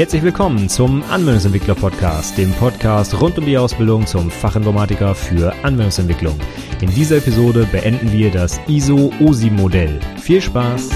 Herzlich 0.00 0.22
willkommen 0.22 0.66
zum 0.66 1.02
Anwendungsentwickler 1.10 1.74
Podcast, 1.74 2.38
dem 2.38 2.50
Podcast 2.52 3.20
rund 3.20 3.36
um 3.36 3.44
die 3.44 3.58
Ausbildung 3.58 4.06
zum 4.06 4.30
Fachinformatiker 4.30 5.14
für 5.14 5.52
Anwendungsentwicklung. 5.62 6.40
In 6.80 6.88
dieser 6.88 7.18
Episode 7.18 7.68
beenden 7.70 8.10
wir 8.10 8.30
das 8.30 8.58
ISO-OSI-Modell. 8.66 10.00
Viel 10.16 10.40
Spaß! 10.40 10.88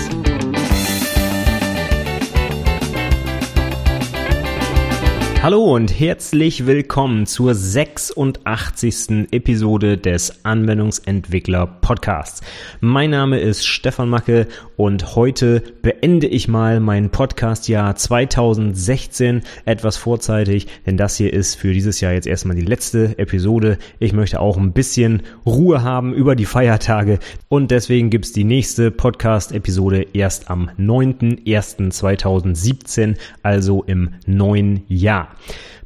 Hallo 5.45 5.75
und 5.75 6.01
herzlich 6.01 6.65
willkommen 6.65 7.27
zur 7.27 7.55
86. 7.55 9.27
Episode 9.31 9.99
des 9.99 10.43
Anwendungsentwickler 10.43 11.67
Podcasts. 11.67 12.41
Mein 12.81 13.11
Name 13.11 13.39
ist 13.39 13.67
Stefan 13.67 14.09
Macke 14.09 14.47
und 14.79 15.17
heute 15.17 15.63
beende 15.83 16.29
ich 16.29 16.49
mal 16.49 16.81
mein 16.81 17.11
Podcastjahr 17.11 17.95
2016 17.95 19.43
etwas 19.67 19.99
vorzeitig, 19.99 20.67
denn 20.87 20.97
das 20.97 21.19
hier 21.19 21.31
ist 21.31 21.57
für 21.57 21.75
dieses 21.75 22.01
Jahr 22.01 22.15
jetzt 22.15 22.27
erstmal 22.27 22.57
die 22.57 22.65
letzte 22.65 23.19
Episode. 23.19 23.77
Ich 23.99 24.15
möchte 24.15 24.41
auch 24.41 24.57
ein 24.57 24.73
bisschen 24.73 25.25
Ruhe 25.45 25.83
haben 25.83 26.15
über 26.15 26.37
die 26.37 26.47
Feiertage 26.47 27.19
und 27.51 27.71
deswegen 27.71 28.09
gibt's 28.09 28.33
die 28.33 28.45
nächste 28.45 28.91
Podcast-Episode 28.91 30.07
erst 30.15 30.49
am 30.49 30.71
9.01.2017, 30.79 33.17
also 33.43 33.83
im 33.83 34.15
neuen 34.25 34.85
Jahr. 34.89 35.34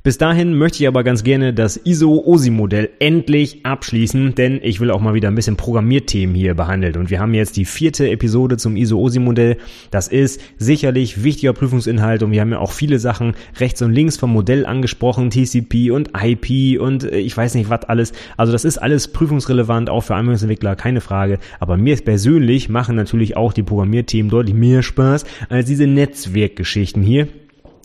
Bis 0.05 0.17
dahin 0.17 0.55
möchte 0.55 0.83
ich 0.83 0.89
aber 0.89 1.03
ganz 1.03 1.25
gerne 1.25 1.53
das 1.53 1.77
ISO-OSI-Modell 1.77 2.89
endlich 3.01 3.67
abschließen, 3.67 4.35
denn 4.37 4.61
ich 4.63 4.81
will 4.81 4.93
auch 4.93 5.01
mal 5.01 5.15
wieder 5.15 5.29
ein 5.29 5.35
bisschen 5.35 5.57
Programmierthemen 5.57 6.37
hier 6.37 6.55
behandelt. 6.55 6.97
Und 6.97 7.11
wir 7.11 7.19
haben 7.21 7.35
jetzt 7.35 7.57
die 7.57 7.65
vierte 7.65 8.09
Episode 8.09 8.57
zum 8.57 8.77
ISO-OSI-Modell. 8.77 9.59
Das 9.91 10.07
ist 10.07 10.41
sicherlich 10.57 11.25
wichtiger 11.25 11.53
Prüfungsinhalt 11.53 12.23
und 12.23 12.31
wir 12.31 12.41
haben 12.41 12.53
ja 12.53 12.59
auch 12.59 12.73
viele 12.73 13.01
Sachen 13.01 13.35
rechts 13.59 13.83
und 13.83 13.93
links 13.93 14.17
vom 14.17 14.33
Modell 14.33 14.67
angesprochen, 14.67 15.31
TCP 15.31 15.91
und 15.91 16.13
IP 16.19 16.81
und 16.81 17.05
äh, 17.05 17.19
ich 17.19 17.37
weiß 17.37 17.55
nicht 17.55 17.69
was 17.69 17.85
alles. 17.85 18.13
Also 18.37 18.53
das 18.53 18.65
ist 18.65 18.79
alles 18.79 19.09
prüfungsrelevant, 19.09 19.91
auch 19.91 20.03
für 20.03 20.15
Anwendungsentwickler, 20.15 20.77
keine 20.77 21.01
Frage. 21.01 21.39
Aber 21.59 21.77
mir 21.77 21.97
persönlich 21.97 22.69
machen 22.69 22.95
natürlich 22.95 23.37
auch 23.37 23.53
die 23.53 23.65
Programmierthemen 23.65 24.31
deutlich 24.31 24.55
mehr 24.55 24.83
Spaß 24.83 25.25
als 25.49 25.67
diese 25.67 25.87
Netzwerkgeschichten 25.87 27.03
hier 27.03 27.29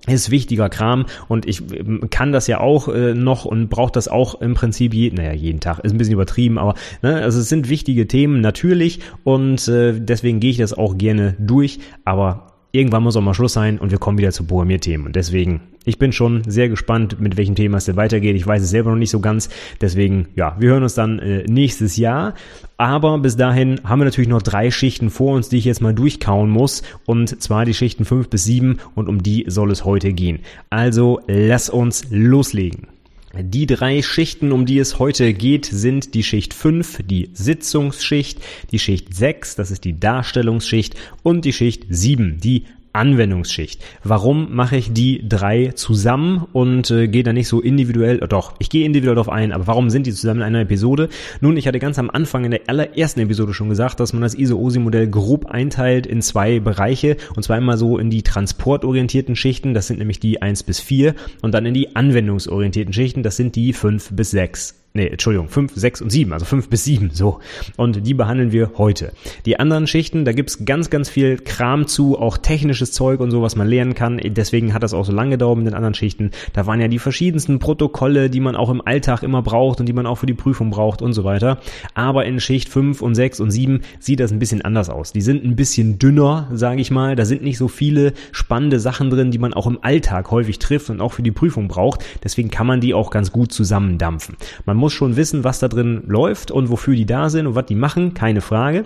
ist 0.07 0.31
wichtiger 0.31 0.69
Kram 0.69 1.05
und 1.27 1.47
ich 1.47 1.61
ähm, 1.73 2.09
kann 2.09 2.31
das 2.31 2.47
ja 2.47 2.59
auch 2.59 2.87
äh, 2.89 3.13
noch 3.13 3.45
und 3.45 3.69
brauche 3.69 3.91
das 3.91 4.07
auch 4.07 4.41
im 4.41 4.53
Prinzip 4.53 4.93
je, 4.93 5.11
naja, 5.11 5.33
jeden 5.33 5.59
Tag, 5.59 5.79
ist 5.79 5.91
ein 5.91 5.97
bisschen 5.97 6.13
übertrieben, 6.13 6.57
aber 6.57 6.75
ne, 7.01 7.21
also 7.21 7.39
es 7.39 7.49
sind 7.49 7.69
wichtige 7.69 8.07
Themen 8.07 8.41
natürlich 8.41 8.99
und 9.23 9.67
äh, 9.67 9.93
deswegen 9.97 10.39
gehe 10.39 10.51
ich 10.51 10.57
das 10.57 10.73
auch 10.73 10.97
gerne 10.97 11.35
durch, 11.39 11.79
aber 12.03 12.52
irgendwann 12.73 13.03
muss 13.03 13.15
auch 13.15 13.21
mal 13.21 13.35
Schluss 13.35 13.53
sein 13.53 13.77
und 13.77 13.91
wir 13.91 13.99
kommen 13.99 14.17
wieder 14.17 14.31
zu 14.31 14.45
Programmierthemen. 14.45 15.05
Und 15.05 15.15
deswegen, 15.15 15.61
ich 15.85 15.99
bin 15.99 16.11
schon 16.11 16.43
sehr 16.45 16.69
gespannt, 16.69 17.19
mit 17.19 17.37
welchem 17.37 17.53
Thema 17.53 17.77
es 17.77 17.85
denn 17.85 17.95
weitergeht. 17.95 18.35
Ich 18.35 18.47
weiß 18.47 18.63
es 18.63 18.71
selber 18.71 18.89
noch 18.89 18.97
nicht 18.97 19.11
so 19.11 19.19
ganz. 19.19 19.49
Deswegen, 19.79 20.27
ja, 20.35 20.55
wir 20.59 20.71
hören 20.71 20.81
uns 20.81 20.95
dann 20.95 21.19
äh, 21.19 21.43
nächstes 21.43 21.97
Jahr. 21.97 22.33
Aber 22.77 23.19
bis 23.19 23.37
dahin 23.37 23.79
haben 23.83 23.99
wir 23.99 24.05
natürlich 24.05 24.29
noch 24.29 24.41
drei 24.41 24.71
Schichten 24.71 25.11
vor 25.11 25.35
uns, 25.35 25.49
die 25.49 25.57
ich 25.57 25.65
jetzt 25.65 25.81
mal 25.81 25.93
durchkauen 25.93 26.49
muss. 26.49 26.81
Und 27.05 27.41
zwar 27.41 27.63
die 27.65 27.75
Schichten 27.75 28.05
fünf 28.05 28.29
bis 28.29 28.43
sieben 28.43 28.79
und 28.95 29.07
um 29.07 29.21
die 29.21 29.45
soll 29.47 29.71
es 29.71 29.85
heute 29.85 30.11
gehen. 30.11 30.39
Also 30.71 31.21
lass 31.27 31.69
uns 31.69 32.07
loslegen. 32.09 32.92
Die 33.35 33.65
drei 33.65 34.03
Schichten, 34.03 34.51
um 34.51 34.67
die 34.67 34.77
es 34.77 34.99
heute 34.99 35.33
geht, 35.33 35.65
sind 35.65 36.13
die 36.13 36.21
Schicht 36.21 36.53
5, 36.53 36.99
die 37.03 37.31
Sitzungsschicht, 37.33 38.39
die 38.71 38.77
Schicht 38.77 39.15
6, 39.15 39.55
das 39.55 39.71
ist 39.71 39.85
die 39.85 39.99
Darstellungsschicht 39.99 40.95
und 41.23 41.43
die 41.43 41.53
Schicht 41.53 41.85
7, 41.89 42.39
die 42.39 42.65
Anwendungsschicht. 42.93 43.83
Warum 44.03 44.55
mache 44.55 44.77
ich 44.77 44.93
die 44.93 45.27
drei 45.27 45.71
zusammen 45.75 46.45
und 46.53 46.91
äh, 46.91 47.07
gehe 47.07 47.23
da 47.23 47.33
nicht 47.33 47.47
so 47.47 47.59
individuell, 47.59 48.19
doch, 48.19 48.53
ich 48.59 48.69
gehe 48.69 48.85
individuell 48.85 49.15
darauf 49.15 49.29
ein, 49.29 49.51
aber 49.51 49.67
warum 49.67 49.89
sind 49.89 50.05
die 50.05 50.13
zusammen 50.13 50.41
in 50.41 50.45
einer 50.45 50.61
Episode? 50.61 51.09
Nun, 51.41 51.57
ich 51.57 51.67
hatte 51.67 51.79
ganz 51.79 51.97
am 51.97 52.09
Anfang 52.09 52.45
in 52.45 52.51
der 52.51 52.61
allerersten 52.67 53.19
Episode 53.21 53.53
schon 53.53 53.69
gesagt, 53.69 53.99
dass 53.99 54.13
man 54.13 54.21
das 54.21 54.35
ISO-OSI-Modell 54.35 55.09
grob 55.09 55.47
einteilt 55.47 56.05
in 56.05 56.21
zwei 56.21 56.59
Bereiche 56.59 57.17
und 57.35 57.43
zwar 57.43 57.57
immer 57.57 57.77
so 57.77 57.97
in 57.97 58.09
die 58.09 58.21
transportorientierten 58.21 59.35
Schichten, 59.35 59.73
das 59.73 59.87
sind 59.87 59.99
nämlich 59.99 60.19
die 60.19 60.41
1 60.41 60.63
bis 60.63 60.79
4 60.79 61.15
und 61.41 61.53
dann 61.53 61.65
in 61.65 61.73
die 61.73 61.95
anwendungsorientierten 61.95 62.93
Schichten, 62.93 63.23
das 63.23 63.37
sind 63.37 63.55
die 63.55 63.73
5 63.73 64.11
bis 64.13 64.31
6 64.31 64.82
nee, 64.93 65.07
Entschuldigung, 65.07 65.49
5, 65.49 65.73
6 65.75 66.01
und 66.03 66.09
7, 66.11 66.33
also 66.33 66.45
5 66.45 66.69
bis 66.69 66.83
7, 66.83 67.09
so. 67.11 67.39
Und 67.77 68.05
die 68.05 68.13
behandeln 68.13 68.51
wir 68.51 68.71
heute. 68.77 69.11
Die 69.45 69.59
anderen 69.59 69.87
Schichten, 69.87 70.23
da 70.23 70.33
gibt's 70.33 70.65
ganz, 70.65 70.89
ganz 70.89 71.09
viel 71.09 71.37
Kram 71.37 71.87
zu, 71.87 72.19
auch 72.19 72.37
technisches 72.37 72.91
Zeug 72.91 73.19
und 73.19 73.31
so, 73.31 73.41
was 73.41 73.55
man 73.55 73.67
lernen 73.67 73.95
kann. 73.95 74.19
Deswegen 74.23 74.73
hat 74.73 74.83
das 74.83 74.93
auch 74.93 75.05
so 75.05 75.11
lange 75.11 75.31
gedauert 75.31 75.57
mit 75.57 75.67
den 75.67 75.73
anderen 75.73 75.95
Schichten. 75.95 76.31
Da 76.53 76.67
waren 76.67 76.79
ja 76.79 76.87
die 76.87 76.99
verschiedensten 76.99 77.57
Protokolle, 77.59 78.29
die 78.29 78.39
man 78.39 78.55
auch 78.55 78.69
im 78.69 78.85
Alltag 78.85 79.23
immer 79.23 79.41
braucht 79.41 79.79
und 79.79 79.87
die 79.87 79.93
man 79.93 80.05
auch 80.05 80.19
für 80.19 80.27
die 80.27 80.33
Prüfung 80.33 80.69
braucht 80.69 81.01
und 81.01 81.13
so 81.13 81.23
weiter. 81.23 81.59
Aber 81.95 82.25
in 82.25 82.39
Schicht 82.39 82.69
5 82.69 83.01
und 83.01 83.15
6 83.15 83.39
und 83.39 83.51
7 83.51 83.81
sieht 83.99 84.19
das 84.19 84.31
ein 84.31 84.39
bisschen 84.39 84.61
anders 84.61 84.89
aus. 84.89 85.11
Die 85.11 85.21
sind 85.21 85.43
ein 85.43 85.55
bisschen 85.55 85.97
dünner, 85.97 86.49
sage 86.53 86.81
ich 86.81 86.91
mal. 86.91 87.15
Da 87.15 87.25
sind 87.25 87.41
nicht 87.41 87.57
so 87.57 87.67
viele 87.67 88.13
spannende 88.31 88.79
Sachen 88.79 89.09
drin, 89.09 89.31
die 89.31 89.39
man 89.39 89.53
auch 89.53 89.65
im 89.65 89.79
Alltag 89.81 90.29
häufig 90.29 90.59
trifft 90.59 90.91
und 90.91 91.01
auch 91.01 91.13
für 91.13 91.23
die 91.23 91.31
Prüfung 91.31 91.67
braucht. 91.67 92.05
Deswegen 92.23 92.51
kann 92.51 92.67
man 92.67 92.79
die 92.79 92.93
auch 92.93 93.09
ganz 93.09 93.31
gut 93.31 93.51
zusammendampfen. 93.51 94.37
Man 94.65 94.82
muss 94.83 94.91
schon 94.91 95.15
wissen, 95.15 95.45
was 95.45 95.59
da 95.59 95.69
drin 95.69 96.03
läuft 96.07 96.51
und 96.51 96.69
wofür 96.69 96.93
die 96.93 97.05
da 97.05 97.29
sind 97.29 97.47
und 97.47 97.55
was 97.55 97.67
die 97.67 97.73
machen, 97.75 98.13
keine 98.13 98.41
Frage. 98.41 98.83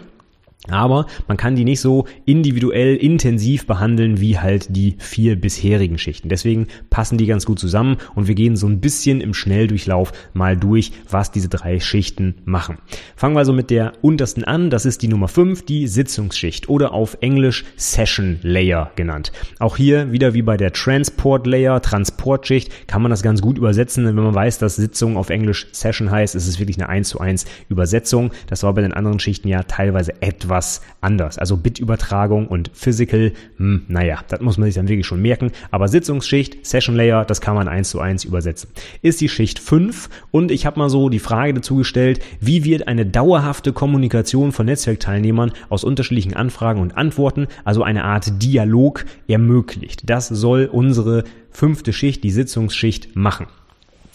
Aber 0.70 1.06
man 1.28 1.38
kann 1.38 1.56
die 1.56 1.64
nicht 1.64 1.80
so 1.80 2.06
individuell 2.26 2.96
intensiv 2.96 3.68
behandeln 3.68 4.20
wie 4.20 4.40
halt 4.40 4.76
die 4.76 4.96
vier 4.98 5.40
bisherigen 5.40 5.98
Schichten. 5.98 6.30
Deswegen 6.30 6.68
passen 6.90 7.18
die 7.18 7.26
ganz 7.26 7.46
gut 7.46 7.60
zusammen 7.60 7.98
und 8.16 8.28
wir 8.28 8.36
gehen 8.36 8.56
so 8.56 8.68
ein 8.68 8.82
bisschen 8.82 9.22
im 9.22 9.34
Schnelldurchlauf 9.34 10.12
mal 10.34 10.58
durch, 10.58 10.92
was 11.10 11.32
diese 11.32 11.48
drei 11.48 11.80
Schichten 11.80 12.36
machen. 12.44 12.80
Fangen 13.16 13.36
wir 13.36 13.40
also 13.40 13.54
mit 13.54 13.70
der 13.70 13.94
untersten 14.02 14.44
an. 14.44 14.70
Das 14.70 14.86
ist 14.86 15.02
die 15.04 15.08
Nummer 15.08 15.28
5, 15.28 15.64
die 15.64 15.88
Sitzungsschicht 15.88 16.68
oder 16.70 16.92
auf 16.92 17.18
Englisch 17.22 17.64
Session 17.78 18.40
Layer 18.42 18.92
genannt. 18.96 19.32
Auch 19.60 19.78
hier 19.78 20.12
wieder 20.12 20.34
wie 20.34 20.42
bei 20.42 20.58
der 20.58 20.74
Transport 20.74 21.48
Layer, 21.48 21.82
Transportschicht, 21.82 22.88
kann 22.88 23.02
man 23.02 23.12
das 23.12 23.24
ganz 23.24 23.42
gut 23.42 23.58
übersetzen. 23.58 24.06
Wenn 24.06 24.16
man 24.16 24.36
weiß, 24.36 24.58
dass 24.58 24.76
Sitzung 24.76 25.18
auf 25.18 25.30
Englisch 25.30 25.68
Session 25.72 26.12
heißt, 26.12 26.36
ist 26.36 26.48
es 26.48 26.60
wirklich 26.60 26.78
eine 26.78 26.90
1 26.90 27.10
zu 27.10 27.22
1 27.22 27.46
Übersetzung. 27.70 28.32
Das 28.48 28.64
war 28.64 28.74
bei 28.74 28.82
den 28.82 28.94
anderen 28.94 29.20
Schichten 29.20 29.48
ja 29.48 29.64
teilweise 29.64 30.22
etwas 30.22 30.47
etwas 30.48 30.82
anders. 31.02 31.38
Also 31.38 31.58
Bitübertragung 31.58 32.48
und 32.48 32.72
Physical, 32.74 33.34
hm, 33.58 33.84
naja, 33.88 34.20
das 34.30 34.40
muss 34.40 34.58
man 34.58 34.68
sich 34.68 34.76
dann 34.76 34.88
wirklich 34.88 35.06
schon 35.06 35.22
merken. 35.22 35.52
Aber 35.72 35.88
Sitzungsschicht, 35.88 36.66
Session 36.66 36.96
Layer, 36.96 37.26
das 37.26 37.42
kann 37.42 37.56
man 37.56 37.68
eins 37.68 37.90
zu 37.90 38.00
eins 38.00 38.24
übersetzen. 38.24 38.70
Ist 39.02 39.22
die 39.22 39.30
Schicht 39.30 39.60
5 39.60 40.10
und 40.32 40.52
ich 40.52 40.66
habe 40.66 40.80
mal 40.80 40.90
so 40.90 41.10
die 41.10 41.20
Frage 41.20 41.54
dazu 41.54 41.76
gestellt, 41.76 42.22
wie 42.40 42.64
wird 42.64 42.88
eine 42.88 43.06
dauerhafte 43.06 43.74
Kommunikation 43.74 44.52
von 44.52 44.66
Netzwerkteilnehmern 44.66 45.52
aus 45.70 45.84
unterschiedlichen 45.84 46.34
Anfragen 46.34 46.82
und 46.82 46.98
Antworten, 46.98 47.48
also 47.64 47.84
eine 47.84 48.06
Art 48.06 48.42
Dialog, 48.42 49.06
ermöglicht. 49.28 50.10
Das 50.10 50.28
soll 50.28 50.70
unsere 50.72 51.26
fünfte 51.52 51.92
Schicht, 51.92 52.24
die 52.24 52.32
Sitzungsschicht, 52.32 53.16
machen. 53.16 53.48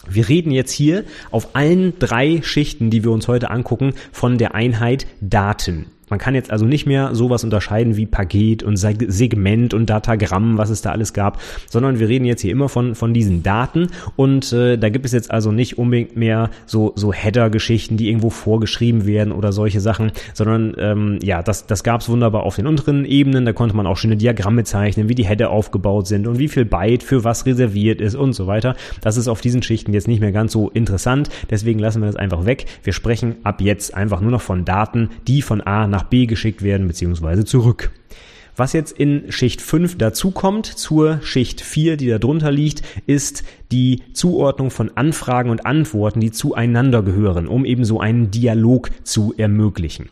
Wir 0.09 0.27
reden 0.27 0.51
jetzt 0.51 0.71
hier 0.71 1.05
auf 1.31 1.55
allen 1.55 1.97
drei 1.97 2.41
Schichten, 2.43 2.89
die 2.89 3.03
wir 3.03 3.11
uns 3.11 3.27
heute 3.27 3.49
angucken, 3.49 3.93
von 4.11 4.37
der 4.37 4.53
Einheit 4.53 5.07
Daten. 5.21 5.85
Man 6.13 6.19
kann 6.19 6.35
jetzt 6.35 6.51
also 6.51 6.67
nicht 6.67 6.85
mehr 6.85 7.15
sowas 7.15 7.43
unterscheiden 7.43 7.97
wie 7.97 8.05
Paket 8.05 8.61
und 8.61 8.77
Segment 8.77 9.73
und 9.73 9.89
Datagramm, 9.89 10.59
was 10.59 10.69
es 10.69 10.83
da 10.83 10.91
alles 10.91 11.11
gab, 11.13 11.41
sondern 11.67 11.97
wir 11.97 12.07
reden 12.07 12.25
jetzt 12.25 12.41
hier 12.41 12.51
immer 12.51 12.69
von, 12.69 12.93
von 12.93 13.15
diesen 13.15 13.41
Daten 13.41 13.87
und 14.15 14.53
äh, 14.53 14.77
da 14.77 14.89
gibt 14.89 15.07
es 15.07 15.11
jetzt 15.11 15.31
also 15.31 15.51
nicht 15.51 15.79
unbedingt 15.79 16.15
mehr 16.15 16.51
so, 16.67 16.93
so 16.95 17.11
Header-Geschichten, 17.11 17.97
die 17.97 18.09
irgendwo 18.09 18.29
vorgeschrieben 18.29 19.07
werden 19.07 19.33
oder 19.33 19.51
solche 19.51 19.79
Sachen, 19.79 20.11
sondern 20.35 20.75
ähm, 20.77 21.17
ja, 21.23 21.41
das, 21.41 21.65
das 21.65 21.83
gab 21.83 22.01
es 22.01 22.09
wunderbar 22.09 22.43
auf 22.43 22.57
den 22.57 22.67
unteren 22.67 23.05
Ebenen, 23.05 23.45
da 23.45 23.53
konnte 23.53 23.75
man 23.75 23.87
auch 23.87 23.97
schöne 23.97 24.15
Diagramme 24.15 24.65
zeichnen, 24.65 25.09
wie 25.09 25.15
die 25.15 25.25
Header 25.25 25.49
aufgebaut 25.49 26.05
sind 26.05 26.27
und 26.27 26.37
wie 26.37 26.47
viel 26.47 26.65
Byte 26.65 27.01
für 27.01 27.23
was 27.23 27.47
reserviert 27.47 28.01
ist 28.01 28.13
und 28.13 28.33
so 28.33 28.45
weiter. 28.45 28.75
Das 29.01 29.17
ist 29.17 29.27
auf 29.27 29.41
diesen 29.41 29.63
Schichten 29.63 29.93
jetzt 29.93 30.07
nicht 30.07 30.19
mehr 30.19 30.31
ganz 30.31 30.51
so 30.51 30.69
interessant, 30.69 31.29
deswegen 31.49 31.79
lassen 31.79 32.03
wir 32.03 32.05
das 32.05 32.17
einfach 32.17 32.45
weg. 32.45 32.67
Wir 32.83 32.93
sprechen 32.93 33.37
ab 33.43 33.61
jetzt 33.61 33.95
einfach 33.95 34.21
nur 34.21 34.29
noch 34.29 34.41
von 34.41 34.63
Daten, 34.63 35.09
die 35.25 35.41
von 35.41 35.59
A 35.61 35.87
nach 35.87 36.02
nach 36.03 36.09
B 36.09 36.25
geschickt 36.25 36.61
werden 36.61 36.87
bzw. 36.87 37.43
zurück. 37.45 37.91
Was 38.55 38.73
jetzt 38.73 38.91
in 38.99 39.31
Schicht 39.31 39.61
5 39.61 39.97
dazukommt 39.97 40.67
zur 40.67 41.19
Schicht 41.23 41.61
4, 41.61 41.97
die 41.97 42.07
da 42.07 42.19
drunter 42.19 42.51
liegt, 42.51 42.83
ist 43.07 43.43
die 43.71 44.03
Zuordnung 44.13 44.69
von 44.69 44.91
Anfragen 44.95 45.49
und 45.49 45.65
Antworten, 45.65 46.19
die 46.19 46.29
zueinander 46.29 47.01
gehören, 47.01 47.47
um 47.47 47.65
eben 47.65 47.83
so 47.83 47.99
einen 47.99 48.29
Dialog 48.29 48.91
zu 49.03 49.33
ermöglichen. 49.37 50.09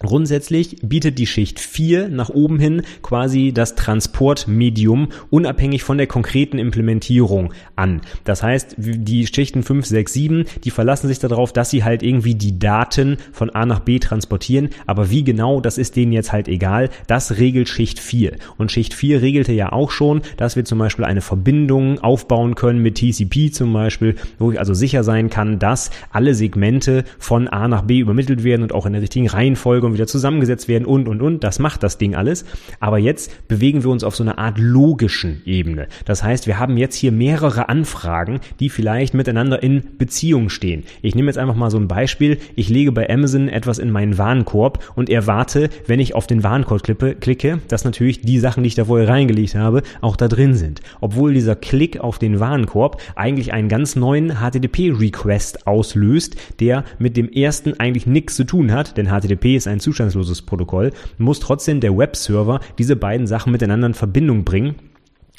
Grundsätzlich 0.00 0.78
bietet 0.82 1.18
die 1.18 1.26
Schicht 1.26 1.60
4 1.60 2.08
nach 2.08 2.30
oben 2.30 2.58
hin 2.58 2.82
quasi 3.02 3.52
das 3.52 3.74
Transportmedium 3.74 5.08
unabhängig 5.28 5.84
von 5.84 5.98
der 5.98 6.06
konkreten 6.06 6.58
Implementierung 6.58 7.52
an. 7.76 8.00
Das 8.24 8.42
heißt, 8.42 8.76
die 8.78 9.26
Schichten 9.26 9.62
5, 9.62 9.84
6, 9.84 10.12
7, 10.12 10.44
die 10.64 10.70
verlassen 10.70 11.08
sich 11.08 11.18
darauf, 11.18 11.52
dass 11.52 11.68
sie 11.68 11.84
halt 11.84 12.02
irgendwie 12.02 12.34
die 12.34 12.58
Daten 12.58 13.18
von 13.32 13.50
A 13.50 13.66
nach 13.66 13.80
B 13.80 13.98
transportieren, 13.98 14.70
aber 14.86 15.10
wie 15.10 15.22
genau, 15.22 15.60
das 15.60 15.76
ist 15.76 15.96
denen 15.96 16.12
jetzt 16.12 16.32
halt 16.32 16.48
egal. 16.48 16.88
Das 17.06 17.36
regelt 17.36 17.68
Schicht 17.68 17.98
4. 17.98 18.36
Und 18.56 18.72
Schicht 18.72 18.94
4 18.94 19.20
regelte 19.20 19.52
ja 19.52 19.70
auch 19.70 19.90
schon, 19.90 20.22
dass 20.38 20.56
wir 20.56 20.64
zum 20.64 20.78
Beispiel 20.78 21.04
eine 21.04 21.20
Verbindung 21.20 21.98
aufbauen 21.98 22.54
können 22.54 22.80
mit 22.80 22.94
TCP 22.94 23.52
zum 23.52 23.74
Beispiel, 23.74 24.14
wo 24.38 24.50
ich 24.50 24.58
also 24.58 24.72
sicher 24.72 25.04
sein 25.04 25.28
kann, 25.28 25.58
dass 25.58 25.90
alle 26.10 26.34
Segmente 26.34 27.04
von 27.18 27.48
A 27.48 27.68
nach 27.68 27.82
B 27.82 27.98
übermittelt 27.98 28.44
werden 28.44 28.62
und 28.62 28.72
auch 28.72 28.86
in 28.86 28.94
der 28.94 29.02
richtigen 29.02 29.28
Reihenfolge 29.28 29.89
und 29.90 29.94
wieder 29.94 30.06
zusammengesetzt 30.06 30.68
werden 30.68 30.84
und, 30.84 31.08
und, 31.08 31.20
und. 31.20 31.44
Das 31.44 31.58
macht 31.58 31.82
das 31.82 31.98
Ding 31.98 32.14
alles. 32.14 32.44
Aber 32.80 32.98
jetzt 32.98 33.48
bewegen 33.48 33.84
wir 33.84 33.90
uns 33.90 34.04
auf 34.04 34.16
so 34.16 34.22
einer 34.22 34.38
Art 34.38 34.58
logischen 34.58 35.42
Ebene. 35.44 35.88
Das 36.04 36.22
heißt, 36.22 36.46
wir 36.46 36.58
haben 36.58 36.76
jetzt 36.76 36.96
hier 36.96 37.12
mehrere 37.12 37.68
Anfragen, 37.68 38.40
die 38.58 38.68
vielleicht 38.68 39.14
miteinander 39.14 39.62
in 39.62 39.82
Beziehung 39.98 40.48
stehen. 40.48 40.84
Ich 41.02 41.14
nehme 41.14 41.28
jetzt 41.28 41.38
einfach 41.38 41.54
mal 41.54 41.70
so 41.70 41.78
ein 41.78 41.88
Beispiel. 41.88 42.38
Ich 42.56 42.68
lege 42.68 42.92
bei 42.92 43.08
Amazon 43.10 43.48
etwas 43.48 43.78
in 43.78 43.90
meinen 43.90 44.18
Warenkorb 44.18 44.92
und 44.94 45.10
erwarte, 45.10 45.68
wenn 45.86 46.00
ich 46.00 46.14
auf 46.14 46.26
den 46.26 46.42
Warenkorb 46.42 46.82
klicke, 47.20 47.60
dass 47.68 47.84
natürlich 47.84 48.22
die 48.22 48.38
Sachen, 48.38 48.62
die 48.62 48.68
ich 48.68 48.74
da 48.74 48.84
vorher 48.84 49.08
reingelegt 49.08 49.54
habe, 49.54 49.82
auch 50.00 50.16
da 50.16 50.28
drin 50.28 50.54
sind. 50.54 50.80
Obwohl 51.00 51.34
dieser 51.34 51.56
Klick 51.56 52.00
auf 52.00 52.18
den 52.18 52.40
Warenkorb 52.40 53.00
eigentlich 53.16 53.52
einen 53.52 53.68
ganz 53.68 53.96
neuen 53.96 54.36
HTTP-Request 54.36 55.66
auslöst, 55.66 56.36
der 56.60 56.84
mit 56.98 57.16
dem 57.16 57.30
ersten 57.30 57.78
eigentlich 57.80 58.06
nichts 58.06 58.36
zu 58.36 58.44
tun 58.44 58.72
hat, 58.72 58.96
denn 58.96 59.08
HTTP 59.08 59.56
ist 59.56 59.66
ein 59.66 59.79
zustandsloses 59.80 60.42
Protokoll, 60.42 60.92
muss 61.18 61.40
trotzdem 61.40 61.80
der 61.80 61.96
Webserver 61.96 62.60
diese 62.78 62.96
beiden 62.96 63.26
Sachen 63.26 63.52
miteinander 63.52 63.88
in 63.88 63.94
Verbindung 63.94 64.44
bringen 64.44 64.76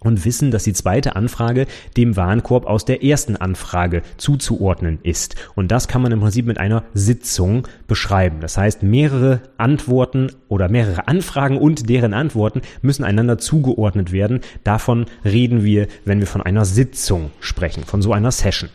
und 0.04 0.26
wissen, 0.26 0.52
dass 0.52 0.64
die 0.64 0.74
zweite 0.74 1.16
Anfrage 1.16 1.68
dem 1.96 2.18
Warenkorb 2.18 2.66
aus 2.66 2.86
der 2.86 3.04
ersten 3.04 3.36
Anfrage 3.36 4.02
zuzuordnen 4.18 5.00
ist. 5.04 5.36
Und 5.56 5.72
das 5.72 5.88
kann 5.88 6.02
man 6.02 6.12
im 6.12 6.20
Prinzip 6.20 6.46
mit 6.46 6.58
einer 6.58 6.84
Sitzung 6.94 7.68
beschreiben. 7.88 8.42
Das 8.42 8.58
heißt, 8.58 8.84
mehrere 8.84 9.42
Antworten 9.58 10.32
oder 10.48 10.70
mehrere 10.70 11.08
Anfragen 11.08 11.58
und 11.58 11.90
deren 11.90 12.14
Antworten 12.14 12.62
müssen 12.82 13.04
einander 13.04 13.38
zugeordnet 13.38 14.12
werden. 14.12 14.42
Davon 14.64 15.06
reden 15.24 15.64
wir, 15.64 15.88
wenn 16.04 16.20
wir 16.20 16.28
von 16.28 16.42
einer 16.42 16.66
Sitzung 16.66 17.32
sprechen, 17.40 17.84
von 17.84 18.02
so 18.02 18.12
einer 18.12 18.32
Session. 18.32 18.70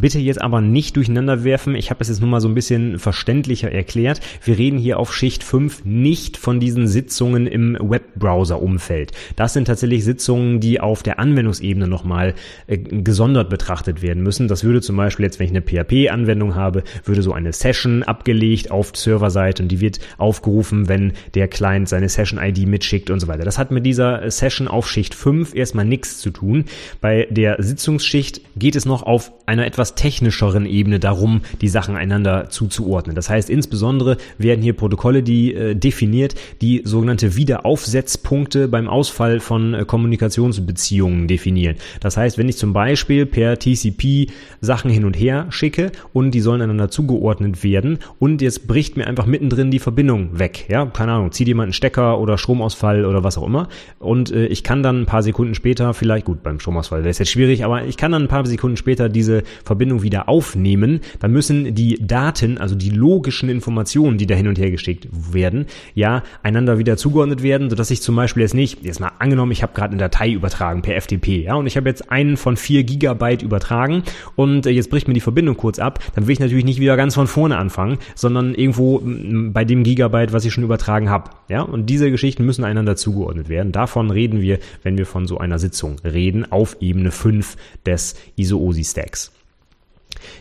Bitte 0.00 0.18
jetzt 0.18 0.40
aber 0.40 0.60
nicht 0.60 0.96
durcheinander 0.96 1.44
werfen. 1.44 1.74
Ich 1.74 1.90
habe 1.90 2.00
es 2.00 2.08
jetzt 2.08 2.20
nur 2.20 2.28
mal 2.28 2.40
so 2.40 2.48
ein 2.48 2.54
bisschen 2.54 2.98
verständlicher 2.98 3.72
erklärt. 3.72 4.20
Wir 4.44 4.58
reden 4.58 4.78
hier 4.78 4.98
auf 4.98 5.14
Schicht 5.14 5.42
5 5.42 5.84
nicht 5.84 6.36
von 6.36 6.60
diesen 6.60 6.86
Sitzungen 6.86 7.46
im 7.46 7.76
Webbrowser-Umfeld. 7.80 9.12
Das 9.36 9.52
sind 9.52 9.66
tatsächlich 9.66 10.04
Sitzungen, 10.04 10.60
die 10.60 10.80
auf 10.80 11.02
der 11.02 11.18
Anwendungsebene 11.18 11.88
nochmal 11.88 12.34
äh, 12.66 12.78
gesondert 12.78 13.50
betrachtet 13.50 14.02
werden 14.02 14.22
müssen. 14.22 14.48
Das 14.48 14.64
würde 14.64 14.80
zum 14.80 14.96
Beispiel 14.96 15.24
jetzt, 15.24 15.38
wenn 15.38 15.46
ich 15.46 15.52
eine 15.52 15.62
PHP-Anwendung 15.62 16.54
habe, 16.54 16.84
würde 17.04 17.22
so 17.22 17.32
eine 17.32 17.52
Session 17.52 18.02
abgelegt 18.02 18.70
auf 18.70 18.92
Serverseite 18.94 19.62
und 19.62 19.68
die 19.68 19.80
wird 19.80 19.98
aufgerufen, 20.16 20.88
wenn 20.88 21.12
der 21.34 21.48
Client 21.48 21.88
seine 21.88 22.08
Session-ID 22.08 22.66
mitschickt 22.66 23.10
und 23.10 23.20
so 23.20 23.28
weiter. 23.28 23.44
Das 23.44 23.58
hat 23.58 23.70
mit 23.70 23.84
dieser 23.84 24.30
Session 24.30 24.68
auf 24.68 24.88
Schicht 24.88 25.14
5 25.14 25.54
erstmal 25.54 25.84
nichts 25.84 26.18
zu 26.18 26.30
tun. 26.30 26.64
Bei 27.00 27.26
der 27.30 27.62
Sitzungsschicht 27.62 28.40
geht 28.56 28.76
es 28.76 28.84
noch 28.84 29.02
auf 29.02 29.32
einer 29.46 29.66
etwas 29.66 29.87
etwas 29.88 29.94
technischeren 29.94 30.66
Ebene 30.66 30.98
darum, 30.98 31.40
die 31.60 31.68
Sachen 31.68 31.96
einander 31.96 32.50
zuzuordnen. 32.50 33.14
Das 33.14 33.30
heißt, 33.30 33.50
insbesondere 33.50 34.16
werden 34.38 34.62
hier 34.62 34.72
Protokolle 34.74 35.22
die 35.22 35.54
äh, 35.54 35.74
definiert, 35.74 36.34
die 36.60 36.82
sogenannte 36.84 37.36
Wiederaufsetzpunkte 37.36 38.68
beim 38.68 38.88
Ausfall 38.88 39.40
von 39.40 39.74
äh, 39.74 39.84
Kommunikationsbeziehungen 39.84 41.28
definieren. 41.28 41.76
Das 42.00 42.16
heißt, 42.16 42.38
wenn 42.38 42.48
ich 42.48 42.56
zum 42.56 42.72
Beispiel 42.72 43.26
per 43.26 43.58
TCP 43.58 44.30
Sachen 44.60 44.90
hin 44.90 45.04
und 45.04 45.14
her 45.14 45.46
schicke 45.50 45.92
und 46.12 46.32
die 46.32 46.40
sollen 46.40 46.62
einander 46.62 46.90
zugeordnet 46.90 47.62
werden 47.62 47.98
und 48.18 48.42
jetzt 48.42 48.66
bricht 48.66 48.96
mir 48.96 49.06
einfach 49.06 49.26
mittendrin 49.26 49.70
die 49.70 49.78
Verbindung 49.78 50.38
weg. 50.38 50.66
Ja, 50.68 50.86
keine 50.86 51.12
Ahnung, 51.12 51.32
zieht 51.32 51.48
jemand 51.48 51.68
einen 51.68 51.72
Stecker 51.72 52.18
oder 52.18 52.38
Stromausfall 52.38 53.04
oder 53.04 53.24
was 53.24 53.38
auch 53.38 53.46
immer 53.46 53.68
und 53.98 54.30
äh, 54.32 54.46
ich 54.46 54.64
kann 54.64 54.82
dann 54.82 55.02
ein 55.02 55.06
paar 55.06 55.22
Sekunden 55.22 55.54
später 55.54 55.94
vielleicht, 55.94 56.26
gut, 56.26 56.42
beim 56.42 56.60
Stromausfall 56.60 57.00
wäre 57.00 57.10
es 57.10 57.18
jetzt 57.18 57.30
schwierig, 57.30 57.64
aber 57.64 57.84
ich 57.84 57.96
kann 57.96 58.12
dann 58.12 58.22
ein 58.22 58.28
paar 58.28 58.44
Sekunden 58.46 58.76
später 58.76 59.08
diese 59.08 59.42
Verbindung 59.68 60.02
wieder 60.02 60.28
aufnehmen, 60.28 61.00
dann 61.20 61.30
müssen 61.30 61.74
die 61.74 61.98
Daten, 62.00 62.58
also 62.58 62.74
die 62.74 62.90
logischen 62.90 63.48
Informationen, 63.48 64.18
die 64.18 64.26
da 64.26 64.34
hin 64.34 64.48
und 64.48 64.58
her 64.58 64.70
geschickt 64.70 65.08
werden, 65.12 65.66
ja, 65.94 66.22
einander 66.42 66.78
wieder 66.78 66.96
zugeordnet 66.96 67.42
werden, 67.42 67.70
sodass 67.70 67.90
ich 67.90 68.02
zum 68.02 68.16
Beispiel 68.16 68.42
jetzt 68.42 68.54
nicht, 68.54 68.84
jetzt 68.84 68.98
mal 68.98 69.12
angenommen, 69.18 69.52
ich 69.52 69.62
habe 69.62 69.74
gerade 69.74 69.92
eine 69.92 69.98
Datei 69.98 70.30
übertragen 70.30 70.82
per 70.82 71.00
FTP, 71.00 71.44
ja, 71.44 71.54
und 71.54 71.66
ich 71.66 71.76
habe 71.76 71.88
jetzt 71.88 72.10
einen 72.10 72.36
von 72.36 72.56
vier 72.56 72.82
Gigabyte 72.82 73.42
übertragen 73.42 74.02
und 74.36 74.66
äh, 74.66 74.70
jetzt 74.70 74.90
bricht 74.90 75.06
mir 75.06 75.14
die 75.14 75.20
Verbindung 75.20 75.56
kurz 75.56 75.78
ab, 75.78 76.00
dann 76.14 76.26
will 76.26 76.32
ich 76.32 76.40
natürlich 76.40 76.64
nicht 76.64 76.80
wieder 76.80 76.96
ganz 76.96 77.14
von 77.14 77.26
vorne 77.26 77.58
anfangen, 77.58 77.98
sondern 78.14 78.54
irgendwo 78.54 79.02
bei 79.04 79.64
dem 79.64 79.82
Gigabyte, 79.84 80.32
was 80.32 80.44
ich 80.46 80.52
schon 80.52 80.64
übertragen 80.64 81.10
habe, 81.10 81.30
ja, 81.48 81.60
und 81.60 81.86
diese 81.86 82.10
Geschichten 82.10 82.44
müssen 82.44 82.64
einander 82.64 82.96
zugeordnet 82.96 83.48
werden. 83.50 83.70
Davon 83.70 84.10
reden 84.10 84.40
wir, 84.40 84.58
wenn 84.82 84.96
wir 84.96 85.06
von 85.06 85.26
so 85.26 85.36
einer 85.36 85.58
Sitzung 85.58 85.96
reden, 86.04 86.50
auf 86.50 86.78
Ebene 86.80 87.10
5 87.10 87.56
des 87.84 88.14
ISO-OSI-Stacks. 88.36 89.37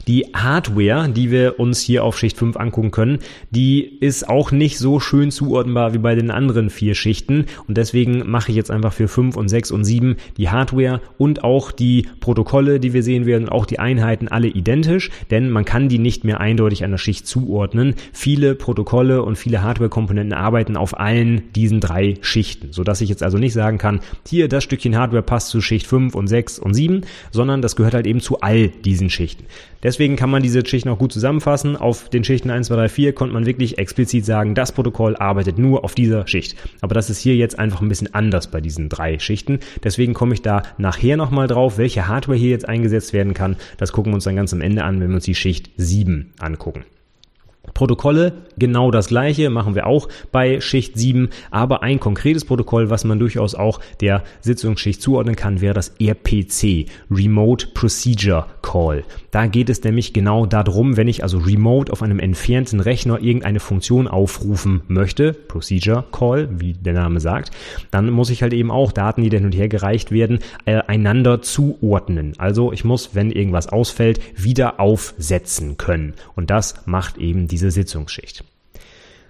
Die 0.08 0.26
Hardware, 0.34 1.10
die 1.10 1.32
wir 1.32 1.60
uns 1.60 1.82
hier 1.82 2.04
auf 2.04 2.18
Schicht 2.18 2.38
5 2.38 2.56
angucken 2.58 2.92
können, 2.92 3.20
die 3.52 3.84
ist 3.84 4.28
auch 4.30 4.52
nicht 4.52 4.78
so 4.78 5.00
schön 5.00 5.32
zuordnenbar 5.32 5.94
wie 5.94 5.98
bei 5.98 6.16
den 6.16 6.32
anderen 6.32 6.70
vier 6.70 6.96
Schichten 6.96 7.46
und 7.68 7.78
deswegen 7.78 8.30
mache 8.30 8.52
ich 8.52 8.56
jetzt 8.56 8.72
einfach 8.72 8.94
für 8.94 9.08
5 9.08 9.36
und 9.36 9.50
6 9.50 9.72
und 9.72 9.84
7 9.84 10.16
die 10.38 10.50
Hardware 10.50 11.02
und 11.18 11.44
auch 11.44 11.72
die 11.72 12.08
Protokolle, 12.22 12.80
die 12.80 12.94
wir 12.94 13.04
sehen 13.04 13.26
werden, 13.26 13.50
auch 13.50 13.66
die 13.66 13.80
Einheiten 13.80 14.30
alle 14.30 14.48
identisch, 14.48 15.12
denn 15.30 15.50
man 15.50 15.66
kann 15.66 15.90
die 15.90 16.00
nicht 16.00 16.24
mehr 16.24 16.40
eindeutig 16.40 16.84
einer 16.84 16.98
Schicht 16.98 17.28
zuordnen. 17.28 17.96
Viele 18.14 18.56
Protokolle 18.56 19.24
und 19.24 19.38
viele 19.38 19.62
Hardware-Komponenten 19.62 20.34
arbeiten 20.34 20.78
auf 20.78 20.98
allen 21.00 21.52
diesen 21.54 21.82
drei 21.82 22.16
Schichten, 22.22 22.72
sodass 22.72 23.02
ich 23.02 23.10
jetzt 23.10 23.24
also 23.24 23.38
nicht 23.38 23.54
sagen 23.54 23.78
kann, 23.78 24.00
hier 24.28 24.48
das 24.48 24.64
Stückchen 24.64 24.98
Hardware 24.98 25.24
passt 25.24 25.50
zu 25.50 25.60
Schicht 25.60 25.86
5 25.86 26.16
und 26.16 26.28
6 26.28 26.60
und 26.60 26.74
7, 26.74 27.02
sondern 27.32 27.62
das 27.62 27.76
gehört 27.76 27.94
halt 27.94 28.08
eben 28.08 28.22
zu 28.22 28.40
all 28.40 28.70
diesen 28.70 29.10
Schichten. 29.10 29.44
Deswegen 29.84 30.16
kann 30.16 30.30
man 30.30 30.42
diese 30.42 30.66
Schichten 30.66 30.90
auch 30.90 31.00
gut 31.00 31.14
zusammenfassen. 31.14 31.76
Auf 31.76 32.10
den 32.10 32.24
Schichten 32.24 32.50
1, 32.50 32.68
2, 32.68 32.76
3, 32.76 32.90
4 32.90 33.14
konnte 33.14 33.34
man 33.34 33.46
wirklich 33.46 33.78
explizit 33.78 34.26
sagen, 34.26 34.56
das 34.56 34.72
Protokoll 34.72 35.16
arbeitet 35.16 35.58
nur 35.58 35.84
auf 35.84 35.96
dieser 35.96 36.28
Schicht. 36.28 36.56
Aber 36.82 36.96
das 36.96 37.10
ist 37.10 37.20
hier 37.20 37.36
jetzt 37.36 37.60
einfach 37.60 37.82
ein 37.82 37.90
bisschen 37.90 38.14
anders 38.14 38.48
bei 38.48 38.62
diesen 38.62 38.90
drei 38.90 39.20
Schichten. 39.20 39.60
Deswegen 39.84 40.14
komme 40.14 40.34
ich 40.34 40.42
da 40.42 40.64
nachher 40.78 41.18
nochmal 41.18 41.48
drauf, 41.48 41.78
welche 41.78 42.08
Hardware 42.08 42.38
hier 42.38 42.50
jetzt 42.50 42.68
eingesetzt 42.68 43.14
werden 43.14 43.34
kann. 43.34 43.56
Das 43.78 43.92
gucken 43.92 44.12
wir 44.12 44.16
uns 44.16 44.24
dann 44.24 44.36
ganz 44.36 44.54
am 44.54 44.62
Ende 44.62 44.84
an, 44.84 45.00
wenn 45.00 45.10
wir 45.10 45.16
uns 45.16 45.26
die 45.26 45.36
Schicht 45.36 45.70
7 45.78 46.34
angucken. 46.40 46.84
Protokolle, 47.78 48.34
genau 48.58 48.90
das 48.90 49.08
gleiche, 49.08 49.52
machen 49.52 49.76
wir 49.76 49.86
auch 49.86 50.10
bei 50.32 50.62
Schicht 50.62 50.98
7, 50.98 51.30
aber 51.52 51.84
ein 51.84 52.00
konkretes 52.00 52.44
Protokoll, 52.44 52.90
was 52.90 53.04
man 53.04 53.20
durchaus 53.20 53.54
auch 53.54 53.80
der 54.02 54.24
Sitzungsschicht 54.42 55.00
zuordnen 55.00 55.36
kann, 55.36 55.62
wäre 55.62 55.76
das 55.76 55.94
RPC, 56.02 56.88
Remote 57.12 57.68
Procedure 57.76 58.48
Call. 58.64 59.04
Da 59.30 59.46
geht 59.46 59.70
es 59.70 59.84
nämlich 59.84 60.12
genau 60.12 60.48
darum, 60.48 60.98
wenn 60.98 61.08
ich 61.08 61.22
also 61.22 61.38
remote 61.38 61.94
auf 61.94 62.02
einem 62.02 62.18
entfernten 62.18 62.80
Rechner 62.80 63.22
irgendeine 63.22 63.60
Funktion 63.60 64.08
aufrufen 64.08 64.82
möchte, 64.88 65.34
Procedure 65.34 66.06
Call, 66.12 66.50
wie 66.60 66.74
der 66.74 66.94
Name 66.94 67.20
sagt, 67.20 67.52
dann 67.92 68.10
muss 68.10 68.32
ich 68.32 68.42
halt 68.42 68.54
eben 68.54 68.72
auch 68.72 68.92
Daten, 68.92 69.22
die 69.22 69.30
hin 69.30 69.46
und 69.46 69.56
her 69.56 69.68
gereicht 69.68 70.12
werden, 70.12 70.40
äh, 70.66 70.82
einander 70.88 71.44
zuordnen. 71.44 72.34
Also 72.40 72.74
ich 72.74 72.84
muss, 72.84 73.14
wenn 73.14 73.30
irgendwas 73.30 73.68
ausfällt, 73.68 74.20
wieder 74.36 74.80
aufsetzen 74.80 75.78
können. 75.78 76.16
Und 76.36 76.50
das 76.50 76.88
macht 76.88 77.20
eben 77.20 77.48
diese 77.48 77.67
Sitzungsschicht. 77.72 78.44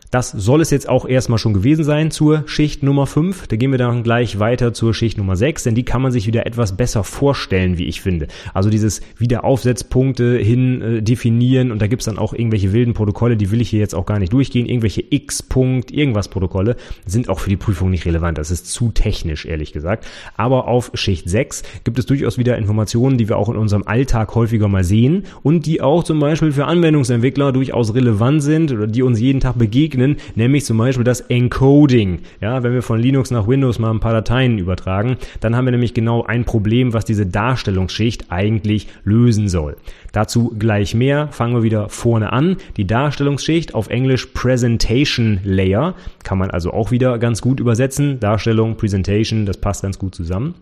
Das 0.09 0.31
soll 0.31 0.61
es 0.61 0.69
jetzt 0.69 0.87
auch 0.87 1.05
erstmal 1.05 1.37
schon 1.37 1.53
gewesen 1.53 1.83
sein 1.83 2.11
zur 2.11 2.43
Schicht 2.45 2.81
Nummer 2.81 3.07
5. 3.07 3.47
Da 3.47 3.57
gehen 3.57 3.71
wir 3.71 3.77
dann 3.77 4.03
gleich 4.03 4.39
weiter 4.39 4.73
zur 4.73 4.93
Schicht 4.93 5.17
Nummer 5.17 5.35
6, 5.35 5.63
denn 5.63 5.75
die 5.75 5.83
kann 5.83 6.01
man 6.01 6.13
sich 6.13 6.27
wieder 6.27 6.45
etwas 6.45 6.77
besser 6.77 7.03
vorstellen, 7.03 7.77
wie 7.77 7.87
ich 7.87 7.99
finde. 7.99 8.27
Also 8.53 8.69
dieses 8.69 9.01
Wiederaufsetzpunkte 9.17 10.37
hin 10.37 10.81
äh, 10.81 11.01
definieren 11.01 11.71
und 11.71 11.81
da 11.81 11.87
gibt's 11.87 12.05
dann 12.05 12.17
auch 12.17 12.33
irgendwelche 12.33 12.71
wilden 12.71 12.93
Protokolle, 12.93 13.35
die 13.35 13.51
will 13.51 13.59
ich 13.59 13.69
hier 13.69 13.81
jetzt 13.81 13.95
auch 13.95 14.05
gar 14.05 14.19
nicht 14.19 14.31
durchgehen. 14.31 14.65
Irgendwelche 14.65 15.03
X-Punkt, 15.09 15.91
irgendwas 15.91 16.29
Protokolle 16.29 16.77
sind 17.05 17.27
auch 17.27 17.39
für 17.39 17.49
die 17.49 17.57
Prüfung 17.57 17.89
nicht 17.89 18.05
relevant. 18.05 18.37
Das 18.37 18.49
ist 18.49 18.67
zu 18.67 18.91
technisch, 18.91 19.45
ehrlich 19.45 19.73
gesagt. 19.73 20.07
Aber 20.37 20.69
auf 20.69 20.91
Schicht 20.93 21.29
6 21.29 21.63
gibt 21.83 21.99
es 21.99 22.05
durchaus 22.05 22.37
wieder 22.37 22.57
Informationen, 22.57 23.17
die 23.17 23.27
wir 23.27 23.37
auch 23.37 23.49
in 23.49 23.57
unserem 23.57 23.83
Alltag 23.85 24.33
häufiger 24.35 24.69
mal 24.69 24.85
sehen 24.85 25.25
und 25.43 25.65
die 25.65 25.81
auch 25.81 26.05
zum 26.05 26.21
Beispiel 26.21 26.53
für 26.53 26.63
Anwendungsentwickler 26.65 27.51
durchaus 27.51 27.93
relevant 27.93 28.41
sind 28.41 28.71
oder 28.71 28.87
die 28.87 29.03
uns 29.03 29.19
jeden 29.19 29.41
Tag 29.41 29.57
begegnen 29.57 29.96
begegnen, 29.97 30.17
nämlich 30.35 30.65
zum 30.65 30.77
Beispiel 30.77 31.03
das 31.03 31.21
Encoding. 31.21 32.19
Ja, 32.39 32.63
wenn 32.63 32.73
wir 32.73 32.81
von 32.81 32.99
Linux 32.99 33.31
nach 33.31 33.47
Windows 33.47 33.79
mal 33.79 33.91
ein 33.91 33.99
paar 33.99 34.13
Dateien 34.13 34.57
übertragen, 34.57 35.17
dann 35.41 35.55
haben 35.55 35.65
wir 35.65 35.71
nämlich 35.71 35.93
genau 35.93 36.23
ein 36.23 36.45
Problem, 36.45 36.93
was 36.93 37.05
diese 37.05 37.25
Darstellungsschicht 37.25 38.25
eigentlich 38.29 38.87
lösen 39.03 39.49
soll. 39.49 39.77
Dazu 40.13 40.53
gleich 40.57 40.95
mehr. 40.95 41.27
Fangen 41.31 41.55
wir 41.55 41.63
wieder 41.63 41.89
vorne 41.89 42.31
an. 42.31 42.57
Die 42.77 42.87
Darstellungsschicht 42.87 43.73
auf 43.75 43.89
Englisch 43.89 44.27
Presentation 44.27 45.39
Layer 45.43 45.95
kann 46.23 46.37
man 46.37 46.51
also 46.51 46.71
auch 46.71 46.91
wieder 46.91 47.17
ganz 47.17 47.41
gut 47.41 47.59
übersetzen. 47.59 48.19
Darstellung, 48.19 48.77
Presentation, 48.77 49.45
das 49.45 49.57
passt 49.57 49.81
ganz 49.81 49.99
gut 49.99 50.15
zusammen. 50.15 50.55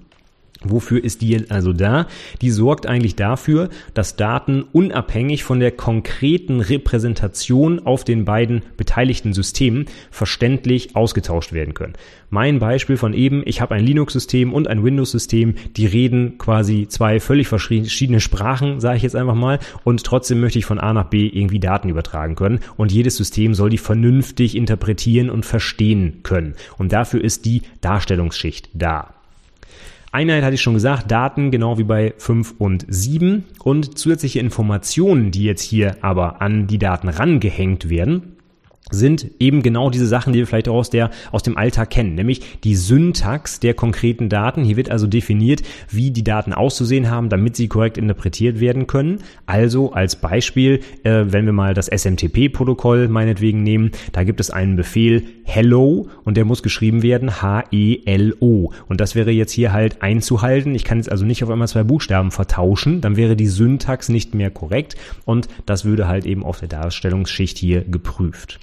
Wofür 0.67 1.03
ist 1.03 1.21
die 1.21 1.49
also 1.49 1.73
da? 1.73 2.07
Die 2.41 2.49
sorgt 2.49 2.87
eigentlich 2.87 3.15
dafür, 3.15 3.69
dass 3.93 4.15
Daten 4.15 4.63
unabhängig 4.71 5.43
von 5.43 5.59
der 5.59 5.71
konkreten 5.71 6.59
Repräsentation 6.59 7.85
auf 7.85 8.03
den 8.03 8.25
beiden 8.25 8.63
beteiligten 8.77 9.33
Systemen 9.33 9.85
verständlich 10.11 10.95
ausgetauscht 10.95 11.53
werden 11.53 11.73
können. 11.73 11.93
Mein 12.29 12.59
Beispiel 12.59 12.97
von 12.97 13.13
eben, 13.13 13.43
ich 13.45 13.61
habe 13.61 13.75
ein 13.75 13.85
Linux-System 13.85 14.53
und 14.53 14.67
ein 14.67 14.83
Windows-System, 14.83 15.55
die 15.77 15.85
reden 15.85 16.37
quasi 16.37 16.87
zwei 16.89 17.19
völlig 17.19 17.47
verschiedene 17.47 18.19
Sprachen, 18.19 18.79
sage 18.79 18.97
ich 18.97 19.03
jetzt 19.03 19.15
einfach 19.15 19.35
mal, 19.35 19.59
und 19.83 20.03
trotzdem 20.03 20.41
möchte 20.41 20.59
ich 20.59 20.65
von 20.65 20.79
A 20.79 20.93
nach 20.93 21.05
B 21.05 21.27
irgendwie 21.27 21.59
Daten 21.59 21.89
übertragen 21.89 22.35
können 22.35 22.59
und 22.75 22.91
jedes 22.91 23.17
System 23.17 23.53
soll 23.53 23.69
die 23.69 23.77
vernünftig 23.77 24.55
interpretieren 24.55 25.29
und 25.29 25.45
verstehen 25.45 26.21
können. 26.23 26.55
Und 26.77 26.91
dafür 26.91 27.23
ist 27.23 27.45
die 27.45 27.61
Darstellungsschicht 27.81 28.69
da. 28.73 29.14
Einheit 30.15 30.43
hatte 30.43 30.55
ich 30.55 30.61
schon 30.61 30.73
gesagt, 30.73 31.11
Daten 31.11 31.51
genau 31.51 31.77
wie 31.77 31.83
bei 31.83 32.13
5 32.17 32.55
und 32.57 32.85
7 32.87 33.43
und 33.63 33.97
zusätzliche 33.97 34.39
Informationen, 34.39 35.31
die 35.31 35.43
jetzt 35.43 35.61
hier 35.61 35.97
aber 36.01 36.41
an 36.41 36.67
die 36.67 36.79
Daten 36.79 37.09
rangehängt 37.09 37.89
werden 37.89 38.34
sind 38.91 39.31
eben 39.39 39.63
genau 39.63 39.89
diese 39.89 40.05
Sachen, 40.05 40.33
die 40.33 40.39
wir 40.39 40.47
vielleicht 40.47 40.69
auch 40.69 40.75
aus, 40.75 40.89
der, 40.89 41.09
aus 41.31 41.41
dem 41.41 41.57
Alltag 41.57 41.89
kennen, 41.89 42.15
nämlich 42.15 42.59
die 42.63 42.75
Syntax 42.75 43.59
der 43.59 43.73
konkreten 43.73 44.29
Daten. 44.29 44.63
Hier 44.63 44.77
wird 44.77 44.91
also 44.91 45.07
definiert, 45.07 45.63
wie 45.89 46.11
die 46.11 46.23
Daten 46.23 46.53
auszusehen 46.53 47.09
haben, 47.09 47.29
damit 47.29 47.55
sie 47.55 47.67
korrekt 47.67 47.97
interpretiert 47.97 48.59
werden 48.59 48.85
können. 48.85 49.19
Also 49.47 49.91
als 49.91 50.15
Beispiel, 50.15 50.81
äh, 51.03 51.25
wenn 51.27 51.45
wir 51.45 51.53
mal 51.53 51.73
das 51.73 51.87
SMTP-Protokoll 51.87 53.07
meinetwegen 53.07 53.63
nehmen, 53.63 53.91
da 54.11 54.23
gibt 54.23 54.39
es 54.39 54.51
einen 54.51 54.75
Befehl 54.75 55.23
Hello 55.43 56.07
und 56.23 56.37
der 56.37 56.45
muss 56.45 56.63
geschrieben 56.63 57.01
werden 57.01 57.41
H-E-L-O. 57.41 58.71
Und 58.87 59.01
das 59.01 59.15
wäre 59.15 59.31
jetzt 59.31 59.51
hier 59.51 59.73
halt 59.73 60.01
einzuhalten. 60.01 60.75
Ich 60.75 60.83
kann 60.83 60.97
jetzt 60.97 61.11
also 61.11 61.25
nicht 61.25 61.43
auf 61.43 61.49
einmal 61.49 61.67
zwei 61.67 61.83
Buchstaben 61.83 62.31
vertauschen, 62.31 63.01
dann 63.01 63.15
wäre 63.15 63.35
die 63.35 63.47
Syntax 63.47 64.09
nicht 64.09 64.35
mehr 64.35 64.51
korrekt 64.51 64.95
und 65.25 65.47
das 65.65 65.85
würde 65.85 66.07
halt 66.07 66.25
eben 66.25 66.43
auf 66.43 66.59
der 66.59 66.67
Darstellungsschicht 66.67 67.57
hier 67.57 67.81
geprüft. 67.81 68.59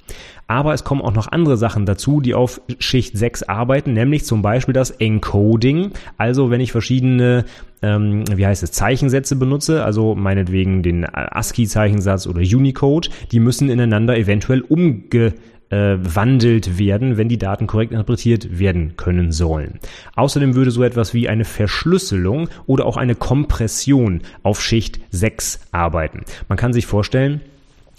Aber 0.47 0.73
es 0.73 0.83
kommen 0.83 1.01
auch 1.01 1.13
noch 1.13 1.31
andere 1.31 1.57
Sachen 1.57 1.85
dazu, 1.85 2.21
die 2.21 2.33
auf 2.33 2.61
Schicht 2.79 3.17
6 3.17 3.43
arbeiten, 3.43 3.93
nämlich 3.93 4.25
zum 4.25 4.41
Beispiel 4.41 4.73
das 4.73 4.91
Encoding. 4.91 5.91
Also 6.17 6.51
wenn 6.51 6.61
ich 6.61 6.71
verschiedene 6.71 7.45
ähm, 7.83 8.23
wie 8.33 8.47
heißt 8.47 8.63
es, 8.63 8.71
Zeichensätze 8.71 9.35
benutze, 9.35 9.83
also 9.83 10.15
meinetwegen 10.15 10.81
den 10.81 11.05
ASCII-Zeichensatz 11.05 12.25
oder 12.25 12.39
Unicode, 12.39 13.09
die 13.31 13.39
müssen 13.39 13.69
ineinander 13.69 14.17
eventuell 14.17 14.61
umgewandelt 14.61 16.79
werden, 16.79 17.17
wenn 17.17 17.27
die 17.27 17.37
Daten 17.37 17.67
korrekt 17.67 17.91
interpretiert 17.91 18.57
werden 18.57 18.95
können 18.95 19.33
sollen. 19.33 19.79
Außerdem 20.15 20.55
würde 20.55 20.71
so 20.71 20.83
etwas 20.83 21.13
wie 21.13 21.27
eine 21.27 21.45
Verschlüsselung 21.45 22.47
oder 22.65 22.85
auch 22.85 22.97
eine 22.97 23.15
Kompression 23.15 24.21
auf 24.43 24.61
Schicht 24.61 25.01
6 25.11 25.59
arbeiten. 25.71 26.21
Man 26.47 26.57
kann 26.57 26.73
sich 26.73 26.85
vorstellen, 26.85 27.41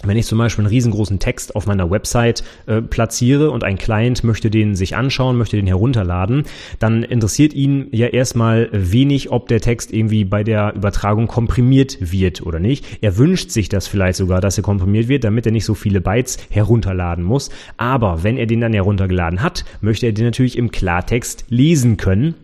wenn 0.02 0.16
ich 0.16 0.26
zum 0.26 0.38
Beispiel 0.38 0.64
einen 0.64 0.70
riesengroßen 0.70 1.18
Text 1.18 1.56
auf 1.56 1.66
meiner 1.66 1.90
Website 1.90 2.42
äh, 2.66 2.82
platziere 2.82 3.50
und 3.50 3.64
ein 3.64 3.78
Client 3.78 4.24
möchte 4.24 4.50
den 4.50 4.74
sich 4.74 4.96
anschauen, 4.96 5.36
möchte 5.36 5.56
den 5.56 5.66
herunterladen, 5.66 6.44
dann 6.78 7.02
interessiert 7.02 7.54
ihn 7.54 7.88
ja 7.92 8.08
erstmal 8.08 8.68
wenig, 8.72 9.30
ob 9.30 9.48
der 9.48 9.60
Text 9.60 9.92
irgendwie 9.92 10.24
bei 10.24 10.44
der 10.44 10.74
Übertragung 10.74 11.26
komprimiert 11.26 11.96
wird 12.00 12.42
oder 12.42 12.58
nicht. 12.58 12.84
Er 13.00 13.16
wünscht 13.16 13.50
sich 13.50 13.68
das 13.68 13.86
vielleicht 13.86 14.16
sogar, 14.16 14.40
dass 14.40 14.58
er 14.58 14.64
komprimiert 14.64 15.08
wird, 15.08 15.24
damit 15.24 15.46
er 15.46 15.52
nicht 15.52 15.64
so 15.64 15.74
viele 15.74 16.00
Bytes 16.00 16.38
herunterladen 16.50 17.24
muss. 17.24 17.50
Aber 17.76 18.22
wenn 18.22 18.36
er 18.36 18.46
den 18.46 18.60
dann 18.60 18.72
heruntergeladen 18.72 19.42
hat, 19.42 19.64
möchte 19.80 20.06
er 20.06 20.12
den 20.12 20.24
natürlich 20.24 20.58
im 20.58 20.70
Klartext 20.70 21.46
lesen 21.48 21.96
können 21.96 22.34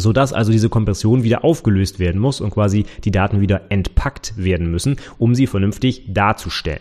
so 0.00 0.12
dass 0.12 0.32
also 0.32 0.52
diese 0.52 0.68
Kompression 0.68 1.22
wieder 1.22 1.44
aufgelöst 1.44 1.98
werden 1.98 2.20
muss 2.20 2.40
und 2.40 2.50
quasi 2.50 2.86
die 3.04 3.10
Daten 3.10 3.40
wieder 3.40 3.62
entpackt 3.68 4.34
werden 4.36 4.70
müssen, 4.70 4.96
um 5.18 5.34
sie 5.34 5.46
vernünftig 5.46 6.04
darzustellen. 6.08 6.80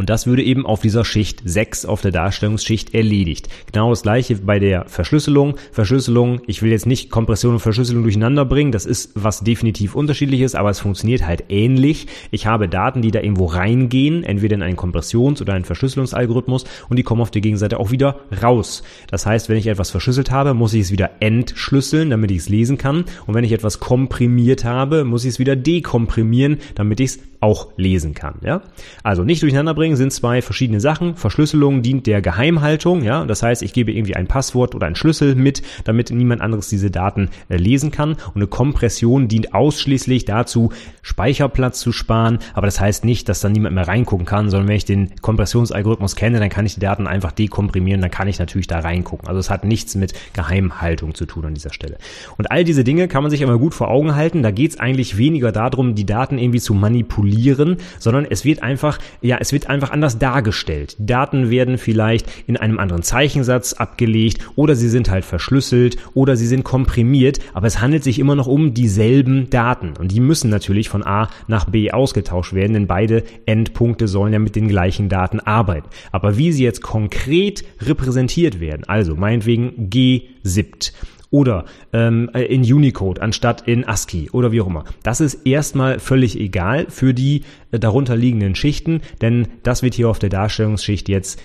Und 0.00 0.08
das 0.08 0.26
würde 0.26 0.42
eben 0.42 0.64
auf 0.64 0.80
dieser 0.80 1.04
Schicht 1.04 1.42
6 1.44 1.84
auf 1.84 2.00
der 2.00 2.10
Darstellungsschicht 2.10 2.94
erledigt. 2.94 3.50
Genau 3.70 3.90
das 3.90 4.00
gleiche 4.00 4.34
bei 4.36 4.58
der 4.58 4.86
Verschlüsselung. 4.86 5.56
Verschlüsselung, 5.72 6.40
ich 6.46 6.62
will 6.62 6.70
jetzt 6.70 6.86
nicht 6.86 7.10
Kompression 7.10 7.52
und 7.52 7.60
Verschlüsselung 7.60 8.04
durcheinander 8.04 8.46
bringen, 8.46 8.72
das 8.72 8.86
ist 8.86 9.10
was 9.14 9.40
definitiv 9.40 9.94
unterschiedliches, 9.94 10.54
aber 10.54 10.70
es 10.70 10.80
funktioniert 10.80 11.26
halt 11.26 11.44
ähnlich. 11.50 12.06
Ich 12.30 12.46
habe 12.46 12.66
Daten, 12.66 13.02
die 13.02 13.10
da 13.10 13.20
irgendwo 13.20 13.44
reingehen, 13.44 14.24
entweder 14.24 14.54
in 14.54 14.62
einen 14.62 14.78
Kompressions- 14.78 15.42
oder 15.42 15.52
einen 15.52 15.66
Verschlüsselungsalgorithmus 15.66 16.64
und 16.88 16.96
die 16.96 17.02
kommen 17.02 17.20
auf 17.20 17.30
der 17.30 17.42
Gegenseite 17.42 17.78
auch 17.78 17.90
wieder 17.90 18.20
raus. 18.42 18.82
Das 19.10 19.26
heißt, 19.26 19.50
wenn 19.50 19.58
ich 19.58 19.66
etwas 19.66 19.90
verschlüsselt 19.90 20.30
habe, 20.30 20.54
muss 20.54 20.72
ich 20.72 20.80
es 20.80 20.92
wieder 20.92 21.10
entschlüsseln, 21.20 22.08
damit 22.08 22.30
ich 22.30 22.38
es 22.38 22.48
lesen 22.48 22.78
kann. 22.78 23.04
Und 23.26 23.34
wenn 23.34 23.44
ich 23.44 23.52
etwas 23.52 23.80
komprimiert 23.80 24.64
habe, 24.64 25.04
muss 25.04 25.26
ich 25.26 25.32
es 25.32 25.38
wieder 25.38 25.56
dekomprimieren, 25.56 26.56
damit 26.74 27.00
ich 27.00 27.10
es 27.10 27.18
auch 27.40 27.68
lesen 27.76 28.14
kann. 28.14 28.34
Ja? 28.42 28.62
Also 29.02 29.24
nicht 29.24 29.42
durcheinander 29.42 29.74
bringen 29.74 29.89
sind 29.96 30.12
zwei 30.12 30.42
verschiedene 30.42 30.80
Sachen. 30.80 31.16
Verschlüsselung 31.16 31.82
dient 31.82 32.06
der 32.06 32.22
Geheimhaltung. 32.22 33.02
Ja? 33.02 33.24
Das 33.24 33.42
heißt, 33.42 33.62
ich 33.62 33.72
gebe 33.72 33.92
irgendwie 33.92 34.16
ein 34.16 34.26
Passwort 34.26 34.74
oder 34.74 34.86
einen 34.86 34.96
Schlüssel 34.96 35.34
mit, 35.34 35.62
damit 35.84 36.10
niemand 36.10 36.40
anderes 36.40 36.68
diese 36.68 36.90
Daten 36.90 37.30
äh, 37.48 37.56
lesen 37.56 37.90
kann. 37.90 38.12
Und 38.12 38.36
eine 38.36 38.46
Kompression 38.46 39.28
dient 39.28 39.54
ausschließlich 39.54 40.24
dazu, 40.24 40.70
Speicherplatz 41.02 41.80
zu 41.80 41.92
sparen. 41.92 42.38
Aber 42.54 42.66
das 42.66 42.80
heißt 42.80 43.04
nicht, 43.04 43.28
dass 43.28 43.40
dann 43.40 43.52
niemand 43.52 43.74
mehr 43.74 43.88
reingucken 43.88 44.26
kann, 44.26 44.50
sondern 44.50 44.68
wenn 44.68 44.76
ich 44.76 44.84
den 44.84 45.14
Kompressionsalgorithmus 45.20 46.16
kenne, 46.16 46.40
dann 46.40 46.48
kann 46.48 46.66
ich 46.66 46.74
die 46.74 46.80
Daten 46.80 47.06
einfach 47.06 47.32
dekomprimieren. 47.32 48.00
Dann 48.00 48.10
kann 48.10 48.28
ich 48.28 48.38
natürlich 48.38 48.66
da 48.66 48.80
reingucken. 48.80 49.28
Also 49.28 49.40
es 49.40 49.50
hat 49.50 49.64
nichts 49.64 49.94
mit 49.94 50.12
Geheimhaltung 50.32 51.14
zu 51.14 51.26
tun 51.26 51.46
an 51.46 51.54
dieser 51.54 51.72
Stelle. 51.72 51.98
Und 52.36 52.50
all 52.50 52.64
diese 52.64 52.84
Dinge 52.84 53.08
kann 53.08 53.22
man 53.22 53.30
sich 53.30 53.40
immer 53.40 53.58
gut 53.58 53.74
vor 53.74 53.88
Augen 53.88 54.14
halten. 54.14 54.42
Da 54.42 54.50
geht 54.50 54.72
es 54.72 54.80
eigentlich 54.80 55.16
weniger 55.16 55.52
darum, 55.52 55.94
die 55.94 56.06
Daten 56.06 56.38
irgendwie 56.38 56.60
zu 56.60 56.74
manipulieren, 56.74 57.78
sondern 57.98 58.26
es 58.28 58.44
wird 58.44 58.62
einfach, 58.62 58.98
ja, 59.20 59.38
es 59.40 59.52
wird 59.52 59.68
einfach 59.68 59.79
anders 59.88 60.18
dargestellt. 60.18 60.96
Daten 60.98 61.48
werden 61.48 61.78
vielleicht 61.78 62.26
in 62.46 62.58
einem 62.58 62.78
anderen 62.78 63.02
Zeichensatz 63.02 63.72
abgelegt 63.72 64.46
oder 64.56 64.76
sie 64.76 64.90
sind 64.90 65.10
halt 65.10 65.24
verschlüsselt 65.24 65.96
oder 66.12 66.36
sie 66.36 66.46
sind 66.46 66.62
komprimiert, 66.62 67.38
aber 67.54 67.66
es 67.66 67.80
handelt 67.80 68.04
sich 68.04 68.18
immer 68.18 68.34
noch 68.34 68.46
um 68.46 68.74
dieselben 68.74 69.48
Daten 69.48 69.94
und 69.98 70.12
die 70.12 70.20
müssen 70.20 70.50
natürlich 70.50 70.90
von 70.90 71.02
A 71.02 71.30
nach 71.48 71.64
B 71.64 71.90
ausgetauscht 71.90 72.52
werden, 72.52 72.74
denn 72.74 72.86
beide 72.86 73.24
Endpunkte 73.46 74.06
sollen 74.08 74.34
ja 74.34 74.38
mit 74.38 74.56
den 74.56 74.68
gleichen 74.68 75.08
Daten 75.08 75.40
arbeiten. 75.40 75.88
Aber 76.12 76.36
wie 76.36 76.52
sie 76.52 76.64
jetzt 76.64 76.82
konkret 76.82 77.64
repräsentiert 77.80 78.60
werden, 78.60 78.84
also 78.86 79.16
meinetwegen 79.16 79.88
G-SIPT 79.88 80.92
oder 81.30 81.64
ähm, 81.92 82.30
in 82.34 82.62
Unicode 82.62 83.22
anstatt 83.22 83.66
in 83.66 83.86
ASCII 83.86 84.30
oder 84.30 84.52
wie 84.52 84.60
auch 84.60 84.66
immer. 84.66 84.84
Das 85.02 85.20
ist 85.20 85.46
erstmal 85.46 85.98
völlig 85.98 86.38
egal 86.38 86.86
für 86.88 87.14
die 87.14 87.42
äh, 87.70 87.78
darunter 87.78 88.16
liegenden 88.16 88.54
Schichten, 88.54 89.00
denn 89.20 89.48
das 89.62 89.82
wird 89.82 89.94
hier 89.94 90.08
auf 90.08 90.18
der 90.18 90.30
Darstellungsschicht 90.30 91.08
jetzt 91.08 91.40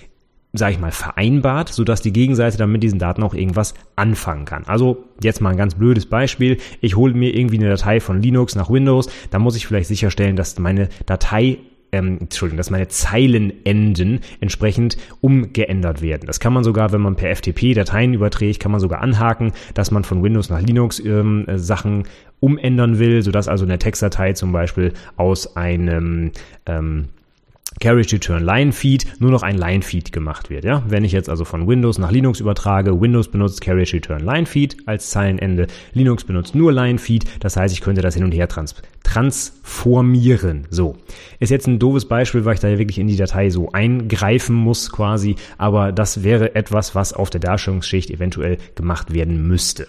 sage 0.58 0.72
ich 0.72 0.80
mal, 0.80 0.92
vereinbart, 0.92 1.68
sodass 1.68 2.00
die 2.00 2.12
Gegenseite 2.12 2.56
dann 2.56 2.72
mit 2.72 2.82
diesen 2.82 2.98
Daten 2.98 3.22
auch 3.22 3.34
irgendwas 3.34 3.74
anfangen 3.94 4.44
kann. 4.44 4.64
Also 4.64 5.04
jetzt 5.22 5.40
mal 5.40 5.50
ein 5.50 5.56
ganz 5.56 5.74
blödes 5.74 6.06
Beispiel. 6.06 6.58
Ich 6.80 6.96
hole 6.96 7.14
mir 7.14 7.34
irgendwie 7.34 7.58
eine 7.58 7.68
Datei 7.68 8.00
von 8.00 8.22
Linux 8.22 8.54
nach 8.54 8.70
Windows, 8.70 9.10
dann 9.30 9.42
muss 9.42 9.56
ich 9.56 9.66
vielleicht 9.66 9.88
sicherstellen, 9.88 10.36
dass 10.36 10.58
meine 10.58 10.88
Datei 11.04 11.58
ähm, 11.92 12.18
Entschuldigung, 12.20 12.56
dass 12.56 12.70
meine 12.70 12.88
Zeilenenden 12.88 14.20
entsprechend 14.40 14.96
umgeändert 15.20 16.02
werden. 16.02 16.26
Das 16.26 16.40
kann 16.40 16.52
man 16.52 16.64
sogar, 16.64 16.92
wenn 16.92 17.00
man 17.00 17.16
per 17.16 17.34
FTP 17.34 17.74
Dateien 17.74 18.14
überträgt, 18.14 18.60
kann 18.60 18.72
man 18.72 18.80
sogar 18.80 19.00
anhaken, 19.00 19.52
dass 19.74 19.90
man 19.90 20.04
von 20.04 20.22
Windows 20.22 20.50
nach 20.50 20.60
Linux 20.60 20.98
ähm, 21.00 21.44
äh, 21.46 21.58
Sachen 21.58 22.04
umändern 22.40 22.98
will, 22.98 23.22
sodass 23.22 23.48
also 23.48 23.64
eine 23.64 23.78
Textdatei 23.78 24.32
zum 24.34 24.52
Beispiel 24.52 24.92
aus 25.16 25.56
einem 25.56 26.32
ähm, 26.66 27.08
Carriage 27.80 28.14
Return 28.14 28.44
Line 28.44 28.72
Feed 28.72 29.06
nur 29.20 29.30
noch 29.30 29.42
ein 29.42 29.56
Line 29.58 29.82
Feed 29.82 30.12
gemacht 30.12 30.50
wird. 30.50 30.64
Ja? 30.64 30.82
Wenn 30.88 31.04
ich 31.04 31.12
jetzt 31.12 31.28
also 31.28 31.44
von 31.44 31.66
Windows 31.66 31.98
nach 31.98 32.10
Linux 32.10 32.40
übertrage, 32.40 33.00
Windows 33.00 33.28
benutzt 33.28 33.60
Carriage 33.60 33.94
Return 33.94 34.24
Line 34.24 34.46
Feed 34.46 34.76
als 34.86 35.10
Zeilenende, 35.10 35.66
Linux 35.92 36.24
benutzt 36.24 36.54
nur 36.54 36.72
Line 36.72 36.98
Feed, 36.98 37.24
das 37.40 37.56
heißt, 37.56 37.74
ich 37.74 37.80
könnte 37.80 38.02
das 38.02 38.14
hin 38.14 38.24
und 38.24 38.32
her 38.32 38.48
trans 38.48 38.74
transformieren. 39.02 40.66
So. 40.70 40.96
Ist 41.38 41.50
jetzt 41.50 41.66
ein 41.68 41.78
doofes 41.78 42.06
Beispiel, 42.06 42.44
weil 42.44 42.54
ich 42.54 42.60
da 42.60 42.68
ja 42.68 42.78
wirklich 42.78 42.98
in 42.98 43.06
die 43.06 43.16
Datei 43.16 43.50
so 43.50 43.70
eingreifen 43.72 44.56
muss 44.56 44.90
quasi, 44.90 45.36
aber 45.58 45.92
das 45.92 46.24
wäre 46.24 46.54
etwas, 46.54 46.94
was 46.94 47.12
auf 47.12 47.30
der 47.30 47.40
Darstellungsschicht 47.40 48.10
eventuell 48.10 48.58
gemacht 48.74 49.12
werden 49.14 49.46
müsste. 49.46 49.86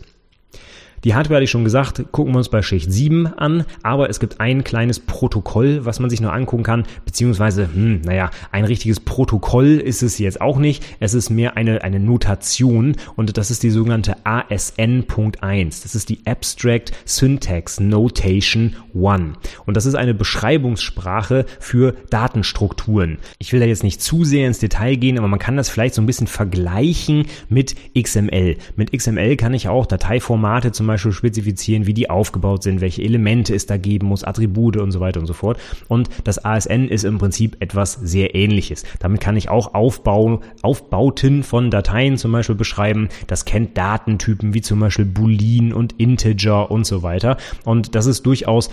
Die 1.03 1.13
Hardware 1.13 1.37
hatte 1.37 1.43
ich 1.43 1.51
schon 1.51 1.63
gesagt, 1.63 2.03
gucken 2.11 2.33
wir 2.33 2.39
uns 2.39 2.49
bei 2.49 2.61
Schicht 2.61 2.91
7 2.91 3.27
an, 3.27 3.65
aber 3.83 4.09
es 4.09 4.19
gibt 4.19 4.39
ein 4.39 4.63
kleines 4.63 4.99
Protokoll, 4.99 5.85
was 5.85 5.99
man 5.99 6.09
sich 6.09 6.21
noch 6.21 6.33
angucken 6.33 6.63
kann, 6.63 6.83
beziehungsweise, 7.05 7.69
hm, 7.71 8.01
naja, 8.01 8.31
ein 8.51 8.65
richtiges 8.65 8.99
Protokoll 8.99 9.77
ist 9.77 10.01
es 10.01 10.17
jetzt 10.17 10.41
auch 10.41 10.57
nicht, 10.57 10.83
es 10.99 11.13
ist 11.13 11.29
mehr 11.29 11.55
eine, 11.55 11.83
eine 11.83 11.99
Notation 11.99 12.95
und 13.15 13.37
das 13.37 13.51
ist 13.51 13.63
die 13.63 13.69
sogenannte 13.69 14.15
ASN.1. 14.23 15.83
Das 15.83 15.93
ist 15.93 16.09
die 16.09 16.19
Abstract 16.25 16.91
Syntax 17.05 17.79
Notation 17.79 18.75
1 18.95 19.37
und 19.65 19.77
das 19.77 19.85
ist 19.85 19.95
eine 19.95 20.13
Beschreibungssprache 20.13 21.45
für 21.59 21.93
Datenstrukturen. 22.09 23.19
Ich 23.37 23.53
will 23.53 23.59
da 23.59 23.65
jetzt 23.65 23.83
nicht 23.83 24.01
zu 24.01 24.23
sehr 24.23 24.47
ins 24.47 24.59
Detail 24.59 24.95
gehen, 24.95 25.17
aber 25.17 25.27
man 25.27 25.39
kann 25.39 25.57
das 25.57 25.69
vielleicht 25.69 25.93
so 25.93 26.01
ein 26.01 26.07
bisschen 26.07 26.27
vergleichen 26.27 27.27
mit 27.49 27.75
XML. 27.97 28.57
Mit 28.75 28.91
XML 28.91 29.35
kann 29.35 29.53
ich 29.53 29.67
auch 29.67 29.85
Dateiformate 29.85 30.71
zum 30.71 30.86
Beispiel 30.87 31.11
spezifizieren, 31.11 31.85
wie 31.85 31.93
die 31.93 32.09
aufgebaut 32.09 32.63
sind, 32.63 32.81
welche 32.81 33.03
Elemente 33.03 33.53
es 33.53 33.65
da 33.65 33.77
geben 33.77 34.07
muss, 34.07 34.23
Attribute 34.23 34.77
und 34.77 34.91
so 34.91 34.99
weiter 34.99 35.19
und 35.19 35.25
so 35.27 35.33
fort. 35.33 35.59
Und 35.87 36.09
das 36.23 36.43
ASN 36.43 36.87
ist 36.87 37.03
im 37.03 37.17
Prinzip 37.17 37.57
etwas 37.59 37.93
sehr 37.93 38.35
ähnliches. 38.35 38.83
Damit 38.99 39.21
kann 39.21 39.37
ich 39.37 39.49
auch 39.49 39.73
Aufbau, 39.73 40.41
Aufbauten 40.61 41.43
von 41.43 41.71
Dateien 41.71 42.17
zum 42.17 42.31
Beispiel 42.31 42.55
beschreiben. 42.55 43.09
Das 43.27 43.45
kennt 43.45 43.77
Datentypen 43.77 44.53
wie 44.53 44.61
zum 44.61 44.79
Beispiel 44.79 45.05
Boolean 45.05 45.73
und 45.73 45.93
Integer 45.99 46.71
und 46.71 46.85
so 46.85 47.03
weiter. 47.03 47.37
Und 47.65 47.95
das 47.95 48.05
ist 48.05 48.25
durchaus, 48.25 48.69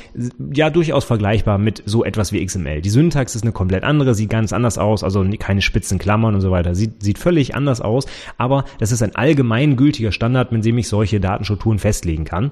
ja, 0.53 0.71
durchaus 0.71 1.05
vergleichbar 1.05 1.59
mit 1.59 1.83
so 1.87 2.05
etwas 2.05 2.33
wie 2.33 2.45
XML. 2.45 2.81
Die 2.81 2.91
Syntax 2.91 3.35
ist 3.35 3.43
eine 3.43 3.53
komplett 3.53 3.85
andere, 3.85 4.15
sieht 4.15 4.31
ganz 4.31 4.53
anders 4.53 4.79
aus, 4.79 5.03
also 5.05 5.25
keine 5.39 5.63
spitzen 5.63 5.99
Klammern 5.99 6.35
und 6.35 6.41
so 6.41 6.51
weiter. 6.51 6.75
Sieht, 6.75 7.03
sieht 7.03 7.19
völlig 7.19 7.55
anders 7.55 7.81
aus, 7.81 8.07
aber 8.39 8.65
das 8.79 8.93
ist 8.93 9.03
ein 9.03 9.15
allgemeingültiger 9.17 10.13
Standard, 10.13 10.53
mit 10.53 10.65
dem 10.65 10.79
ich 10.79 10.89
solche 10.89 11.21
Datenstrukturen 11.21 11.79
festlegen 12.05 12.25
kann. 12.25 12.51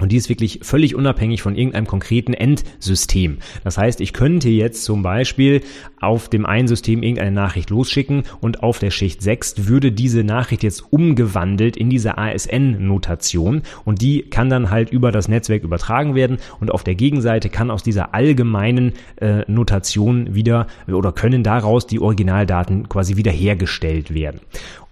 Und 0.00 0.10
die 0.10 0.16
ist 0.16 0.30
wirklich 0.30 0.60
völlig 0.62 0.94
unabhängig 0.94 1.42
von 1.42 1.54
irgendeinem 1.54 1.86
konkreten 1.86 2.32
Endsystem. 2.32 3.38
Das 3.62 3.76
heißt, 3.76 4.00
ich 4.00 4.14
könnte 4.14 4.48
jetzt 4.48 4.84
zum 4.84 5.02
Beispiel 5.02 5.60
auf 6.00 6.30
dem 6.30 6.46
einen 6.46 6.66
System 6.66 7.02
irgendeine 7.02 7.30
Nachricht 7.30 7.68
losschicken 7.68 8.22
und 8.40 8.62
auf 8.62 8.78
der 8.78 8.90
Schicht 8.90 9.20
6 9.20 9.68
würde 9.68 9.92
diese 9.92 10.24
Nachricht 10.24 10.62
jetzt 10.62 10.90
umgewandelt 10.90 11.76
in 11.76 11.90
diese 11.90 12.16
ASN-Notation 12.16 13.62
und 13.84 14.00
die 14.00 14.22
kann 14.22 14.48
dann 14.48 14.70
halt 14.70 14.90
über 14.90 15.12
das 15.12 15.28
Netzwerk 15.28 15.62
übertragen 15.62 16.14
werden 16.14 16.38
und 16.58 16.72
auf 16.72 16.84
der 16.84 16.94
Gegenseite 16.94 17.50
kann 17.50 17.70
aus 17.70 17.82
dieser 17.82 18.14
allgemeinen 18.14 18.94
äh, 19.20 19.44
Notation 19.46 20.34
wieder 20.34 20.68
oder 20.88 21.12
können 21.12 21.44
daraus 21.44 21.86
die 21.86 22.00
Originaldaten 22.00 22.88
quasi 22.88 23.16
wiederhergestellt 23.16 24.14
werden. 24.14 24.40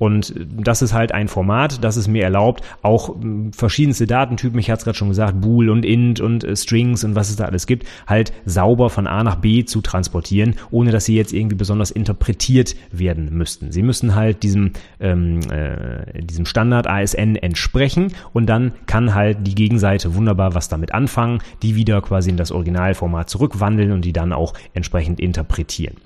Und 0.00 0.34
das 0.38 0.80
ist 0.80 0.94
halt 0.94 1.12
ein 1.12 1.28
Format, 1.28 1.84
das 1.84 1.96
es 1.96 2.08
mir 2.08 2.24
erlaubt, 2.24 2.64
auch 2.80 3.20
hm, 3.20 3.52
verschiedenste 3.52 4.06
Datentypen, 4.06 4.58
ich 4.58 4.70
hatte 4.70 4.78
es 4.78 4.84
gerade 4.84 4.96
schon 4.96 5.10
gesagt, 5.10 5.42
Bool 5.42 5.68
und 5.68 5.84
Int 5.84 6.20
und 6.20 6.42
äh, 6.42 6.56
Strings 6.56 7.04
und 7.04 7.14
was 7.14 7.28
es 7.28 7.36
da 7.36 7.44
alles 7.44 7.66
gibt, 7.66 7.86
halt 8.06 8.32
sauber 8.46 8.88
von 8.88 9.06
A 9.06 9.22
nach 9.22 9.36
B 9.36 9.66
zu 9.66 9.82
transportieren, 9.82 10.54
ohne 10.70 10.90
dass 10.90 11.04
sie 11.04 11.16
jetzt 11.16 11.34
irgendwie 11.34 11.56
besonders 11.56 11.90
interpretiert 11.90 12.76
werden 12.90 13.28
müssten. 13.36 13.72
Sie 13.72 13.82
müssen 13.82 14.14
halt 14.14 14.42
diesem, 14.42 14.72
ähm, 15.00 15.40
äh, 15.50 16.22
diesem 16.22 16.46
Standard 16.46 16.86
ASN 16.86 17.36
entsprechen 17.36 18.14
und 18.32 18.46
dann 18.46 18.72
kann 18.86 19.14
halt 19.14 19.46
die 19.46 19.54
Gegenseite 19.54 20.14
wunderbar 20.14 20.54
was 20.54 20.70
damit 20.70 20.94
anfangen, 20.94 21.40
die 21.62 21.76
wieder 21.76 22.00
quasi 22.00 22.30
in 22.30 22.38
das 22.38 22.52
Originalformat 22.52 23.28
zurückwandeln 23.28 23.92
und 23.92 24.06
die 24.06 24.14
dann 24.14 24.32
auch 24.32 24.54
entsprechend 24.72 25.20
interpretieren. 25.20 25.96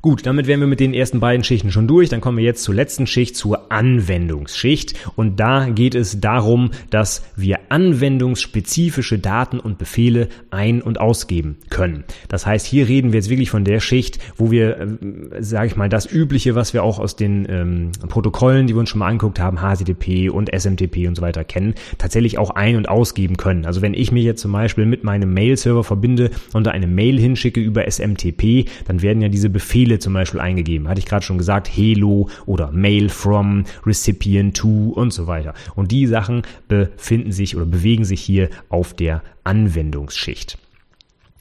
Gut, 0.00 0.26
damit 0.26 0.46
wären 0.46 0.60
wir 0.60 0.68
mit 0.68 0.78
den 0.78 0.94
ersten 0.94 1.18
beiden 1.18 1.42
Schichten 1.42 1.72
schon 1.72 1.88
durch. 1.88 2.08
Dann 2.08 2.20
kommen 2.20 2.38
wir 2.38 2.44
jetzt 2.44 2.62
zur 2.62 2.74
letzten 2.74 3.08
Schicht, 3.08 3.34
zur 3.34 3.72
Anwendungsschicht. 3.72 4.94
Und 5.16 5.40
da 5.40 5.68
geht 5.68 5.96
es 5.96 6.20
darum, 6.20 6.70
dass 6.90 7.24
wir 7.34 7.58
anwendungsspezifische 7.68 9.18
Daten 9.18 9.58
und 9.58 9.78
Befehle 9.78 10.28
ein- 10.50 10.82
und 10.82 11.00
ausgeben 11.00 11.56
können. 11.68 12.04
Das 12.28 12.46
heißt, 12.46 12.64
hier 12.64 12.86
reden 12.86 13.12
wir 13.12 13.18
jetzt 13.18 13.28
wirklich 13.28 13.50
von 13.50 13.64
der 13.64 13.80
Schicht, 13.80 14.20
wo 14.36 14.52
wir, 14.52 14.78
äh, 14.78 15.42
sage 15.42 15.66
ich 15.66 15.76
mal, 15.76 15.88
das 15.88 16.10
Übliche, 16.10 16.54
was 16.54 16.74
wir 16.74 16.84
auch 16.84 17.00
aus 17.00 17.16
den 17.16 17.46
ähm, 17.50 17.90
Protokollen, 18.08 18.68
die 18.68 18.74
wir 18.74 18.80
uns 18.80 18.90
schon 18.90 19.00
mal 19.00 19.08
angeguckt 19.08 19.40
haben, 19.40 19.58
HTTP 19.58 20.30
und 20.30 20.48
SMTP 20.56 21.08
und 21.08 21.16
so 21.16 21.22
weiter 21.22 21.42
kennen, 21.42 21.74
tatsächlich 21.98 22.38
auch 22.38 22.50
ein- 22.50 22.76
und 22.76 22.88
ausgeben 22.88 23.36
können. 23.36 23.66
Also 23.66 23.82
wenn 23.82 23.94
ich 23.94 24.12
mich 24.12 24.24
jetzt 24.24 24.42
zum 24.42 24.52
Beispiel 24.52 24.86
mit 24.86 25.02
meinem 25.02 25.34
Mail-Server 25.34 25.82
verbinde 25.82 26.30
und 26.52 26.68
da 26.68 26.70
eine 26.70 26.86
Mail 26.86 27.18
hinschicke 27.18 27.60
über 27.60 27.90
SMTP, 27.90 28.66
dann 28.86 29.02
werden 29.02 29.20
ja 29.20 29.28
diese 29.28 29.50
Befehle 29.50 29.87
Befehle 29.88 29.98
zum 30.00 30.12
Beispiel 30.12 30.40
eingegeben. 30.40 30.86
Hatte 30.86 30.98
ich 30.98 31.06
gerade 31.06 31.24
schon 31.24 31.38
gesagt, 31.38 31.68
Hello 31.74 32.28
oder 32.44 32.70
Mail 32.72 33.08
from, 33.08 33.64
Recipient 33.86 34.54
to 34.56 34.90
und 34.94 35.12
so 35.12 35.26
weiter. 35.26 35.54
Und 35.76 35.92
die 35.92 36.06
Sachen 36.06 36.42
befinden 36.68 37.32
sich 37.32 37.56
oder 37.56 37.64
bewegen 37.64 38.04
sich 38.04 38.20
hier 38.20 38.50
auf 38.68 38.92
der 38.92 39.22
Anwendungsschicht. 39.44 40.58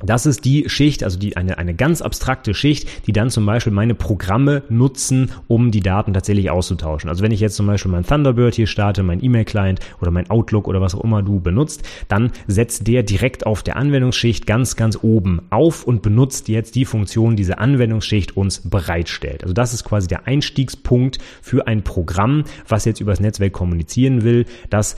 Das 0.06 0.28
ist 0.28 0.46
die 0.46 0.70
Schicht, 0.70 1.04
also 1.04 1.18
die, 1.18 1.36
eine, 1.38 1.58
eine 1.58 1.74
ganz 1.74 2.04
abstrakte 2.04 2.54
Schicht, 2.54 3.08
die 3.08 3.14
dann 3.14 3.32
zum 3.32 3.48
Beispiel 3.48 3.74
meine 3.74 3.96
Programme 3.96 4.62
nutzen, 4.70 5.32
um 5.48 5.72
die 5.72 5.80
Daten 5.80 6.14
tatsächlich 6.14 6.52
auszutauschen. 6.52 7.10
Also 7.10 7.24
wenn 7.24 7.32
ich 7.32 7.40
jetzt 7.40 7.56
zum 7.56 7.66
Beispiel 7.66 7.92
mein 7.92 8.06
Thunderbird 8.06 8.54
hier 8.54 8.68
starte, 8.68 9.02
mein 9.02 9.24
E-Mail-Client 9.24 9.80
oder 10.00 10.12
mein 10.12 10.30
Outlook 10.30 10.68
oder 10.68 10.82
was 10.82 10.94
auch 10.94 11.04
immer 11.04 11.24
du 11.24 11.40
benutzt, 11.40 11.82
dann 12.10 12.32
setzt 12.46 12.88
der 12.88 13.02
direkt 13.02 13.48
auf 13.48 13.64
der 13.64 13.76
Anwendungsschicht 13.76 14.46
ganz, 14.46 14.76
ganz 14.76 15.00
oben 15.02 15.42
auf 15.50 15.84
und 15.84 16.04
benutzt 16.04 16.48
jetzt 16.48 16.76
die 16.76 16.86
Funktion, 16.86 17.36
die 17.36 17.48
diese 17.48 17.60
Anwendungsschicht 17.60 18.36
uns 18.36 18.70
bereitstellt. 18.70 19.42
Also 19.42 19.54
das 19.54 19.74
ist 19.74 19.86
quasi 19.86 20.10
der 20.10 20.28
Einstiegspunkt 20.28 21.18
für 21.42 21.66
ein 21.66 21.82
Programm, 21.82 22.44
was 22.68 22.84
jetzt 22.84 23.00
übers 23.00 23.22
Netzwerk 23.22 23.54
kommunizieren 23.54 24.24
will, 24.24 24.46
das 24.70 24.98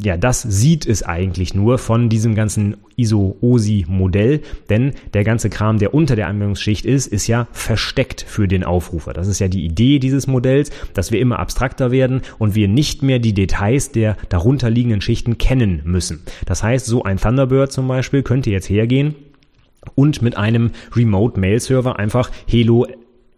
ja, 0.00 0.16
das 0.16 0.42
sieht 0.42 0.86
es 0.86 1.02
eigentlich 1.02 1.54
nur 1.54 1.78
von 1.78 2.08
diesem 2.08 2.34
ganzen 2.34 2.76
ISO-OSI-Modell, 2.96 4.40
denn 4.68 4.92
der 5.12 5.24
ganze 5.24 5.50
Kram, 5.50 5.78
der 5.78 5.92
unter 5.94 6.14
der 6.14 6.28
Anwendungsschicht 6.28 6.84
ist, 6.84 7.06
ist 7.06 7.26
ja 7.26 7.48
versteckt 7.52 8.24
für 8.26 8.46
den 8.46 8.64
Aufrufer. 8.64 9.12
Das 9.12 9.26
ist 9.26 9.38
ja 9.40 9.48
die 9.48 9.64
Idee 9.64 9.98
dieses 9.98 10.26
Modells, 10.26 10.70
dass 10.94 11.10
wir 11.10 11.20
immer 11.20 11.38
abstrakter 11.38 11.90
werden 11.90 12.22
und 12.38 12.54
wir 12.54 12.68
nicht 12.68 13.02
mehr 13.02 13.18
die 13.18 13.34
Details 13.34 13.90
der 13.90 14.16
darunterliegenden 14.28 15.00
Schichten 15.00 15.38
kennen 15.38 15.80
müssen. 15.84 16.20
Das 16.46 16.62
heißt, 16.62 16.86
so 16.86 17.02
ein 17.02 17.18
Thunderbird 17.18 17.72
zum 17.72 17.88
Beispiel 17.88 18.22
könnte 18.22 18.50
jetzt 18.50 18.70
hergehen 18.70 19.14
und 19.94 20.22
mit 20.22 20.36
einem 20.36 20.70
Remote 20.94 21.40
Mail 21.40 21.60
Server 21.60 21.98
einfach 21.98 22.30
Hello 22.46 22.86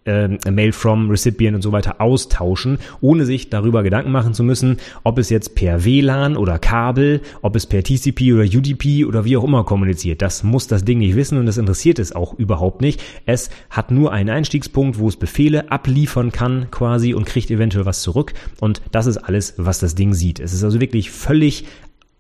äh, 0.05 0.29
Mail 0.51 0.73
from 0.73 1.11
Recipient 1.11 1.55
und 1.55 1.63
so 1.63 1.73
weiter 1.73 2.01
austauschen, 2.01 2.79
ohne 3.01 3.25
sich 3.27 3.51
darüber 3.51 3.83
Gedanken 3.83 4.13
machen 4.13 4.35
zu 4.35 4.43
müssen, 4.43 4.79
ob 5.05 5.19
es 5.19 5.31
jetzt 5.31 5.55
per 5.55 5.85
WLAN 5.85 6.37
oder 6.37 6.59
Kabel, 6.59 7.21
ob 7.43 7.57
es 7.57 7.67
per 7.67 7.83
TCP 7.83 8.33
oder 8.33 8.45
UDP 8.45 9.05
oder 9.05 9.25
wie 9.25 9.37
auch 9.37 9.45
immer 9.45 9.65
kommuniziert. 9.65 10.23
Das 10.23 10.43
muss 10.43 10.67
das 10.67 10.85
Ding 10.85 10.99
nicht 10.99 11.17
wissen 11.17 11.39
und 11.39 11.47
das 11.47 11.59
interessiert 11.59 11.99
es 11.99 12.15
auch 12.15 12.35
überhaupt 12.35 12.81
nicht. 12.81 13.03
Es 13.27 13.51
hat 13.69 13.91
nur 13.91 14.13
einen 14.13 14.31
Einstiegspunkt, 14.31 14.99
wo 14.99 15.09
es 15.09 15.17
Befehle 15.17 15.71
abliefern 15.71 16.33
kann 16.33 16.71
quasi 16.71 17.15
und 17.15 17.27
kriegt 17.27 17.51
eventuell 17.51 17.87
was 17.87 18.03
zurück 18.03 18.33
und 18.61 18.83
das 18.93 19.07
ist 19.07 19.19
alles, 19.19 19.55
was 19.57 19.79
das 19.79 19.95
Ding 19.95 20.15
sieht. 20.15 20.41
Es 20.41 20.53
ist 20.53 20.65
also 20.65 20.81
wirklich 20.81 21.11
völlig 21.11 21.65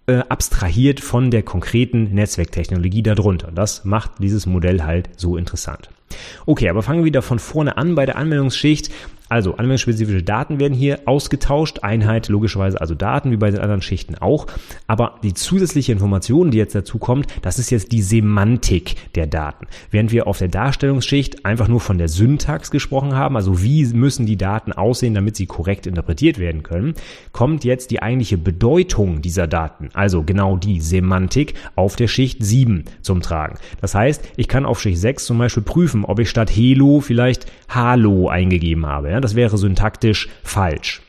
äh, 0.07 0.23
abstrahiert 0.29 1.01
von 1.01 1.31
der 1.31 1.43
konkreten 1.43 2.14
Netzwerktechnologie 2.14 3.03
darunter. 3.03 3.53
Das 3.53 3.85
macht 3.85 4.12
dieses 4.19 4.47
Modell 4.47 4.83
halt 4.83 5.09
so 5.16 5.37
interessant. 5.37 5.90
Okay, 6.46 6.68
aber 6.68 6.83
fangen 6.83 7.01
wir 7.01 7.07
wieder 7.07 7.23
von 7.23 7.38
vorne 7.38 7.77
an 7.77 7.94
bei 7.94 8.07
der 8.07 8.16
Anmeldungsschicht. 8.16 8.90
Also 9.31 9.53
anwendungsspezifische 9.53 10.25
Daten 10.25 10.59
werden 10.59 10.75
hier 10.75 11.03
ausgetauscht, 11.05 11.85
Einheit 11.85 12.29
logischerweise 12.29 12.81
also 12.81 12.96
Daten, 12.96 13.31
wie 13.31 13.37
bei 13.37 13.53
den 13.53 13.61
anderen 13.61 13.81
Schichten 13.81 14.16
auch. 14.16 14.49
Aber 14.88 15.20
die 15.23 15.35
zusätzliche 15.35 15.92
Information, 15.92 16.51
die 16.51 16.59
jetzt 16.59 16.75
dazu 16.75 16.99
kommt, 16.99 17.29
das 17.40 17.61
ist 17.61 17.70
jetzt 17.70 17.92
die 17.92 18.03
Semantik 18.03 18.96
der 19.14 19.29
Daten. 19.29 19.68
Während 19.92 20.11
wir 20.11 20.27
auf 20.27 20.38
der 20.38 20.49
Darstellungsschicht 20.49 21.46
einfach 21.46 21.68
nur 21.68 21.79
von 21.79 21.96
der 21.96 22.09
Syntax 22.09 22.73
gesprochen 22.73 23.14
haben, 23.14 23.37
also 23.37 23.62
wie 23.62 23.87
müssen 23.87 24.27
die 24.27 24.37
Daten 24.37 24.73
aussehen, 24.73 25.14
damit 25.14 25.37
sie 25.37 25.46
korrekt 25.46 25.87
interpretiert 25.87 26.40
werden 26.40 26.64
können, 26.64 26.94
kommt 27.31 27.62
jetzt 27.62 27.92
die 27.92 28.03
eigentliche 28.03 28.37
Bedeutung 28.37 29.23
dieser 29.23 29.46
Daten, 29.46 29.90
also 29.94 30.25
genau 30.25 30.57
die 30.57 30.81
Semantik, 30.81 31.55
auf 31.77 31.94
der 31.94 32.09
Schicht 32.09 32.44
7 32.44 32.85
zum 33.01 33.23
Tragen. 33.23 33.59
Das 33.81 33.94
heißt, 33.94 34.25
ich 34.37 34.49
kann 34.49 34.66
auf 34.66 34.81
Schicht 34.81 34.99
6 34.99 35.25
zum 35.25 35.38
Beispiel 35.38 35.62
prüfen, 35.62 36.00
ob 36.05 36.19
ich 36.19 36.31
statt 36.31 36.51
Hello 36.51 37.01
vielleicht 37.01 37.47
Halo 37.69 38.29
eingegeben 38.29 38.87
habe. 38.87 39.11
Ja, 39.11 39.21
das 39.21 39.35
wäre 39.35 39.59
syntaktisch 39.59 40.29
falsch. 40.43 41.03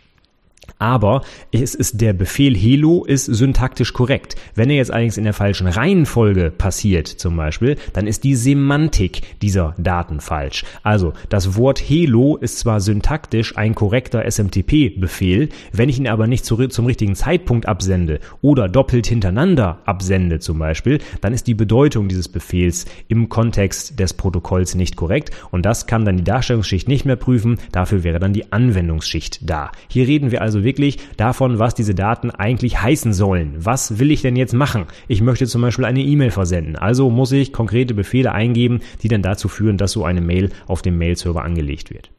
Aber 0.81 1.21
es 1.51 1.75
ist 1.75 2.01
der 2.01 2.13
Befehl 2.13 2.57
Hello 2.57 3.05
ist 3.05 3.25
syntaktisch 3.25 3.93
korrekt. 3.93 4.35
Wenn 4.55 4.71
er 4.71 4.77
jetzt 4.77 4.91
allerdings 4.91 5.17
in 5.17 5.25
der 5.25 5.33
falschen 5.33 5.67
Reihenfolge 5.67 6.49
passiert, 6.49 7.07
zum 7.07 7.37
Beispiel, 7.37 7.75
dann 7.93 8.07
ist 8.07 8.23
die 8.23 8.33
Semantik 8.33 9.21
dieser 9.43 9.75
Daten 9.77 10.21
falsch. 10.21 10.65
Also 10.81 11.13
das 11.29 11.55
Wort 11.55 11.79
Hello 11.79 12.35
ist 12.35 12.57
zwar 12.57 12.81
syntaktisch 12.81 13.55
ein 13.57 13.75
korrekter 13.75 14.25
SMTP-Befehl, 14.25 15.49
wenn 15.71 15.87
ich 15.87 15.99
ihn 15.99 16.07
aber 16.07 16.25
nicht 16.25 16.45
zu, 16.45 16.57
zum 16.67 16.87
richtigen 16.87 17.13
Zeitpunkt 17.13 17.67
absende 17.67 18.19
oder 18.41 18.67
doppelt 18.67 19.05
hintereinander 19.05 19.81
absende 19.85 20.39
zum 20.39 20.57
Beispiel, 20.57 20.97
dann 21.21 21.31
ist 21.31 21.45
die 21.45 21.53
Bedeutung 21.53 22.07
dieses 22.07 22.27
Befehls 22.27 22.85
im 23.07 23.29
Kontext 23.29 23.99
des 23.99 24.15
Protokolls 24.15 24.73
nicht 24.73 24.95
korrekt 24.95 25.29
und 25.51 25.63
das 25.63 25.85
kann 25.85 26.05
dann 26.05 26.17
die 26.17 26.23
Darstellungsschicht 26.23 26.87
nicht 26.87 27.05
mehr 27.05 27.17
prüfen. 27.17 27.59
Dafür 27.71 28.03
wäre 28.03 28.17
dann 28.17 28.33
die 28.33 28.51
Anwendungsschicht 28.51 29.47
da. 29.47 29.71
Hier 29.87 30.07
reden 30.07 30.31
wir 30.31 30.41
also 30.41 30.63
wirklich 30.63 30.70
wirklich 30.71 30.99
davon, 31.17 31.59
was 31.59 31.75
diese 31.75 31.93
Daten 31.93 32.31
eigentlich 32.31 32.81
heißen 32.81 33.11
sollen. 33.11 33.55
Was 33.57 33.99
will 33.99 34.09
ich 34.09 34.21
denn 34.21 34.37
jetzt 34.37 34.53
machen? 34.53 34.85
Ich 35.09 35.21
möchte 35.21 35.45
zum 35.47 35.61
Beispiel 35.61 35.83
eine 35.83 36.01
E-Mail 36.01 36.31
versenden. 36.31 36.77
Also 36.77 37.09
muss 37.09 37.33
ich 37.33 37.51
konkrete 37.51 37.93
Befehle 37.93 38.31
eingeben, 38.31 38.79
die 39.01 39.09
dann 39.09 39.21
dazu 39.21 39.49
führen, 39.49 39.77
dass 39.77 39.91
so 39.91 40.05
eine 40.05 40.21
Mail 40.21 40.49
auf 40.67 40.81
dem 40.81 40.97
Mail-Server 40.97 41.43
angelegt 41.43 41.91
wird. 41.91 42.09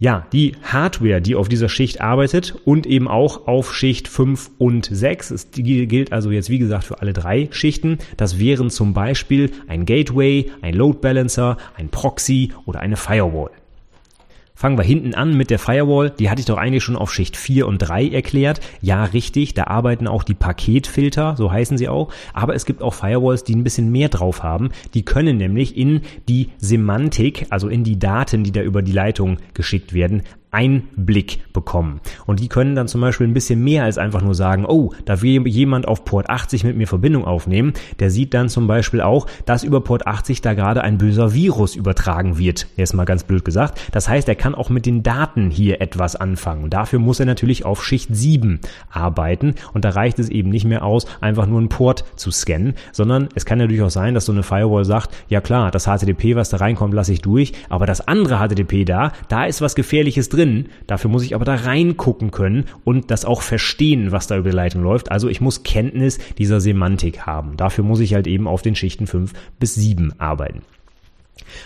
Ja, 0.00 0.26
die 0.32 0.56
Hardware, 0.64 1.22
die 1.22 1.36
auf 1.36 1.48
dieser 1.48 1.68
Schicht 1.68 2.00
arbeitet 2.00 2.56
und 2.64 2.84
eben 2.84 3.06
auch 3.06 3.46
auf 3.46 3.72
Schicht 3.72 4.08
5 4.08 4.50
und 4.58 4.88
6, 4.90 5.30
es 5.30 5.50
gilt 5.52 6.12
also 6.12 6.32
jetzt 6.32 6.50
wie 6.50 6.58
gesagt 6.58 6.82
für 6.84 7.00
alle 7.00 7.12
drei 7.12 7.48
Schichten, 7.52 7.98
das 8.16 8.40
wären 8.40 8.70
zum 8.70 8.92
Beispiel 8.92 9.52
ein 9.68 9.86
Gateway, 9.86 10.50
ein 10.62 10.74
Load 10.74 10.98
Balancer, 11.00 11.58
ein 11.76 11.90
Proxy 11.90 12.50
oder 12.66 12.80
eine 12.80 12.96
Firewall. 12.96 13.52
Fangen 14.56 14.78
wir 14.78 14.84
hinten 14.84 15.14
an 15.14 15.36
mit 15.36 15.50
der 15.50 15.58
Firewall. 15.58 16.10
Die 16.10 16.30
hatte 16.30 16.38
ich 16.38 16.46
doch 16.46 16.58
eigentlich 16.58 16.84
schon 16.84 16.94
auf 16.94 17.12
Schicht 17.12 17.36
4 17.36 17.66
und 17.66 17.78
3 17.78 18.08
erklärt. 18.10 18.60
Ja, 18.80 19.02
richtig, 19.02 19.54
da 19.54 19.64
arbeiten 19.64 20.06
auch 20.06 20.22
die 20.22 20.34
Paketfilter, 20.34 21.34
so 21.36 21.50
heißen 21.50 21.76
sie 21.76 21.88
auch. 21.88 22.12
Aber 22.32 22.54
es 22.54 22.64
gibt 22.64 22.80
auch 22.80 22.94
Firewalls, 22.94 23.42
die 23.42 23.56
ein 23.56 23.64
bisschen 23.64 23.90
mehr 23.90 24.10
drauf 24.10 24.44
haben. 24.44 24.70
Die 24.94 25.04
können 25.04 25.38
nämlich 25.38 25.76
in 25.76 26.02
die 26.28 26.50
Semantik, 26.58 27.46
also 27.50 27.68
in 27.68 27.82
die 27.82 27.98
Daten, 27.98 28.44
die 28.44 28.52
da 28.52 28.62
über 28.62 28.82
die 28.82 28.92
Leitung 28.92 29.38
geschickt 29.54 29.92
werden, 29.92 30.22
Einblick 30.54 31.52
bekommen. 31.52 32.00
Und 32.26 32.40
die 32.40 32.48
können 32.48 32.76
dann 32.76 32.88
zum 32.88 33.00
Beispiel 33.00 33.26
ein 33.26 33.34
bisschen 33.34 33.62
mehr 33.62 33.84
als 33.84 33.98
einfach 33.98 34.22
nur 34.22 34.34
sagen, 34.34 34.64
oh, 34.64 34.92
da 35.04 35.20
will 35.20 35.46
jemand 35.48 35.88
auf 35.88 36.04
Port 36.04 36.30
80 36.30 36.64
mit 36.64 36.76
mir 36.76 36.86
Verbindung 36.86 37.24
aufnehmen. 37.24 37.72
Der 37.98 38.10
sieht 38.10 38.32
dann 38.34 38.48
zum 38.48 38.66
Beispiel 38.66 39.00
auch, 39.00 39.26
dass 39.46 39.64
über 39.64 39.80
Port 39.80 40.06
80 40.06 40.40
da 40.40 40.54
gerade 40.54 40.82
ein 40.82 40.96
böser 40.96 41.34
Virus 41.34 41.74
übertragen 41.74 42.38
wird. 42.38 42.68
Jetzt 42.76 42.94
mal 42.94 43.04
ganz 43.04 43.24
blöd 43.24 43.44
gesagt. 43.44 43.80
Das 43.92 44.08
heißt, 44.08 44.28
er 44.28 44.36
kann 44.36 44.54
auch 44.54 44.70
mit 44.70 44.86
den 44.86 45.02
Daten 45.02 45.50
hier 45.50 45.80
etwas 45.80 46.14
anfangen. 46.14 46.64
Und 46.64 46.72
dafür 46.72 47.00
muss 47.00 47.18
er 47.18 47.26
natürlich 47.26 47.64
auf 47.64 47.84
Schicht 47.84 48.14
7 48.14 48.60
arbeiten. 48.90 49.56
Und 49.72 49.84
da 49.84 49.90
reicht 49.90 50.20
es 50.20 50.28
eben 50.28 50.50
nicht 50.50 50.64
mehr 50.64 50.84
aus, 50.84 51.06
einfach 51.20 51.46
nur 51.46 51.58
einen 51.58 51.68
Port 51.68 52.04
zu 52.14 52.30
scannen, 52.30 52.74
sondern 52.92 53.28
es 53.34 53.44
kann 53.44 53.58
natürlich 53.58 53.82
auch 53.82 53.90
sein, 53.90 54.14
dass 54.14 54.26
so 54.26 54.32
eine 54.32 54.44
Firewall 54.44 54.84
sagt, 54.84 55.14
ja 55.28 55.40
klar, 55.40 55.72
das 55.72 55.86
HTTP, 55.86 56.36
was 56.36 56.50
da 56.50 56.58
reinkommt, 56.58 56.94
lasse 56.94 57.12
ich 57.12 57.22
durch, 57.22 57.52
aber 57.68 57.86
das 57.86 58.06
andere 58.06 58.38
HTTP 58.38 58.84
da, 58.84 59.12
da 59.28 59.46
ist 59.46 59.60
was 59.60 59.74
Gefährliches 59.74 60.28
drin 60.28 60.43
drin. 60.44 60.66
Dafür 60.86 61.10
muss 61.10 61.24
ich 61.24 61.34
aber 61.34 61.44
da 61.44 61.54
reingucken 61.54 62.30
können 62.30 62.64
und 62.84 63.10
das 63.10 63.24
auch 63.24 63.42
verstehen, 63.42 64.12
was 64.12 64.26
da 64.26 64.36
über 64.36 64.50
die 64.50 64.56
Leitung 64.56 64.82
läuft. 64.82 65.10
Also 65.10 65.28
ich 65.28 65.40
muss 65.40 65.62
Kenntnis 65.62 66.18
dieser 66.38 66.60
Semantik 66.60 67.26
haben. 67.26 67.56
Dafür 67.56 67.84
muss 67.84 68.00
ich 68.00 68.14
halt 68.14 68.26
eben 68.26 68.46
auf 68.46 68.62
den 68.62 68.74
Schichten 68.74 69.06
5 69.06 69.32
bis 69.58 69.74
7 69.74 70.12
arbeiten. 70.18 70.62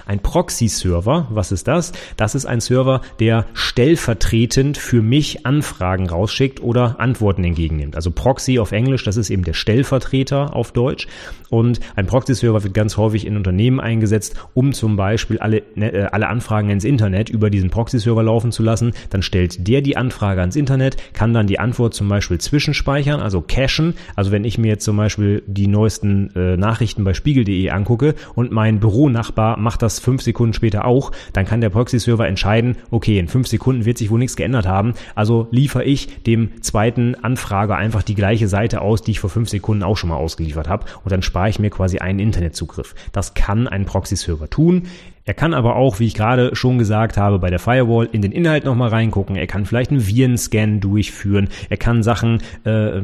Ein 0.07 0.21
Proxy-Server, 0.21 1.29
was 1.31 1.53
ist 1.53 1.69
das? 1.69 1.93
Das 2.17 2.35
ist 2.35 2.47
ein 2.47 2.61
Server, 2.61 3.01
der 3.21 3.47
stellvertretend 3.53 4.79
für 4.79 5.03
mich 5.03 5.47
Anfragen 5.47 6.09
rausschickt 6.09 6.63
oder 6.63 7.01
Antworten 7.01 7.45
entgegennimmt. 7.45 7.97
Also 7.97 8.11
Proxy 8.11 8.59
auf 8.59 8.73
Englisch, 8.73 9.05
das 9.05 9.17
ist 9.17 9.31
eben 9.31 9.45
der 9.45 9.55
Stellvertreter 9.55 10.55
auf 10.55 10.73
Deutsch. 10.73 11.07
Und 11.51 11.81
ein 11.97 12.07
Proxy-Server 12.07 12.63
wird 12.63 12.75
ganz 12.75 12.97
häufig 12.97 13.27
in 13.27 13.37
Unternehmen 13.37 13.81
eingesetzt, 13.81 14.37
um 14.55 14.73
zum 14.73 14.97
Beispiel 14.97 15.39
alle, 15.39 15.63
ne, 15.75 15.93
äh, 15.93 16.03
alle 16.05 16.29
Anfragen 16.29 16.71
ins 16.71 16.85
Internet 16.85 17.31
über 17.31 17.51
diesen 17.51 17.71
Proxy-Server 17.71 18.23
laufen 18.23 18.53
zu 18.53 18.63
lassen. 18.63 18.93
Dann 19.11 19.23
stellt 19.23 19.67
der 19.67 19.81
die 19.81 19.97
Anfrage 19.97 20.41
ans 20.41 20.57
Internet, 20.57 20.97
kann 21.15 21.33
dann 21.33 21.47
die 21.47 21.59
Antwort 21.59 21.95
zum 21.95 22.09
Beispiel 22.09 22.39
zwischenspeichern, 22.39 23.21
also 23.21 23.41
cachen. 23.41 23.95
Also 24.15 24.31
wenn 24.31 24.45
ich 24.45 24.59
mir 24.59 24.69
jetzt 24.69 24.85
zum 24.85 24.97
Beispiel 24.97 25.43
die 25.47 25.67
neuesten 25.67 26.35
äh, 26.35 26.57
Nachrichten 26.57 27.05
bei 27.05 27.15
spiegel.de 27.15 27.71
angucke 27.71 28.15
und 28.35 28.53
mein 28.53 28.81
Büronachbar 28.81 29.57
macht 29.69 29.83
das 29.83 29.99
fünf 29.99 30.23
Sekunden 30.23 30.55
später 30.55 30.87
auch, 30.87 31.13
dann 31.35 31.45
kann 31.45 31.61
der 31.61 31.69
Proxy-Server 31.69 32.27
entscheiden, 32.27 32.79
okay, 32.91 33.19
in 33.19 33.29
fünf 33.29 33.49
Sekunden 33.49 33.85
wird 33.85 33.99
sich 33.99 34.11
wohl 34.11 34.19
nichts 34.19 34.35
geändert 34.35 34.67
haben, 34.67 34.95
also 35.15 35.47
liefere 35.51 35.85
ich 35.85 36.23
dem 36.23 36.63
zweiten 36.63 37.17
Anfrager 37.17 37.77
einfach 37.77 38.03
die 38.03 38.15
gleiche 38.15 38.49
Seite 38.49 38.81
aus, 38.81 39.03
die 39.03 39.11
ich 39.11 39.21
vor 39.21 39.29
fünf 39.29 39.51
Sekunden 39.51 39.83
auch 39.83 39.99
schon 39.99 40.09
mal 40.09 40.17
ausgeliefert 40.17 40.71
habe 40.71 40.87
und 41.05 41.13
dann 41.13 41.21
spare 41.21 41.51
ich 41.51 41.59
mir 41.59 41.69
quasi 41.69 41.99
einen 41.99 42.19
Internetzugriff. 42.19 42.95
Das 43.13 43.35
kann 43.35 43.69
ein 43.69 43.85
Proxy-Server 43.85 44.49
tun. 44.49 44.85
Er 45.29 45.35
kann 45.35 45.53
aber 45.53 45.77
auch, 45.77 46.01
wie 46.01 46.07
ich 46.07 46.15
gerade 46.15 46.57
schon 46.57 46.79
gesagt 46.79 47.19
habe, 47.19 47.39
bei 47.39 47.51
der 47.51 47.59
Firewall 47.59 48.09
in 48.11 48.23
den 48.23 48.33
Inhalt 48.33 48.65
nochmal 48.65 48.89
reingucken. 48.89 49.37
Er 49.37 49.47
kann 49.47 49.67
vielleicht 49.67 49.91
einen 49.91 50.07
Virenscan 50.07 50.81
durchführen. 50.81 51.51
Er 51.69 51.77
kann 51.77 52.03
Sachen 52.03 52.41
äh, 52.65 53.03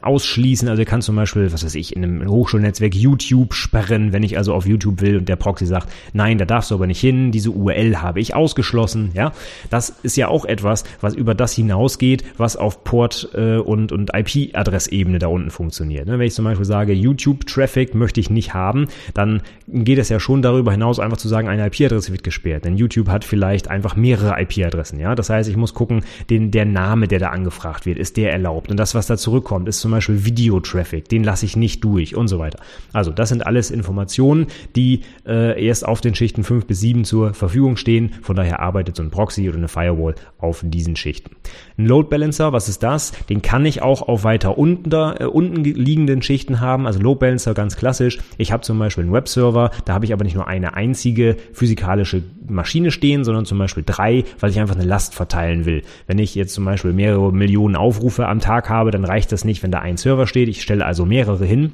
ausschließen. 0.00 0.66
Also 0.66 0.80
er 0.80 0.86
kann 0.86 1.02
zum 1.02 1.14
Beispiel, 1.16 1.52
was 1.52 1.62
weiß 1.62 1.74
ich, 1.74 1.94
in 1.94 2.04
einem 2.04 2.26
Hochschulnetzwerk 2.26 2.94
YouTube 2.94 3.52
sperren, 3.52 4.14
wenn 4.14 4.22
ich 4.22 4.38
also 4.38 4.54
auf 4.54 4.66
YouTube 4.66 5.02
will 5.02 5.18
und 5.18 5.28
der 5.28 5.36
Proxy 5.36 5.66
sagt, 5.66 5.92
nein, 6.14 6.38
da 6.38 6.46
darfst 6.46 6.70
du 6.70 6.74
aber 6.74 6.86
nicht 6.86 7.02
hin. 7.02 7.32
Diese 7.32 7.50
URL 7.50 8.00
habe 8.00 8.20
ich 8.20 8.34
ausgeschlossen. 8.34 9.10
Ja, 9.12 9.32
das 9.68 9.90
ist 10.02 10.16
ja 10.16 10.28
auch 10.28 10.46
etwas, 10.46 10.84
was 11.02 11.14
über 11.14 11.34
das 11.34 11.52
hinausgeht, 11.52 12.24
was 12.38 12.56
auf 12.56 12.82
Port 12.82 13.28
äh, 13.34 13.58
und 13.58 13.92
und 13.92 14.12
IP-Adressebene 14.14 15.18
da 15.18 15.26
unten 15.26 15.50
funktioniert. 15.50 16.06
Ne? 16.06 16.18
Wenn 16.18 16.28
ich 16.28 16.34
zum 16.34 16.46
Beispiel 16.46 16.64
sage, 16.64 16.94
YouTube-Traffic 16.94 17.94
möchte 17.94 18.20
ich 18.20 18.30
nicht 18.30 18.54
haben, 18.54 18.86
dann 19.12 19.42
geht 19.66 19.98
es 19.98 20.08
ja 20.08 20.18
schon 20.18 20.40
darüber 20.40 20.72
hinaus, 20.72 20.98
einfach 20.98 21.18
zu 21.18 21.28
sagen, 21.28 21.57
eine 21.58 21.68
IP-Adresse 21.68 22.12
wird 22.12 22.22
gesperrt. 22.22 22.64
Denn 22.64 22.76
YouTube 22.76 23.08
hat 23.08 23.24
vielleicht 23.24 23.68
einfach 23.68 23.96
mehrere 23.96 24.40
IP-Adressen. 24.40 24.98
Ja, 24.98 25.14
das 25.14 25.30
heißt, 25.30 25.48
ich 25.48 25.56
muss 25.56 25.74
gucken, 25.74 26.04
den, 26.30 26.50
der 26.50 26.64
Name, 26.64 27.08
der 27.08 27.18
da 27.18 27.30
angefragt 27.30 27.86
wird, 27.86 27.98
ist 27.98 28.16
der 28.16 28.32
erlaubt. 28.32 28.70
Und 28.70 28.76
das, 28.78 28.94
was 28.94 29.06
da 29.06 29.16
zurückkommt, 29.16 29.68
ist 29.68 29.80
zum 29.80 29.90
Beispiel 29.90 30.24
Video-Traffic. 30.24 31.08
Den 31.08 31.24
lasse 31.24 31.46
ich 31.46 31.56
nicht 31.56 31.84
durch 31.84 32.16
und 32.16 32.28
so 32.28 32.38
weiter. 32.38 32.58
Also, 32.92 33.10
das 33.10 33.28
sind 33.30 33.46
alles 33.46 33.70
Informationen, 33.70 34.46
die 34.76 35.02
äh, 35.26 35.64
erst 35.64 35.86
auf 35.86 36.00
den 36.00 36.14
Schichten 36.14 36.44
5 36.44 36.66
bis 36.66 36.80
7 36.80 37.04
zur 37.04 37.34
Verfügung 37.34 37.76
stehen. 37.76 38.12
Von 38.22 38.36
daher 38.36 38.60
arbeitet 38.60 38.96
so 38.96 39.02
ein 39.02 39.10
Proxy 39.10 39.48
oder 39.48 39.58
eine 39.58 39.68
Firewall 39.68 40.14
auf 40.38 40.62
diesen 40.64 40.96
Schichten. 40.96 41.36
Ein 41.76 41.86
Load 41.86 42.08
Balancer, 42.08 42.52
was 42.52 42.68
ist 42.68 42.82
das? 42.82 43.12
Den 43.28 43.42
kann 43.42 43.64
ich 43.66 43.82
auch 43.82 44.02
auf 44.02 44.24
weiter 44.24 44.58
unten, 44.58 44.92
äh, 44.92 45.24
unten 45.24 45.64
liegenden 45.64 46.22
Schichten 46.22 46.60
haben. 46.60 46.86
Also 46.86 47.00
Load 47.00 47.20
Balancer 47.20 47.54
ganz 47.54 47.76
klassisch. 47.76 48.18
Ich 48.36 48.52
habe 48.52 48.62
zum 48.62 48.78
Beispiel 48.78 49.04
einen 49.04 49.12
Webserver, 49.12 49.70
da 49.84 49.94
habe 49.94 50.04
ich 50.04 50.12
aber 50.12 50.24
nicht 50.24 50.34
nur 50.34 50.46
eine 50.46 50.74
einzige 50.74 51.36
physikalische 51.52 52.22
Maschine 52.48 52.90
stehen, 52.90 53.24
sondern 53.24 53.44
zum 53.44 53.58
Beispiel 53.58 53.82
drei, 53.84 54.24
weil 54.40 54.50
ich 54.50 54.60
einfach 54.60 54.76
eine 54.76 54.84
Last 54.84 55.14
verteilen 55.14 55.64
will. 55.64 55.82
Wenn 56.06 56.18
ich 56.18 56.34
jetzt 56.34 56.54
zum 56.54 56.64
Beispiel 56.64 56.92
mehrere 56.92 57.32
Millionen 57.32 57.76
Aufrufe 57.76 58.26
am 58.26 58.40
Tag 58.40 58.68
habe, 58.68 58.90
dann 58.90 59.04
reicht 59.04 59.32
das 59.32 59.44
nicht, 59.44 59.62
wenn 59.62 59.70
da 59.70 59.80
ein 59.80 59.96
Server 59.96 60.26
steht. 60.26 60.48
Ich 60.48 60.62
stelle 60.62 60.84
also 60.84 61.04
mehrere 61.04 61.44
hin 61.44 61.72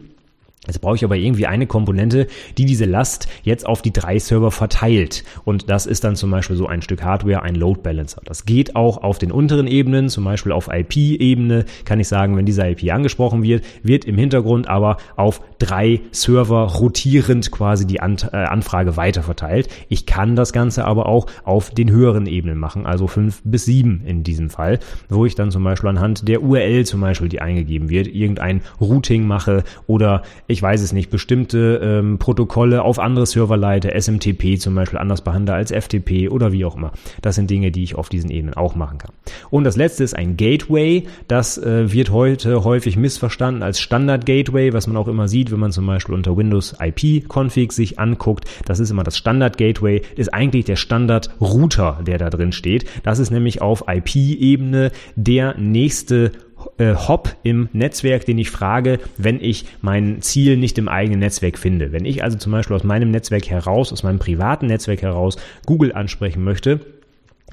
Jetzt 0.67 0.81
brauche 0.81 0.97
ich 0.97 1.05
aber 1.05 1.17
irgendwie 1.17 1.47
eine 1.47 1.67
Komponente, 1.67 2.27
die 2.57 2.65
diese 2.65 2.87
Last 2.87 3.29
jetzt 3.43 3.67
auf 3.67 3.83
die 3.83 3.93
drei 3.93 4.19
Server 4.19 4.51
verteilt. 4.51 5.25
Und 5.45 5.69
das 5.69 5.85
ist 5.85 6.05
dann 6.05 6.17
zum 6.17 6.31
Beispiel 6.31 6.57
so 6.57 6.67
ein 6.67 6.81
Stück 6.81 7.03
Hardware, 7.03 7.43
ein 7.43 7.55
Load 7.55 7.81
Balancer. 7.83 8.23
Das 8.25 8.47
geht 8.47 8.75
auch 8.75 9.03
auf 9.03 9.19
den 9.19 9.31
unteren 9.31 9.67
Ebenen, 9.67 10.09
zum 10.09 10.25
Beispiel 10.25 10.53
auf 10.53 10.71
IP-Ebene 10.73 11.67
kann 11.85 12.01
ich 12.01 12.09
sagen, 12.09 12.37
wenn 12.37 12.47
dieser 12.47 12.71
IP 12.71 12.91
angesprochen 12.93 13.43
wird, 13.43 13.65
wird 13.83 14.07
im 14.07 14.17
Hintergrund 14.17 14.67
aber 14.67 14.97
auf 15.17 15.43
drei 15.65 16.03
Server 16.13 16.65
rotierend 16.65 17.51
quasi 17.51 17.87
die 17.87 18.01
An 18.01 18.17
äh, 18.33 18.37
Anfrage 18.37 18.97
weiterverteilt. 18.97 19.69
Ich 19.89 20.05
kann 20.07 20.37
das 20.37 20.53
Ganze 20.53 20.85
aber 20.85 21.07
auch 21.07 21.27
auf 21.45 21.71
den 21.71 21.91
höheren 21.91 22.27
Ebenen 22.27 22.59
machen, 22.59 22.87
also 22.87 23.07
fünf 23.07 23.41
bis 23.45 23.65
sieben 23.65 24.03
in 24.05 24.23
diesem 24.23 24.51
Fall, 24.51 24.79
wo 25.09 25.25
ich 25.25 25.35
dann 25.35 25.51
zum 25.51 25.65
Beispiel 25.65 25.89
anhand 25.89 26.29
der 26.29 26.43
URL 26.43 26.85
zum 26.85 27.01
Beispiel, 27.01 27.29
die 27.29 27.41
eingegeben 27.41 27.89
wird, 27.89 28.09
irgendein 28.09 28.61
Routing 28.81 29.27
mache 29.27 29.65
oder 29.87 30.23
ich 30.47 30.63
weiß 30.63 30.83
es 30.83 30.93
nicht, 30.93 31.11
bestimmte 31.11 31.81
ähm, 31.83 32.19
Protokolle 32.19 32.83
auf 32.83 32.99
andere 32.99 33.27
Server 33.27 33.57
leite, 33.57 33.99
SMTP 33.99 34.59
zum 34.59 34.75
Beispiel 34.75 34.99
anders 34.99 35.23
behandle 35.23 35.55
als 35.55 35.73
FTP 35.73 36.29
oder 36.29 36.53
wie 36.53 36.65
auch 36.65 36.77
immer. 36.77 36.93
Das 37.23 37.37
sind 37.37 37.51
Dinge, 37.51 37.71
die 37.71 37.83
ich 37.83 37.95
auf 37.95 38.09
diesen 38.09 38.31
Ebenen 38.31 38.55
auch 38.55 38.75
machen 38.75 38.99
kann. 38.99 39.13
Und 39.51 39.65
das 39.65 39.77
letzte 39.77 40.05
ist 40.05 40.15
ein 40.15 40.37
Gateway. 40.37 41.05
Das 41.29 41.57
äh, 41.59 41.93
wird 41.93 42.11
heute 42.11 42.65
häufig 42.65 42.97
missverstanden 42.97 43.63
als 43.63 43.81
Standard 43.81 44.27
Gateway, 44.27 44.73
was 44.73 44.87
man 44.87 44.97
auch 44.97 45.09
immer 45.09 45.29
sieht, 45.29 45.51
wenn 45.55 45.61
man 45.61 45.73
zum 45.73 45.87
Beispiel 45.87 46.15
unter 46.15 46.37
Windows 46.37 46.75
IP 46.81 47.25
Config 47.29 47.73
sich 47.73 47.99
anguckt. 47.99 48.45
Das 48.67 48.81
ist 48.81 48.91
immer 48.91 49.05
das 49.05 49.17
Standard 49.17 49.57
Gateway, 49.57 50.03
ist 50.17 50.35
eigentlich 50.35 50.67
der 50.67 50.77
Standard 50.77 51.31
Router, 51.41 52.01
der 52.07 52.19
da 52.19 52.29
drin 52.29 52.53
steht. 52.53 52.85
Das 53.03 53.19
ist 53.19 53.31
nämlich 53.31 53.63
auf 53.63 53.85
IP-Ebene 53.89 54.91
der 55.17 55.57
nächste 55.57 56.33
äh, 56.79 56.95
Hop 56.95 57.37
im 57.43 57.69
Netzwerk, 57.73 58.25
den 58.25 58.39
ich 58.39 58.51
frage, 58.51 58.99
wenn 59.17 59.41
ich 59.41 59.67
mein 59.81 60.21
Ziel 60.23 60.57
nicht 60.57 60.79
im 60.79 60.89
eigenen 60.89 61.21
Netzwerk 61.21 61.59
finde. 61.59 61.93
Wenn 61.93 62.05
ich 62.05 62.23
also 62.23 62.37
zum 62.39 62.53
Beispiel 62.53 62.77
aus 62.77 62.85
meinem 62.85 63.11
Netzwerk 63.11 63.49
heraus, 63.49 63.93
aus 63.93 64.03
meinem 64.03 64.19
privaten 64.19 64.67
Netzwerk 64.67 65.03
heraus 65.03 65.37
Google 65.67 65.93
ansprechen 65.93 66.43
möchte, 66.43 66.81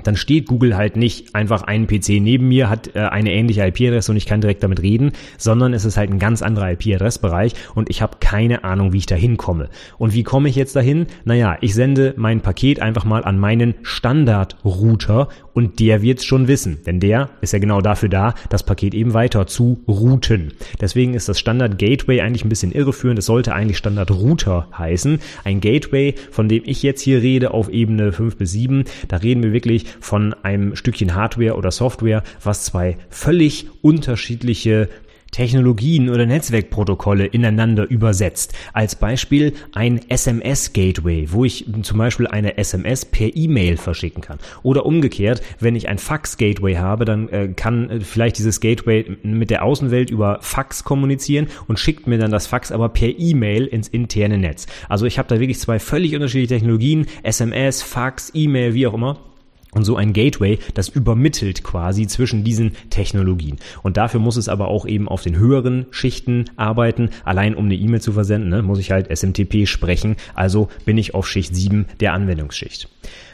dann 0.04 0.16
steht 0.16 0.48
Google 0.48 0.76
halt 0.76 0.96
nicht 0.96 1.36
einfach 1.36 1.64
einen 1.64 1.86
PC 1.86 2.22
neben 2.22 2.48
mir, 2.48 2.70
hat 2.70 2.96
äh, 2.96 3.00
eine 3.00 3.34
ähnliche 3.34 3.66
IP-Adresse 3.66 4.12
und 4.12 4.18
ich 4.18 4.26
kann 4.26 4.42
direkt 4.42 4.64
damit 4.64 4.82
reden, 4.82 5.12
sondern 5.38 5.74
es 5.74 5.86
ist 5.86 5.98
halt 5.98 6.10
ein 6.10 6.20
ganz 6.20 6.42
anderer 6.42 6.72
IP-Adressbereich 6.72 7.54
und 7.76 7.90
ich 7.90 8.02
habe 8.02 8.18
keine 8.20 8.64
Ahnung, 8.64 8.94
wie 8.94 8.98
ich 8.98 9.06
da 9.06 9.16
hinkomme. 9.16 9.70
Und 9.98 10.14
wie 10.14 10.24
komme 10.24 10.50
ich 10.50 10.56
jetzt 10.56 10.76
dahin? 10.76 11.08
Naja, 11.26 11.58
ich 11.62 11.74
sende 11.74 12.14
mein 12.18 12.42
Paket 12.42 12.82
einfach 12.82 13.06
mal 13.06 13.24
an 13.24 13.38
meinen 13.38 13.76
Standard-Router 13.84 15.28
und 15.54 15.80
der 15.80 16.02
wird's 16.02 16.26
schon 16.26 16.48
wissen, 16.48 16.80
denn 16.86 17.00
der 17.00 17.30
ist 17.42 17.54
ja 17.54 17.60
genau 17.60 17.82
dafür 17.82 18.10
da, 18.10 18.34
das 18.50 18.64
Paket 18.64 18.94
eben 18.94 19.14
weiter 19.14 19.48
zu 19.48 19.84
routen. 19.88 20.54
Deswegen 20.80 21.14
ist 21.14 21.28
das 21.30 21.40
Standard 21.40 21.78
Gateway 21.78 22.22
eigentlich 22.22 22.46
ein 22.46 22.50
bisschen 22.50 22.72
irreführend. 22.72 23.20
Es 23.20 23.26
sollte 23.26 23.54
eigentlich 23.54 23.78
Standard 23.78 24.12
Router 24.12 24.68
heißen. 24.78 25.20
Ein 25.44 25.60
Gateway, 25.60 26.16
von 26.32 26.48
dem 26.48 26.64
ich 26.66 26.82
jetzt 26.84 27.02
hier 27.02 27.22
rede 27.22 27.52
auf 27.52 27.70
Ebene 27.70 28.14
5 28.14 28.38
bis 28.38 28.54
7, 28.54 28.86
da 29.10 29.18
reden 29.18 29.44
wir 29.44 29.52
wirklich 29.52 29.81
wirklich 29.82 29.96
von 30.00 30.34
einem 30.44 30.76
Stückchen 30.76 31.16
Hardware 31.16 31.56
oder 31.56 31.72
Software, 31.72 32.24
was 32.44 32.64
zwei 32.64 32.98
völlig 33.10 33.68
unterschiedliche 33.82 34.90
Technologien 35.32 36.10
oder 36.10 36.26
Netzwerkprotokolle 36.26 37.26
ineinander 37.26 37.90
übersetzt. 37.90 38.54
Als 38.74 38.96
Beispiel 38.96 39.54
ein 39.72 40.02
SMS-Gateway, 40.10 41.28
wo 41.32 41.46
ich 41.46 41.66
zum 41.84 41.98
Beispiel 41.98 42.28
eine 42.28 42.58
SMS 42.58 43.06
per 43.06 43.34
E-Mail 43.34 43.78
verschicken 43.78 44.22
kann. 44.22 44.40
Oder 44.62 44.86
umgekehrt, 44.86 45.42
wenn 45.62 45.78
ich 45.78 45.88
ein 45.88 46.00
Fax-Gateway 46.00 46.76
habe, 46.76 47.06
dann 47.06 47.30
äh, 47.30 47.48
kann 47.56 47.90
äh, 47.90 48.00
vielleicht 48.02 48.40
dieses 48.40 48.60
Gateway 48.60 49.18
mit 49.24 49.52
der 49.52 49.64
Außenwelt 49.64 50.10
über 50.10 50.40
Fax 50.42 50.84
kommunizieren 50.84 51.48
und 51.66 51.80
schickt 51.80 52.08
mir 52.08 52.18
dann 52.18 52.32
das 52.32 52.48
Fax 52.48 52.74
aber 52.74 52.90
per 52.90 53.18
E-Mail 53.18 53.68
ins 53.68 53.88
interne 53.88 54.38
Netz. 54.38 54.68
Also 54.90 55.06
ich 55.06 55.18
habe 55.18 55.30
da 55.30 55.40
wirklich 55.40 55.60
zwei 55.60 55.80
völlig 55.80 56.14
unterschiedliche 56.14 56.56
Technologien, 56.56 57.08
SMS, 57.24 57.82
Fax, 57.84 58.32
E-Mail, 58.34 58.74
wie 58.74 58.86
auch 58.86 58.94
immer 58.94 59.31
und 59.72 59.86
so 59.86 59.96
ein 59.96 60.14
Gateway, 60.14 60.60
das 60.74 60.90
übermittelt 60.90 61.64
quasi 61.64 62.08
zwischen 62.08 62.44
diesen 62.44 62.74
Technologien. 62.90 63.58
Und 63.84 63.98
dafür 63.98 64.20
muss 64.20 64.38
es 64.38 64.50
aber 64.50 64.68
auch 64.68 64.86
eben 64.86 65.08
auf 65.08 65.24
den 65.24 65.38
höheren 65.38 65.86
Schichten 65.92 66.46
arbeiten. 66.58 67.10
Allein 67.24 67.56
um 67.56 67.66
eine 67.66 67.76
E-Mail 67.76 68.02
zu 68.02 68.12
versenden, 68.12 68.50
ne, 68.50 68.62
muss 68.62 68.80
ich 68.80 68.92
halt 68.92 69.10
SMTP 69.10 69.68
sprechen. 69.68 70.16
Also 70.34 70.70
bin 70.86 70.98
ich 70.98 71.14
auf 71.16 71.28
Schicht 71.28 71.56
7 71.56 71.86
der 72.00 72.14
Anwendungsschicht. 72.14 72.90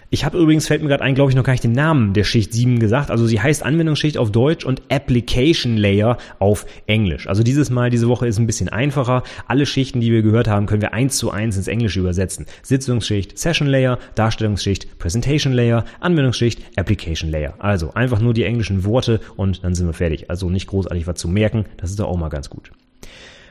Ich 0.09 0.23
habe 0.23 0.37
übrigens, 0.37 0.67
fällt 0.67 0.81
mir 0.81 0.87
gerade 0.87 1.03
ein, 1.03 1.15
glaube 1.15 1.31
ich, 1.31 1.35
noch 1.35 1.43
gar 1.43 1.51
nicht 1.51 1.65
den 1.65 1.73
Namen 1.73 2.13
der 2.13 2.23
Schicht 2.23 2.53
7 2.53 2.79
gesagt. 2.79 3.11
Also 3.11 3.27
sie 3.27 3.41
heißt 3.41 3.61
Anwendungsschicht 3.61 4.17
auf 4.17 4.31
Deutsch 4.31 4.65
und 4.65 4.81
Application 4.89 5.75
Layer 5.75 6.17
auf 6.39 6.65
Englisch. 6.85 7.27
Also 7.27 7.43
dieses 7.43 7.69
Mal, 7.69 7.89
diese 7.89 8.07
Woche 8.07 8.25
ist 8.25 8.39
ein 8.39 8.47
bisschen 8.47 8.69
einfacher. 8.69 9.23
Alle 9.47 9.65
Schichten, 9.65 9.99
die 9.99 10.13
wir 10.13 10.21
gehört 10.21 10.47
haben, 10.47 10.65
können 10.65 10.81
wir 10.81 10.93
eins 10.93 11.17
zu 11.17 11.31
eins 11.31 11.57
ins 11.57 11.67
Englische 11.67 11.99
übersetzen. 11.99 12.45
Sitzungsschicht, 12.63 13.37
Session 13.37 13.67
Layer, 13.67 13.99
Darstellungsschicht, 14.15 14.97
Presentation 14.97 15.51
Layer, 15.51 15.83
Anwendungsschicht, 15.99 16.61
Application 16.77 17.29
Layer. 17.29 17.55
Also 17.59 17.93
einfach 17.93 18.21
nur 18.21 18.33
die 18.33 18.43
englischen 18.43 18.85
Worte 18.85 19.19
und 19.35 19.65
dann 19.65 19.75
sind 19.75 19.87
wir 19.87 19.93
fertig. 19.93 20.29
Also 20.29 20.49
nicht 20.49 20.67
großartig 20.67 21.05
was 21.05 21.19
zu 21.19 21.27
merken. 21.27 21.65
Das 21.75 21.89
ist 21.89 21.99
doch 21.99 22.07
auch 22.07 22.17
mal 22.17 22.29
ganz 22.29 22.49
gut. 22.49 22.71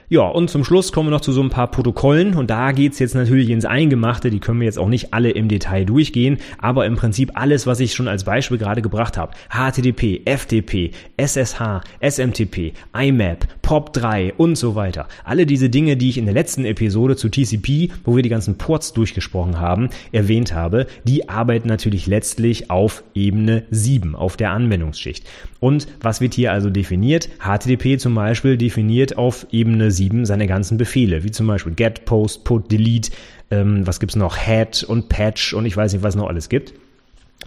Ja, 0.08 0.20
und 0.20 0.48
zum 0.50 0.62
Schluss 0.62 0.92
kommen 0.92 1.08
wir 1.08 1.10
noch 1.10 1.20
zu 1.20 1.32
so 1.32 1.42
ein 1.42 1.50
paar 1.50 1.68
Protokollen 1.68 2.34
und 2.34 2.48
da 2.48 2.70
geht's 2.70 3.00
jetzt 3.00 3.16
natürlich 3.16 3.50
ins 3.50 3.64
Eingemachte, 3.64 4.30
die 4.30 4.38
können 4.38 4.60
wir 4.60 4.66
jetzt 4.66 4.78
auch 4.78 4.88
nicht 4.88 5.12
alle 5.12 5.30
im 5.30 5.48
Detail 5.48 5.84
durchgehen, 5.84 6.38
aber 6.58 6.86
im 6.86 6.94
Prinzip 6.94 7.32
alles, 7.34 7.66
was 7.66 7.80
ich 7.80 7.92
schon 7.92 8.06
als 8.06 8.22
Beispiel 8.22 8.56
gerade 8.56 8.82
gebracht 8.82 9.18
habe, 9.18 9.32
HTTP, 9.50 10.20
FTP, 10.24 10.92
SSH, 11.16 11.80
SMTP, 12.00 12.72
IMAP, 12.96 13.48
POP3 13.64 14.34
und 14.36 14.54
so 14.54 14.76
weiter. 14.76 15.08
Alle 15.24 15.44
diese 15.44 15.70
Dinge, 15.70 15.96
die 15.96 16.10
ich 16.10 16.18
in 16.18 16.26
der 16.26 16.34
letzten 16.34 16.66
Episode 16.66 17.16
zu 17.16 17.28
TCP, 17.28 17.90
wo 18.04 18.14
wir 18.14 18.22
die 18.22 18.28
ganzen 18.28 18.58
Ports 18.58 18.92
durchgesprochen 18.92 19.58
haben, 19.58 19.88
erwähnt 20.12 20.54
habe, 20.54 20.86
die 21.02 21.28
arbeiten 21.28 21.66
natürlich 21.66 22.06
letztlich 22.06 22.70
auf 22.70 23.02
Ebene 23.14 23.64
7, 23.72 24.14
auf 24.14 24.36
der 24.36 24.52
Anwendungsschicht. 24.52 25.26
Und 25.58 25.88
was 26.00 26.20
wird 26.20 26.34
hier 26.34 26.52
also 26.52 26.70
definiert? 26.70 27.28
HTTP 27.40 27.98
zum 27.98 28.14
Beispiel 28.14 28.56
definiert 28.56 29.18
auf 29.18 29.48
Ebene 29.50 29.90
7 29.96 30.24
seine 30.26 30.46
ganzen 30.46 30.78
Befehle, 30.78 31.24
wie 31.24 31.30
zum 31.30 31.46
Beispiel 31.46 31.74
get, 31.74 32.04
post, 32.04 32.44
put, 32.44 32.70
delete, 32.70 33.10
ähm, 33.50 33.86
was 33.86 34.00
gibt's 34.00 34.16
noch, 34.16 34.36
head 34.36 34.84
und 34.84 35.08
patch 35.08 35.54
und 35.54 35.66
ich 35.66 35.76
weiß 35.76 35.92
nicht, 35.92 36.02
was 36.02 36.16
noch 36.16 36.28
alles 36.28 36.48
gibt. 36.48 36.74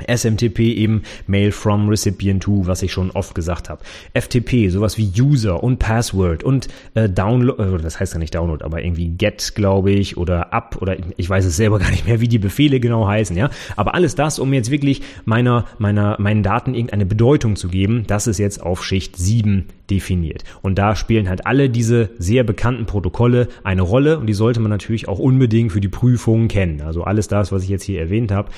SMTP 0.08 0.60
eben 0.60 1.04
Mail 1.28 1.52
from 1.52 1.90
Recipient 1.90 2.44
to, 2.44 2.66
was 2.66 2.82
ich 2.84 2.92
schon 2.92 3.12
oft 3.12 3.36
gesagt 3.36 3.70
habe. 3.70 3.82
FTP, 4.14 4.70
sowas 4.70 4.98
wie 4.98 5.12
User 5.20 5.64
und 5.64 5.80
Password 5.80 6.44
und 6.44 6.68
äh, 6.94 7.10
Download, 7.10 7.62
äh, 7.62 7.82
das 7.82 8.00
heißt 8.00 8.14
ja 8.14 8.20
nicht 8.20 8.36
Download, 8.36 8.64
aber 8.64 8.84
irgendwie 8.84 9.10
Get, 9.10 9.54
glaube 9.56 9.92
ich, 9.92 10.18
oder 10.18 10.54
Up 10.54 10.78
oder 10.82 10.98
ich 11.18 11.30
weiß 11.30 11.46
es 11.46 11.56
selber 11.56 11.80
gar 11.80 11.92
nicht 11.92 12.08
mehr, 12.08 12.22
wie 12.22 12.28
die 12.28 12.40
Befehle 12.40 12.80
genau 12.80 13.08
heißen, 13.08 13.36
ja. 13.36 13.50
Aber 13.76 13.96
alles 13.96 14.16
das, 14.16 14.40
um 14.40 14.54
jetzt 14.54 14.72
wirklich 14.72 15.02
meiner, 15.26 15.66
meiner, 15.78 16.16
meinen 16.20 16.44
Daten 16.44 16.74
irgendeine 16.74 17.06
Bedeutung 17.06 17.56
zu 17.56 17.68
geben, 17.68 18.04
das 18.08 18.28
ist 18.28 18.38
jetzt 18.38 18.62
auf 18.62 18.84
Schicht 18.84 19.18
7 19.18 19.66
definiert. 19.90 20.44
Und 20.62 20.78
da 20.78 20.96
spielen 20.96 21.30
halt 21.30 21.46
alle 21.46 21.70
diese 21.70 22.10
sehr 22.18 22.44
bekannten 22.44 22.86
Protokolle 22.86 23.48
eine 23.64 23.82
Rolle 23.82 24.20
und 24.20 24.28
die 24.28 24.34
sollte 24.34 24.60
man 24.60 24.70
natürlich 24.70 25.08
auch 25.08 25.20
unbedingt 25.20 25.72
für 25.72 25.82
die 25.82 25.88
Prüfungen 25.88 26.48
kennen. 26.48 26.82
Also 26.82 27.04
alles 27.04 27.28
das, 27.28 27.52
was 27.52 27.64
ich 27.64 27.70
jetzt 27.70 27.84
hier 27.84 28.00
erwähnt 28.00 28.32
habe, 28.32 28.50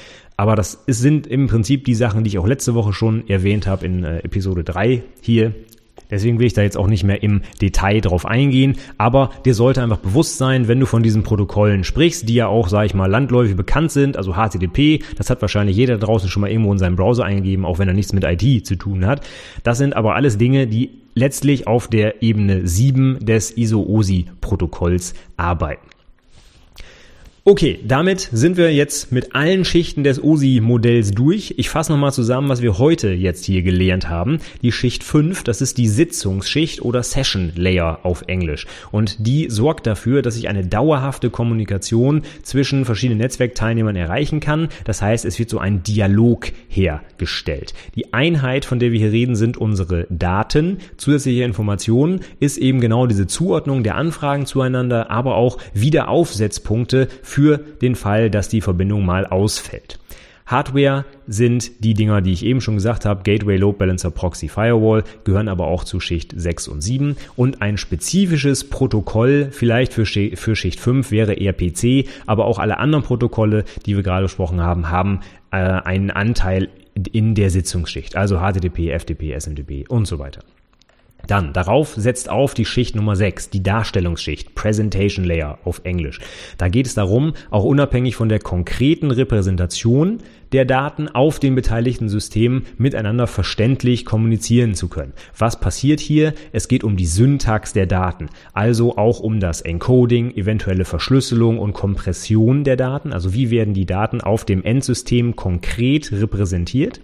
aber 0.42 0.56
das 0.56 0.80
sind 0.88 1.28
im 1.28 1.46
Prinzip 1.46 1.86
die 1.86 1.94
Sachen, 1.94 2.24
die 2.24 2.30
ich 2.30 2.40
auch 2.40 2.48
letzte 2.48 2.74
Woche 2.74 2.94
schon 2.94 3.30
erwähnt 3.30 3.68
habe 3.68 3.86
in 3.86 4.04
äh, 4.04 4.22
Episode 4.22 4.64
3 4.64 5.04
hier. 5.22 5.54
Deswegen 6.10 6.40
will 6.40 6.48
ich 6.48 6.54
da 6.54 6.64
jetzt 6.64 6.80
auch 6.80 6.88
nicht 6.88 7.04
mehr 7.04 7.22
im 7.22 7.42
Detail 7.62 8.02
drauf 8.02 8.26
eingehen, 8.26 8.78
aber 8.98 9.30
dir 9.46 9.54
sollte 9.54 9.84
einfach 9.84 10.00
bewusst 10.00 10.40
sein, 10.40 10.68
wenn 10.68 10.80
du 10.80 10.88
von 10.88 11.04
diesen 11.04 11.22
Protokollen 11.22 11.84
sprichst, 11.84 12.28
die 12.28 12.34
ja 12.34 12.48
auch, 12.48 12.70
sage 12.70 12.88
ich 12.88 12.96
mal, 12.96 13.06
landläufig 13.06 13.56
bekannt 13.56 13.92
sind, 13.92 14.18
also 14.18 14.34
HTTP, 14.34 15.04
das 15.16 15.30
hat 15.30 15.44
wahrscheinlich 15.44 15.78
jeder 15.78 16.00
draußen 16.00 16.28
schon 16.28 16.42
mal 16.42 16.50
irgendwo 16.50 16.72
in 16.72 16.80
seinem 16.80 16.96
Browser 16.96 17.24
eingegeben, 17.24 17.64
auch 17.64 17.78
wenn 17.78 17.88
er 17.88 17.94
nichts 17.94 18.12
mit 18.12 18.24
IT 18.24 18.66
zu 18.66 18.78
tun 18.78 19.06
hat. 19.06 19.22
Das 19.62 19.78
sind 19.78 19.96
aber 19.96 20.16
alles 20.16 20.40
Dinge, 20.40 20.66
die 20.66 20.90
letztlich 21.14 21.68
auf 21.68 21.88
der 21.88 22.24
Ebene 22.24 22.68
7 22.68 23.24
des 23.24 23.56
ISO-OSI-Protokolls 23.56 25.14
arbeiten. 25.38 25.86
Okay, 27.44 27.80
damit 27.84 28.30
sind 28.32 28.56
wir 28.56 28.72
jetzt 28.72 29.12
mit 29.12 29.34
allen 29.34 29.66
Schichten 29.66 30.04
des 30.04 30.24
OSI-Modells 30.24 31.10
durch. 31.10 31.56
Ich 31.58 31.72
fasse 31.72 31.92
nochmal 31.92 32.14
zusammen, 32.14 32.50
was 32.50 32.62
wir 32.62 32.78
heute 32.78 33.10
jetzt 33.14 33.46
hier 33.46 33.64
gelernt 33.64 34.08
haben. 34.08 34.38
Die 34.62 34.72
Schicht 34.72 35.04
5, 35.04 35.42
das 35.44 35.60
ist 35.60 35.80
die 35.80 35.88
Sitzungsschicht 35.88 36.84
oder 36.84 37.02
Session 37.02 37.52
Layer 37.56 38.02
auf 38.04 38.26
Englisch. 38.28 38.68
Und 38.92 39.26
die 39.26 39.50
sorgt 39.50 39.88
dafür, 39.88 40.22
dass 40.22 40.38
ich 40.38 40.50
eine 40.50 40.68
dauerhafte 40.68 41.32
Kommunikation 41.32 42.22
zwischen 42.44 42.86
verschiedenen 42.86 43.18
Netzwerkteilnehmern 43.18 43.96
erreichen 43.96 44.40
kann. 44.40 44.70
Das 44.84 45.02
heißt, 45.02 45.26
es 45.26 45.40
wird 45.40 45.50
so 45.50 45.58
ein 45.58 45.82
Dialog 45.82 46.52
hergestellt. 46.70 47.74
Die 47.96 48.14
Einheit, 48.14 48.66
von 48.66 48.78
der 48.78 48.92
wir 48.92 49.00
hier 49.00 49.14
reden, 49.14 49.36
sind 49.36 49.58
unsere 49.58 50.06
Daten. 50.12 50.78
Zusätzliche 50.98 51.44
Informationen 51.44 52.20
ist 52.40 52.60
eben 52.60 52.82
genau 52.82 53.08
diese 53.08 53.26
Zuordnung 53.26 53.82
der 53.82 53.96
Anfragen 53.96 54.46
zueinander, 54.46 55.10
aber 55.10 55.38
auch 55.38 55.58
Wiederaufsetzpunkte 55.74 57.08
für 57.32 57.58
den 57.58 57.96
Fall, 57.96 58.30
dass 58.30 58.50
die 58.50 58.62
Verbindung 58.62 59.06
mal 59.06 59.26
ausfällt. 59.26 60.00
Hardware 60.46 61.06
sind 61.28 61.84
die 61.84 61.94
Dinger, 61.94 62.22
die 62.22 62.34
ich 62.34 62.44
eben 62.44 62.60
schon 62.60 62.76
gesagt 62.76 63.06
habe, 63.06 63.24
Gateway, 63.24 63.56
Load 63.56 63.78
Balancer, 63.78 64.12
Proxy, 64.12 64.50
Firewall, 64.50 65.06
gehören 65.24 65.48
aber 65.48 65.67
auch 65.67 65.86
zu 65.86 66.02
Schicht 66.02 66.34
6 66.36 66.67
und 66.67 66.82
7 66.82 67.15
und 67.38 67.62
ein 67.62 67.78
spezifisches 67.78 68.70
Protokoll 68.70 69.48
vielleicht 69.52 69.94
für, 69.94 70.06
für 70.06 70.56
Schicht 70.58 70.82
5 70.82 71.10
wäre 71.12 71.39
RPC, 71.39 72.10
aber 72.26 72.46
auch 72.46 72.60
alle 72.60 72.80
anderen 72.80 73.06
Protokolle, 73.06 73.63
die 73.86 73.96
wir 73.96 74.04
gerade 74.04 74.24
besprochen 74.24 74.60
haben, 74.60 74.89
haben 74.89 75.22
äh, 75.52 75.56
einen 75.56 76.12
Anteil 76.12 76.67
in 77.13 77.34
der 77.34 77.50
Sitzungsschicht, 77.50 78.17
also 78.17 78.39
HTTP, 78.39 78.91
FTP, 79.00 79.39
SMTP 79.39 79.86
und 79.88 80.06
so 80.06 80.20
weiter. 80.20 80.41
Dann, 81.32 81.54
darauf 81.54 81.94
setzt 81.96 82.30
auf 82.30 82.54
die 82.54 82.65
Schicht 82.65 82.94
Nummer 82.94 83.15
6, 83.15 83.52
die 83.52 83.63
Darstellungsschicht, 83.63 84.54
Presentation 84.54 85.24
Layer 85.24 85.60
auf 85.63 85.80
Englisch. 85.86 86.20
Da 86.58 86.67
geht 86.67 86.88
es 86.88 86.94
darum, 86.94 87.36
auch 87.52 87.63
unabhängig 87.63 88.17
von 88.17 88.28
der 88.28 88.39
konkreten 88.39 89.12
Repräsentation 89.12 90.17
der 90.52 90.65
Daten 90.65 91.08
auf 91.08 91.39
den 91.39 91.56
beteiligten 91.56 92.10
Systemen 92.10 92.63
miteinander 92.78 93.28
verständlich 93.28 94.04
kommunizieren 94.04 94.76
zu 94.76 94.89
können. 94.89 95.13
Was 95.38 95.60
passiert 95.60 96.02
hier? 96.02 96.34
Es 96.52 96.67
geht 96.67 96.84
um 96.84 96.98
die 96.98 97.06
Syntax 97.06 97.72
der 97.72 97.86
Daten, 97.86 98.28
also 98.52 98.98
auch 98.98 99.22
um 99.22 99.39
das 99.39 99.62
Encoding, 99.62 100.36
eventuelle 100.36 100.84
Verschlüsselung 100.84 101.60
und 101.60 101.72
Kompression 101.72 102.65
der 102.65 102.76
Daten, 102.76 103.13
also 103.13 103.34
wie 103.34 103.50
werden 103.50 103.74
die 103.74 103.86
Daten 103.86 104.20
auf 104.20 104.44
dem 104.44 104.63
Endsystem 104.63 105.38
konkret 105.38 106.12
repräsentiert. 106.12 107.00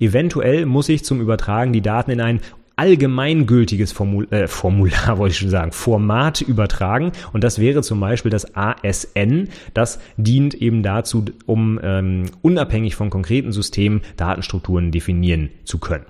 Eventuell 0.00 0.66
muss 0.66 0.88
ich 0.88 1.04
zum 1.04 1.20
Übertragen 1.20 1.72
die 1.72 1.82
Daten 1.82 2.10
in 2.10 2.20
ein 2.20 2.40
allgemeingültiges 2.78 3.92
Formul 3.92 4.28
äh, 4.30 4.46
Formular, 4.46 5.18
wollte 5.18 5.32
ich 5.32 5.38
schon 5.38 5.50
sagen, 5.50 5.72
Format 5.72 6.40
übertragen. 6.40 7.12
Und 7.32 7.44
das 7.44 7.58
wäre 7.58 7.82
zum 7.82 8.00
Beispiel 8.00 8.30
das 8.30 8.54
ASN. 8.54 9.48
Das 9.74 9.98
dient 10.16 10.54
eben 10.54 10.82
dazu, 10.82 11.24
um 11.46 11.80
ähm, 11.82 12.26
unabhängig 12.42 12.94
von 12.94 13.10
konkreten 13.10 13.52
Systemen 13.52 14.02
Datenstrukturen 14.16 14.92
definieren 14.92 15.50
zu 15.64 15.78
können. 15.78 16.04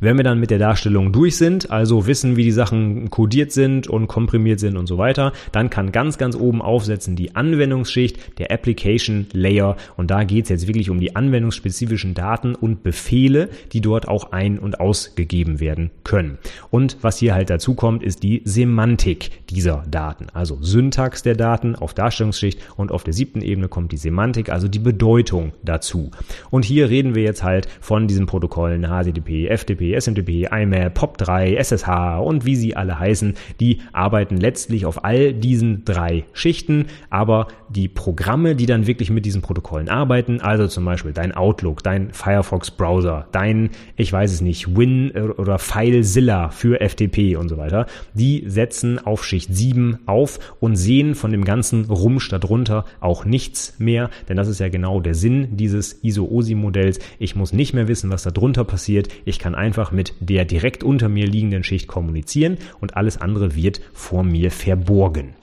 Wenn 0.00 0.16
wir 0.16 0.24
dann 0.24 0.40
mit 0.40 0.50
der 0.50 0.58
Darstellung 0.58 1.12
durch 1.12 1.36
sind, 1.36 1.70
also 1.70 2.06
wissen, 2.06 2.36
wie 2.36 2.44
die 2.44 2.50
Sachen 2.50 3.10
codiert 3.10 3.52
sind 3.52 3.86
und 3.88 4.06
komprimiert 4.06 4.60
sind 4.60 4.76
und 4.76 4.86
so 4.86 4.98
weiter, 4.98 5.32
dann 5.52 5.70
kann 5.70 5.92
ganz, 5.92 6.18
ganz 6.18 6.36
oben 6.36 6.62
aufsetzen 6.62 7.16
die 7.16 7.34
Anwendungsschicht, 7.34 8.38
der 8.38 8.50
Application 8.50 9.26
Layer 9.32 9.76
und 9.96 10.10
da 10.10 10.24
geht 10.24 10.44
es 10.44 10.50
jetzt 10.50 10.66
wirklich 10.66 10.90
um 10.90 11.00
die 11.00 11.16
anwendungsspezifischen 11.16 12.14
Daten 12.14 12.54
und 12.54 12.82
Befehle, 12.82 13.48
die 13.72 13.80
dort 13.80 14.08
auch 14.08 14.32
ein- 14.32 14.58
und 14.58 14.80
ausgegeben 14.80 15.60
werden 15.60 15.90
können. 16.04 16.38
Und 16.70 16.98
was 17.02 17.18
hier 17.18 17.34
halt 17.34 17.50
dazu 17.50 17.74
kommt, 17.74 18.02
ist 18.02 18.22
die 18.22 18.42
Semantik 18.44 19.30
dieser 19.48 19.84
Daten, 19.90 20.26
also 20.32 20.58
Syntax 20.60 21.22
der 21.22 21.34
Daten 21.34 21.74
auf 21.74 21.94
Darstellungsschicht 21.94 22.60
und 22.76 22.92
auf 22.92 23.04
der 23.04 23.14
siebten 23.14 23.42
Ebene 23.42 23.68
kommt 23.68 23.92
die 23.92 23.96
Semantik, 23.96 24.50
also 24.50 24.68
die 24.68 24.78
Bedeutung 24.78 25.52
dazu. 25.62 26.10
Und 26.50 26.64
hier 26.64 26.88
reden 26.88 27.14
wir 27.14 27.22
jetzt 27.22 27.42
halt 27.42 27.68
von 27.80 28.06
diesen 28.06 28.26
Protokollen 28.26 28.86
HTTP, 28.86 29.48
FTP, 29.48 29.69
HTTP, 29.70 30.00
SMTP, 30.00 30.48
IMAP, 30.50 30.98
POP3, 30.98 31.56
SSH 31.56 32.18
und 32.20 32.44
wie 32.44 32.56
sie 32.56 32.76
alle 32.76 32.98
heißen, 32.98 33.34
die 33.60 33.78
arbeiten 33.92 34.36
letztlich 34.36 34.86
auf 34.86 35.04
all 35.04 35.32
diesen 35.32 35.84
drei 35.84 36.24
Schichten, 36.32 36.86
aber 37.08 37.48
die 37.68 37.88
Programme, 37.88 38.56
die 38.56 38.66
dann 38.66 38.86
wirklich 38.86 39.10
mit 39.10 39.24
diesen 39.24 39.42
Protokollen 39.42 39.88
arbeiten, 39.88 40.40
also 40.40 40.66
zum 40.66 40.84
Beispiel 40.84 41.12
dein 41.12 41.32
Outlook, 41.32 41.82
dein 41.82 42.12
Firefox 42.12 42.70
Browser, 42.70 43.28
dein, 43.32 43.70
ich 43.96 44.12
weiß 44.12 44.32
es 44.32 44.40
nicht, 44.40 44.76
Win 44.76 45.12
oder 45.12 45.58
FileZilla 45.58 46.50
für 46.50 46.80
FTP 46.80 47.36
und 47.36 47.48
so 47.48 47.56
weiter, 47.56 47.86
die 48.14 48.44
setzen 48.46 48.98
auf 48.98 49.24
Schicht 49.24 49.54
7 49.54 50.00
auf 50.06 50.56
und 50.58 50.76
sehen 50.76 51.14
von 51.14 51.30
dem 51.30 51.44
ganzen 51.44 51.84
Rumsch 51.84 52.28
darunter 52.28 52.84
auch 53.00 53.24
nichts 53.24 53.74
mehr, 53.78 54.10
denn 54.28 54.36
das 54.36 54.48
ist 54.48 54.60
ja 54.60 54.68
genau 54.68 55.00
der 55.00 55.14
Sinn 55.14 55.56
dieses 55.56 56.02
ISO-OSI-Modells. 56.02 56.98
Ich 57.18 57.36
muss 57.36 57.52
nicht 57.52 57.74
mehr 57.74 57.88
wissen, 57.88 58.10
was 58.10 58.22
da 58.22 58.30
drunter 58.30 58.64
passiert. 58.64 59.08
Ich 59.24 59.38
kann 59.38 59.54
einfach 59.60 59.92
mit 59.92 60.14
der 60.18 60.44
direkt 60.44 60.82
unter 60.82 61.08
mir 61.08 61.26
liegenden 61.26 61.62
Schicht 61.62 61.86
kommunizieren 61.86 62.58
und 62.80 62.96
alles 62.96 63.20
andere 63.20 63.54
wird 63.54 63.80
vor 63.92 64.24
mir 64.24 64.50
verborgen. 64.50 65.34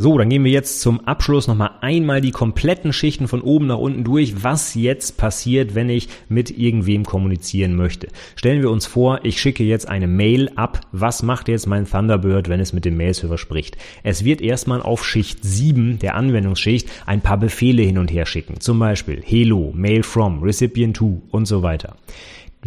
So, 0.00 0.16
dann 0.16 0.28
gehen 0.28 0.44
wir 0.44 0.52
jetzt 0.52 0.80
zum 0.80 1.00
Abschluss 1.08 1.48
nochmal 1.48 1.72
einmal 1.80 2.20
die 2.20 2.30
kompletten 2.30 2.92
Schichten 2.92 3.26
von 3.26 3.40
oben 3.40 3.66
nach 3.66 3.78
unten 3.78 4.04
durch, 4.04 4.44
was 4.44 4.76
jetzt 4.76 5.16
passiert, 5.16 5.74
wenn 5.74 5.88
ich 5.88 6.08
mit 6.28 6.56
irgendwem 6.56 7.04
kommunizieren 7.04 7.74
möchte. 7.74 8.06
Stellen 8.36 8.62
wir 8.62 8.70
uns 8.70 8.86
vor, 8.86 9.18
ich 9.24 9.40
schicke 9.40 9.64
jetzt 9.64 9.88
eine 9.88 10.06
Mail 10.06 10.52
ab. 10.54 10.82
Was 10.92 11.24
macht 11.24 11.48
jetzt 11.48 11.66
mein 11.66 11.84
Thunderbird, 11.84 12.48
wenn 12.48 12.60
es 12.60 12.72
mit 12.72 12.84
dem 12.84 12.96
Mailserver 12.96 13.38
spricht? 13.38 13.76
Es 14.04 14.24
wird 14.24 14.40
erstmal 14.40 14.82
auf 14.82 15.04
Schicht 15.04 15.40
7 15.42 15.98
der 15.98 16.14
Anwendungsschicht 16.14 16.88
ein 17.04 17.20
paar 17.20 17.38
Befehle 17.38 17.82
hin 17.82 17.98
und 17.98 18.12
her 18.12 18.24
schicken. 18.24 18.60
Zum 18.60 18.78
Beispiel 18.78 19.20
Hello, 19.26 19.72
Mail 19.74 20.04
from, 20.04 20.44
Recipient 20.44 20.96
to 20.96 21.22
und 21.32 21.46
so 21.46 21.64
weiter. 21.64 21.96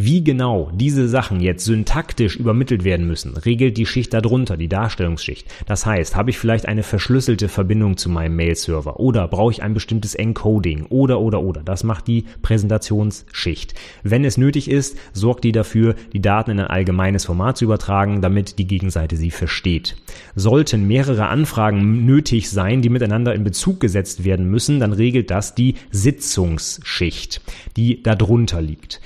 Wie 0.04 0.24
genau 0.24 0.72
diese 0.74 1.08
Sachen 1.08 1.42
jetzt 1.42 1.64
syntaktisch 1.64 2.36
übermittelt 2.36 2.84
werden 2.84 3.06
müssen, 3.06 3.38
regelt 3.38 3.78
die 3.78 3.86
Schicht 3.86 4.12
darunter, 4.16 4.58
die 4.58 4.68
Darstellungsschicht. 4.68 5.48
Das 5.68 5.86
heißt, 5.86 6.16
habe 6.16 6.32
ich 6.32 6.40
vielleicht 6.40 6.68
eine 6.68 6.82
verschlüsselte 6.82 7.50
Verbindung 7.50 7.98
zu 7.98 8.10
meinem 8.10 8.36
Mail-Server 8.36 9.00
oder 9.00 9.28
brauche 9.28 9.52
ich 9.52 9.62
ein 9.62 9.76
bestimmtes 9.76 10.16
Encoding 10.16 10.88
oder 10.90 11.20
oder 11.20 11.44
oder. 11.44 11.62
Das 11.62 11.84
macht 11.84 12.08
die 12.08 12.26
Präsentationsschicht. 12.42 13.76
Wenn 14.02 14.26
es 14.26 14.40
nötig 14.40 14.72
ist, 14.72 14.98
sorgt 15.14 15.44
die 15.44 15.52
dafür, 15.52 15.94
die 16.14 16.22
Daten 16.22 16.50
in 16.50 16.60
ein 16.62 16.66
allgemeines 16.72 17.26
Format 17.26 17.58
zu 17.58 17.66
übertragen, 17.66 18.24
damit 18.24 18.58
die 18.58 18.66
Gegenseite 18.66 19.18
sie 19.18 19.30
versteht. 19.30 19.98
Sollten 20.34 20.88
mehrere 20.88 21.28
Anfragen 21.28 22.08
nötig 22.08 22.50
sein, 22.50 22.82
die 22.82 22.90
miteinander 22.90 23.36
in 23.36 23.44
Bezug 23.44 23.80
gesetzt 23.80 24.24
werden 24.24 24.50
müssen, 24.50 24.80
dann 24.80 24.94
regelt 24.94 25.30
das 25.30 25.54
die 25.54 25.76
Sitzungsschicht, 25.92 27.42
die 27.78 28.02
darunter 28.02 28.64
liegt. 28.64 29.00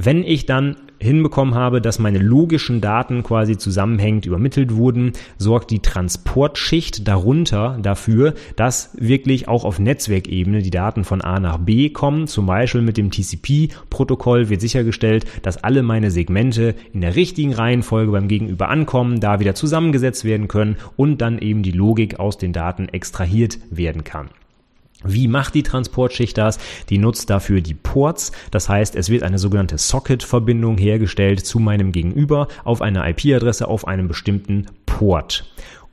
Wenn 0.00 0.22
ich 0.22 0.46
dann 0.46 0.76
hinbekommen 1.00 1.56
habe, 1.56 1.80
dass 1.80 1.98
meine 1.98 2.20
logischen 2.20 2.80
Daten 2.80 3.24
quasi 3.24 3.56
zusammenhängend 3.56 4.26
übermittelt 4.26 4.76
wurden, 4.76 5.12
sorgt 5.38 5.72
die 5.72 5.80
Transportschicht 5.80 7.08
darunter 7.08 7.78
dafür, 7.82 8.34
dass 8.54 8.90
wirklich 8.96 9.48
auch 9.48 9.64
auf 9.64 9.80
Netzwerkebene 9.80 10.62
die 10.62 10.70
Daten 10.70 11.02
von 11.02 11.20
A 11.20 11.40
nach 11.40 11.58
B 11.58 11.90
kommen. 11.90 12.28
Zum 12.28 12.46
Beispiel 12.46 12.82
mit 12.82 12.96
dem 12.96 13.10
TCP-Protokoll 13.10 14.48
wird 14.48 14.60
sichergestellt, 14.60 15.24
dass 15.42 15.64
alle 15.64 15.82
meine 15.82 16.12
Segmente 16.12 16.76
in 16.92 17.00
der 17.00 17.16
richtigen 17.16 17.52
Reihenfolge 17.52 18.12
beim 18.12 18.28
Gegenüber 18.28 18.68
ankommen, 18.68 19.18
da 19.18 19.40
wieder 19.40 19.56
zusammengesetzt 19.56 20.24
werden 20.24 20.46
können 20.46 20.76
und 20.96 21.20
dann 21.20 21.38
eben 21.38 21.64
die 21.64 21.72
Logik 21.72 22.20
aus 22.20 22.38
den 22.38 22.52
Daten 22.52 22.88
extrahiert 22.88 23.58
werden 23.70 24.04
kann. 24.04 24.30
Wie 25.04 25.28
macht 25.28 25.54
die 25.54 25.62
Transportschicht 25.62 26.36
das? 26.36 26.58
Die 26.88 26.98
nutzt 26.98 27.30
dafür 27.30 27.60
die 27.60 27.74
Ports. 27.74 28.32
Das 28.50 28.68
heißt, 28.68 28.96
es 28.96 29.10
wird 29.10 29.22
eine 29.22 29.38
sogenannte 29.38 29.78
Socket-Verbindung 29.78 30.76
hergestellt 30.76 31.46
zu 31.46 31.60
meinem 31.60 31.92
Gegenüber 31.92 32.48
auf 32.64 32.82
einer 32.82 33.08
IP-Adresse 33.08 33.68
auf 33.68 33.86
einem 33.86 34.08
bestimmten 34.08 34.66
Port. 34.86 35.44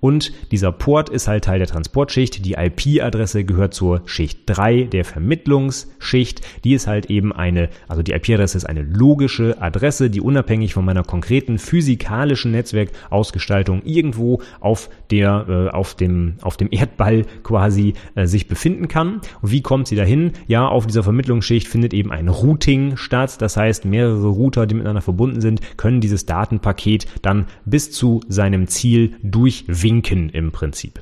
Und 0.06 0.34
dieser 0.52 0.72
Port 0.72 1.10
ist 1.10 1.28
halt 1.28 1.46
Teil 1.46 1.58
der 1.58 1.68
Transportschicht. 1.68 2.46
Die 2.46 2.54
IP-Adresse 2.54 3.44
gehört 3.44 3.74
zur 3.74 4.02
Schicht 4.06 4.42
3 4.46 4.84
der 4.84 5.04
Vermittlungsschicht. 5.04 6.42
Die 6.64 6.74
ist 6.74 6.86
halt 6.86 7.10
eben 7.10 7.34
eine, 7.34 7.70
also 7.88 8.04
die 8.04 8.12
IP-Adresse 8.12 8.58
ist 8.58 8.66
eine 8.66 8.84
logische 8.84 9.60
Adresse, 9.60 10.12
die 10.12 10.22
unabhängig 10.22 10.76
von 10.76 10.86
meiner 10.86 11.04
konkreten 11.04 11.58
physikalischen 11.58 12.52
Netzwerkausgestaltung 12.52 13.82
irgendwo 13.84 14.42
auf 14.60 14.92
der, 15.10 15.46
äh, 15.50 15.76
auf 15.76 15.96
dem, 15.96 16.36
auf 16.44 16.56
dem 16.58 16.68
Erdball 16.70 17.26
quasi 17.42 17.94
äh, 18.14 18.28
sich 18.28 18.48
befinden 18.48 18.88
kann. 18.88 19.22
Und 19.42 19.52
wie 19.52 19.62
kommt 19.62 19.88
sie 19.88 19.96
dahin? 19.96 20.34
Ja, 20.46 20.68
auf 20.68 20.86
dieser 20.86 21.02
Vermittlungsschicht 21.02 21.68
findet 21.68 21.96
eben 21.96 22.12
ein 22.12 22.28
Routing 22.28 22.98
statt. 22.98 23.42
Das 23.42 23.58
heißt, 23.58 23.86
mehrere 23.86 24.28
Router, 24.28 24.68
die 24.68 24.76
miteinander 24.76 25.02
verbunden 25.02 25.42
sind, 25.42 25.62
können 25.78 26.00
dieses 26.00 26.28
Datenpaket 26.28 27.08
dann 27.24 27.48
bis 27.66 27.92
zu 27.92 28.22
seinem 28.28 28.68
Ziel 28.68 29.14
durchwinken 29.24 29.85
winken 29.86 30.30
im 30.30 30.52
Prinzip. 30.52 31.00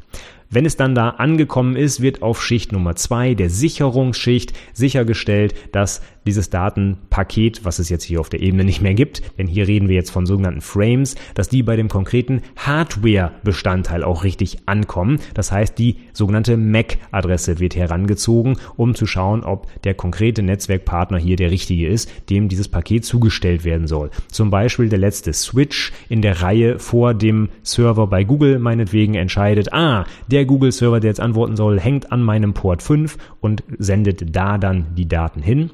Wenn 0.49 0.65
es 0.65 0.75
dann 0.75 0.93
da 0.93 1.09
angekommen 1.11 1.75
ist, 1.75 2.01
wird 2.01 2.21
auf 2.21 2.43
Schicht 2.43 2.73
Nummer 2.73 2.95
zwei 2.95 3.33
der 3.33 3.49
Sicherungsschicht 3.49 4.53
sichergestellt, 4.73 5.55
dass 5.71 6.01
dieses 6.25 6.49
Datenpaket, 6.49 7.65
was 7.65 7.79
es 7.79 7.89
jetzt 7.89 8.03
hier 8.03 8.19
auf 8.19 8.29
der 8.29 8.41
Ebene 8.41 8.63
nicht 8.63 8.81
mehr 8.81 8.93
gibt, 8.93 9.21
denn 9.37 9.47
hier 9.47 9.67
reden 9.67 9.89
wir 9.89 9.95
jetzt 9.95 10.11
von 10.11 10.25
sogenannten 10.25 10.61
Frames, 10.61 11.15
dass 11.35 11.49
die 11.49 11.63
bei 11.63 11.75
dem 11.75 11.89
konkreten 11.89 12.41
Hardware-Bestandteil 12.57 14.03
auch 14.03 14.23
richtig 14.23 14.59
ankommen. 14.65 15.19
Das 15.33 15.51
heißt, 15.51 15.77
die 15.77 15.97
sogenannte 16.13 16.57
MAC-Adresse 16.57 17.59
wird 17.59 17.75
herangezogen, 17.75 18.57
um 18.75 18.95
zu 18.95 19.05
schauen, 19.05 19.43
ob 19.43 19.67
der 19.83 19.93
konkrete 19.93 20.43
Netzwerkpartner 20.43 21.17
hier 21.17 21.35
der 21.35 21.51
richtige 21.51 21.87
ist, 21.87 22.09
dem 22.29 22.49
dieses 22.49 22.67
Paket 22.67 23.05
zugestellt 23.05 23.63
werden 23.63 23.87
soll. 23.87 24.09
Zum 24.31 24.49
Beispiel 24.49 24.89
der 24.89 24.99
letzte 24.99 25.33
Switch 25.33 25.91
in 26.09 26.21
der 26.21 26.41
Reihe 26.41 26.79
vor 26.79 27.13
dem 27.13 27.49
Server 27.63 28.07
bei 28.07 28.23
Google 28.23 28.59
meinetwegen 28.59 29.15
entscheidet, 29.15 29.73
ah, 29.73 30.05
der 30.27 30.45
Google-Server, 30.45 30.99
der 30.99 31.09
jetzt 31.09 31.19
antworten 31.19 31.55
soll, 31.55 31.79
hängt 31.79 32.11
an 32.11 32.21
meinem 32.21 32.53
Port 32.53 32.81
5 32.81 33.17
und 33.41 33.63
sendet 33.77 34.35
da 34.35 34.57
dann 34.57 34.95
die 34.95 35.07
Daten 35.07 35.41
hin. 35.41 35.71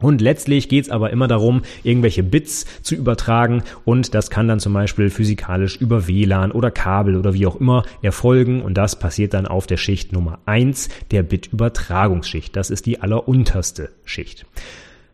Und 0.00 0.20
letztlich 0.20 0.68
geht 0.68 0.84
es 0.84 0.90
aber 0.90 1.10
immer 1.10 1.28
darum, 1.28 1.62
irgendwelche 1.82 2.22
Bits 2.22 2.66
zu 2.82 2.94
übertragen 2.94 3.62
und 3.84 4.14
das 4.14 4.30
kann 4.30 4.48
dann 4.48 4.60
zum 4.60 4.72
Beispiel 4.72 5.10
physikalisch 5.10 5.76
über 5.76 6.08
WLAN 6.08 6.52
oder 6.52 6.70
Kabel 6.70 7.16
oder 7.16 7.34
wie 7.34 7.46
auch 7.46 7.56
immer 7.56 7.84
erfolgen 8.02 8.62
und 8.62 8.74
das 8.74 8.98
passiert 8.98 9.34
dann 9.34 9.46
auf 9.46 9.66
der 9.66 9.76
Schicht 9.76 10.12
Nummer 10.12 10.38
eins 10.46 10.88
der 11.10 11.22
Bitübertragungsschicht. 11.22 12.56
Das 12.56 12.70
ist 12.70 12.86
die 12.86 13.00
allerunterste 13.00 13.90
Schicht. 14.04 14.46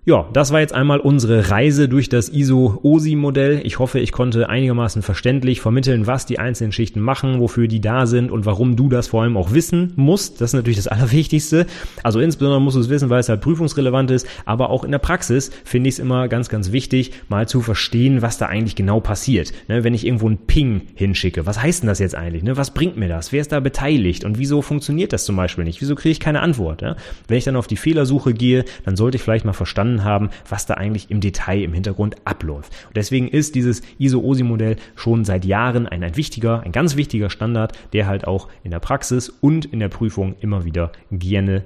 Ja, 0.09 0.29
das 0.33 0.53
war 0.53 0.61
jetzt 0.61 0.73
einmal 0.73 1.01
unsere 1.01 1.51
Reise 1.51 1.89
durch 1.89 2.09
das 2.09 2.29
ISO-OSI-Modell. 2.29 3.63
Ich 3.65 3.81
hoffe, 3.81 3.99
ich 3.99 4.13
konnte 4.13 4.49
einigermaßen 4.49 5.03
verständlich 5.03 5.61
vermitteln, 5.61 6.07
was 6.07 6.27
die 6.27 6.39
einzelnen 6.39 6.71
Schichten 6.71 7.01
machen, 7.01 7.41
wofür 7.41 7.67
die 7.67 7.81
da 7.81 8.07
sind 8.07 8.31
und 8.31 8.47
warum 8.47 8.77
du 8.77 8.89
das 8.89 9.09
vor 9.09 9.25
allem 9.25 9.37
auch 9.37 9.53
wissen 9.53 9.95
musst. 9.97 10.41
Das 10.41 10.51
ist 10.51 10.55
natürlich 10.55 10.77
das 10.77 10.87
Allerwichtigste. 10.87 11.67
Also 12.05 12.21
insbesondere 12.21 12.61
musst 12.61 12.77
du 12.77 12.83
es 12.83 12.89
wissen, 12.89 13.11
weil 13.11 13.19
es 13.19 13.29
halt 13.29 13.41
prüfungsrelevant 13.41 14.13
ist, 14.13 14.29
aber 14.45 14.71
auch 14.71 14.85
in 14.85 14.93
der 14.93 15.01
Praxis 15.01 15.51
finde 15.65 15.89
ich 15.89 15.97
es 15.97 15.99
immer 15.99 16.29
ganz, 16.29 16.49
ganz 16.49 16.71
wichtig, 16.71 17.11
mal 17.29 17.49
zu 17.49 17.61
verstehen, 17.61 18.23
was 18.23 18.39
da 18.39 18.47
eigentlich 18.47 18.77
genau 18.77 19.01
passiert. 19.01 19.53
Ne, 19.67 19.83
wenn 19.83 19.93
ich 19.93 20.07
irgendwo 20.07 20.29
einen 20.29 20.39
Ping 20.39 20.83
hinschicke, 20.95 21.47
was 21.47 21.61
heißt 21.61 21.83
denn 21.83 21.89
das 21.89 21.99
jetzt 21.99 22.15
eigentlich? 22.15 22.45
Ne? 22.45 22.57
Was 22.57 22.73
bringt 22.73 22.97
mir 22.97 23.09
das? 23.09 23.33
Wer 23.33 23.41
ist 23.41 23.51
da 23.51 23.59
beteiligt? 23.59 24.25
Und 24.25 24.39
wieso 24.39 24.63
funktioniert 24.63 25.13
das 25.13 25.25
zum 25.25 25.35
Beispiel 25.35 25.65
nicht? 25.65 25.81
Wieso 25.81 25.97
kriege 25.97 26.13
ich 26.13 26.21
keine 26.21 26.43
Antwort? 26.43 26.81
Ja? 26.81 26.95
Wenn 27.27 27.39
ich 27.39 27.45
dann 27.45 27.57
auf 27.57 27.67
die 27.67 27.77
Fehlersuche 27.77 28.35
gehe, 28.35 28.65
dann 28.85 28.95
sollte 28.95 29.17
ich 29.17 29.25
vielleicht 29.25 29.45
mal 29.45 29.53
verstanden 29.53 29.96
verstanden 29.97 30.05
haben, 30.05 30.31
was 30.49 30.67
da 30.67 30.75
eigentlich 30.75 31.11
im 31.11 31.21
Detail 31.21 31.63
im 31.63 31.73
Hintergrund 31.73 32.17
abläuft. 32.25 32.73
Und 32.89 32.97
deswegen 32.97 33.29
ist 33.29 33.55
dieses 33.55 33.83
ISO-OSI-Modell 33.99 34.77
schon 34.95 35.25
seit 35.25 35.45
Jahren 35.45 35.87
ein, 35.87 36.03
ein 36.03 36.17
wichtiger, 36.17 36.61
ein 36.61 36.73
ganz 36.73 36.97
wichtiger 36.97 37.31
Standard, 37.31 37.77
der 37.93 38.07
halt 38.07 38.27
auch 38.27 38.49
in 38.63 38.71
der 38.71 38.81
Praxis 38.81 39.29
und 39.29 39.67
in 39.67 39.81
der 39.81 39.89
Prüfung 39.89 40.37
immer 40.41 40.65
wieder 40.65 40.93
gerne 41.11 41.65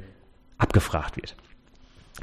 abgefragt 0.58 1.16
wird. 1.16 1.36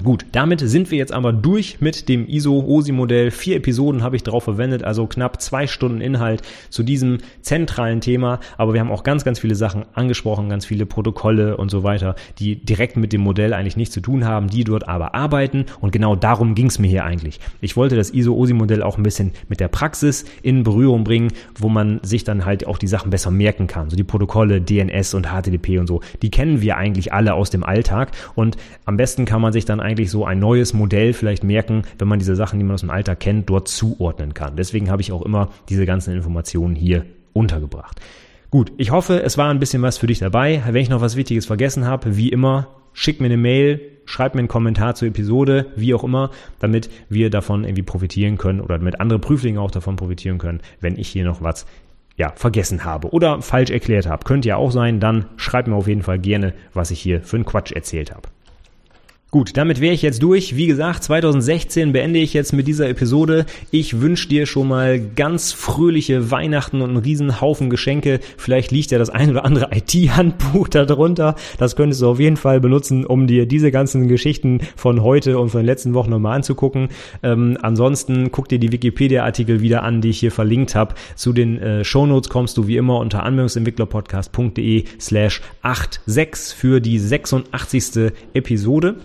Gut, 0.03 0.25
damit 0.31 0.60
sind 0.60 0.91
wir 0.91 0.97
jetzt 0.99 1.12
aber 1.12 1.33
durch 1.33 1.81
mit 1.81 2.07
dem 2.07 2.27
ISO-OSI-Modell. 2.27 3.31
Vier 3.31 3.55
Episoden 3.55 4.03
habe 4.03 4.15
ich 4.15 4.21
darauf 4.21 4.43
verwendet, 4.43 4.83
also 4.83 5.07
knapp 5.07 5.41
zwei 5.41 5.65
Stunden 5.65 6.01
Inhalt 6.01 6.43
zu 6.69 6.83
diesem 6.83 7.17
zentralen 7.41 7.99
Thema. 7.99 8.39
Aber 8.57 8.73
wir 8.73 8.79
haben 8.79 8.91
auch 8.91 9.01
ganz, 9.01 9.25
ganz 9.25 9.39
viele 9.39 9.55
Sachen 9.55 9.86
angesprochen, 9.93 10.49
ganz 10.49 10.67
viele 10.67 10.86
Protokolle 10.86 11.57
und 11.57 11.71
so 11.71 11.81
weiter, 11.81 12.15
die 12.38 12.63
direkt 12.63 12.95
mit 12.95 13.12
dem 13.12 13.21
Modell 13.21 13.53
eigentlich 13.53 13.75
nichts 13.75 13.95
zu 13.95 14.01
tun 14.01 14.23
haben, 14.23 14.49
die 14.49 14.63
dort 14.63 14.88
aber 14.88 15.15
arbeiten. 15.15 15.65
Und 15.81 15.93
genau 15.93 16.15
darum 16.15 16.53
ging 16.53 16.67
es 16.67 16.77
mir 16.77 16.88
hier 16.88 17.03
eigentlich. 17.03 17.39
Ich 17.60 17.75
wollte 17.75 17.95
das 17.95 18.12
ISO-OSI-Modell 18.12 18.83
auch 18.83 18.97
ein 18.97 19.03
bisschen 19.03 19.31
mit 19.49 19.60
der 19.60 19.67
Praxis 19.67 20.25
in 20.43 20.62
Berührung 20.63 21.05
bringen, 21.05 21.31
wo 21.57 21.69
man 21.69 21.99
sich 22.03 22.23
dann 22.23 22.45
halt 22.45 22.67
auch 22.67 22.77
die 22.77 22.88
Sachen 22.88 23.10
besser 23.10 23.31
merken 23.31 23.65
kann. 23.65 23.89
So 23.89 23.95
die 23.95 24.03
Protokolle, 24.03 24.62
DNS 24.62 25.15
und 25.15 25.29
HTTP 25.29 25.79
und 25.79 25.88
so, 25.88 26.01
die 26.21 26.29
kennen 26.29 26.62
wir 26.62 26.77
eigentlich 26.77 27.13
alle 27.13 27.33
aus 27.33 27.49
dem 27.49 27.63
Alltag. 27.63 28.12
Und 28.36 28.57
am 28.86 28.95
besten 28.95 29.25
kann 29.25 29.41
man 29.41 29.53
sich 29.53 29.65
dann 29.65 29.87
eigentlich 29.88 30.12
so 30.12 30.26
ein 30.26 30.39
neues 30.39 30.73
Modell 30.73 31.13
vielleicht 31.13 31.43
merken, 31.43 31.84
wenn 31.97 32.08
man 32.08 32.19
diese 32.19 32.36
Sachen, 32.36 32.60
die 32.60 32.65
man 32.65 32.76
aus 32.76 32.82
dem 32.82 32.89
Alter 32.89 33.15
kennt, 33.15 33.50
dort 33.50 33.67
zuordnen 33.67 34.34
kann. 34.34 34.56
Deswegen 34.56 34.91
habe 34.91 35.02
ich 35.02 35.12
auch 35.12 35.23
immer 35.23 35.50
diese 35.69 35.86
ganzen 35.86 36.13
Informationen 36.13 36.76
hier 36.76 37.06
untergebracht. 37.34 38.00
Gut, 38.50 38.71
ich 38.78 38.91
hoffe, 38.91 39.21
es 39.23 39.38
war 39.38 39.50
ein 39.50 39.60
bisschen 39.60 39.82
was 39.82 39.97
für 39.97 40.08
dich 40.08 40.19
dabei. 40.19 40.62
Wenn 40.65 40.82
ich 40.82 40.89
noch 40.89 41.02
was 41.02 41.15
Wichtiges 41.15 41.45
vergessen 41.45 41.86
habe, 41.86 42.15
wie 42.15 42.30
immer, 42.30 42.67
schick 42.93 43.19
mir 43.19 43.26
eine 43.26 43.38
Mail, 43.38 43.82
schreib 44.06 44.36
mir 44.36 44.39
einen 44.39 44.47
Kommentar 44.47 44.95
zur 44.95 45.10
Episode, 45.10 45.67
wie 45.76 45.93
auch 45.93 46.04
immer, 46.04 46.32
damit 46.60 46.89
wir 47.10 47.30
davon 47.30 47.63
irgendwie 47.63 47.84
profitieren 47.84 48.38
können 48.38 48.62
oder 48.62 48.78
damit 48.78 49.00
andere 49.00 49.19
Prüflinge 49.19 49.60
auch 49.60 49.71
davon 49.71 49.97
profitieren 49.97 50.38
können, 50.38 50.62
wenn 50.80 50.97
ich 50.97 51.10
hier 51.10 51.26
noch 51.26 51.41
was 51.41 51.65
ja, 52.15 52.32
vergessen 52.36 52.84
habe 52.84 53.10
oder 53.12 53.41
falsch 53.41 53.69
erklärt 53.69 54.08
habe. 54.08 54.23
Könnte 54.23 54.47
ja 54.50 54.56
auch 54.56 54.71
sein, 54.71 55.00
dann 55.00 55.26
schreib 55.36 55.67
mir 55.67 55.76
auf 55.76 55.88
jeden 55.88 56.02
Fall 56.02 56.20
gerne, 56.20 56.53
was 56.74 56.89
ich 56.89 56.99
hier 56.99 57.22
für 57.22 57.38
einen 57.38 57.45
Quatsch 57.45 57.72
erzählt 57.72 58.14
habe. 58.14 58.30
Gut, 59.30 59.57
damit 59.57 59.82
wäre 59.82 59.93
ich 59.93 60.03
jetzt 60.03 60.23
durch. 60.23 60.55
Wie 60.55 60.67
gesagt, 60.67 61.03
2016 61.03 61.91
beende 61.91 62.17
ich 62.17 62.34
jetzt 62.34 62.53
mit 62.53 62.65
dieser 62.65 62.88
Episode. 62.88 63.45
Ich 63.71 63.99
wünsche 63.99 64.30
dir 64.30 64.45
schon 64.45 64.69
mal 64.69 65.01
ganz 65.01 65.51
fröhliche 65.51 66.32
Weihnachten 66.32 66.82
und 66.82 66.91
einen 66.91 66.97
riesen 66.99 67.41
Haufen 67.41 67.69
Geschenke. 67.69 68.21
Vielleicht 68.38 68.71
liegt 68.71 68.89
ja 68.91 68.97
das 68.97 69.09
ein 69.09 69.30
oder 69.30 69.43
andere 69.43 69.75
IT-Handbuch 69.75 70.67
darunter. 70.69 71.36
Das 71.57 71.75
könntest 71.75 72.01
du 72.01 72.07
auf 72.07 72.21
jeden 72.21 72.38
Fall 72.38 72.61
benutzen, 72.61 73.05
um 73.05 73.28
dir 73.28 73.45
diese 73.45 73.69
ganzen 73.69 74.07
Geschichten 74.07 74.61
von 74.78 75.03
heute 75.03 75.38
und 75.39 75.49
von 75.49 75.59
den 75.59 75.65
letzten 75.65 75.93
Wochen 75.93 76.09
nochmal 76.09 76.38
anzugucken. 76.38 76.88
Ähm, 77.21 77.57
ansonsten 77.61 78.32
guck 78.32 78.47
dir 78.47 78.59
die 78.59 78.71
Wikipedia-Artikel 78.71 79.59
wieder 79.59 79.84
an, 79.84 79.99
die 79.99 80.11
ich 80.11 80.19
hier 80.21 80.32
verlinkt 80.32 80.73
habe. 80.73 80.95
Zu 81.15 81.34
den 81.34 81.61
äh, 81.61 81.84
Shownotes 81.84 82.30
kommst 82.30 82.55
du 82.55 82.67
wie 82.67 82.78
immer 82.78 82.99
unter 82.99 83.23
anwendungsentwicklerpodcast.de 83.23 84.86
slash 85.01 85.41
86 85.63 86.55
für 86.57 86.80
die 86.80 86.97
86. 86.97 88.13
Episode. 88.34 88.95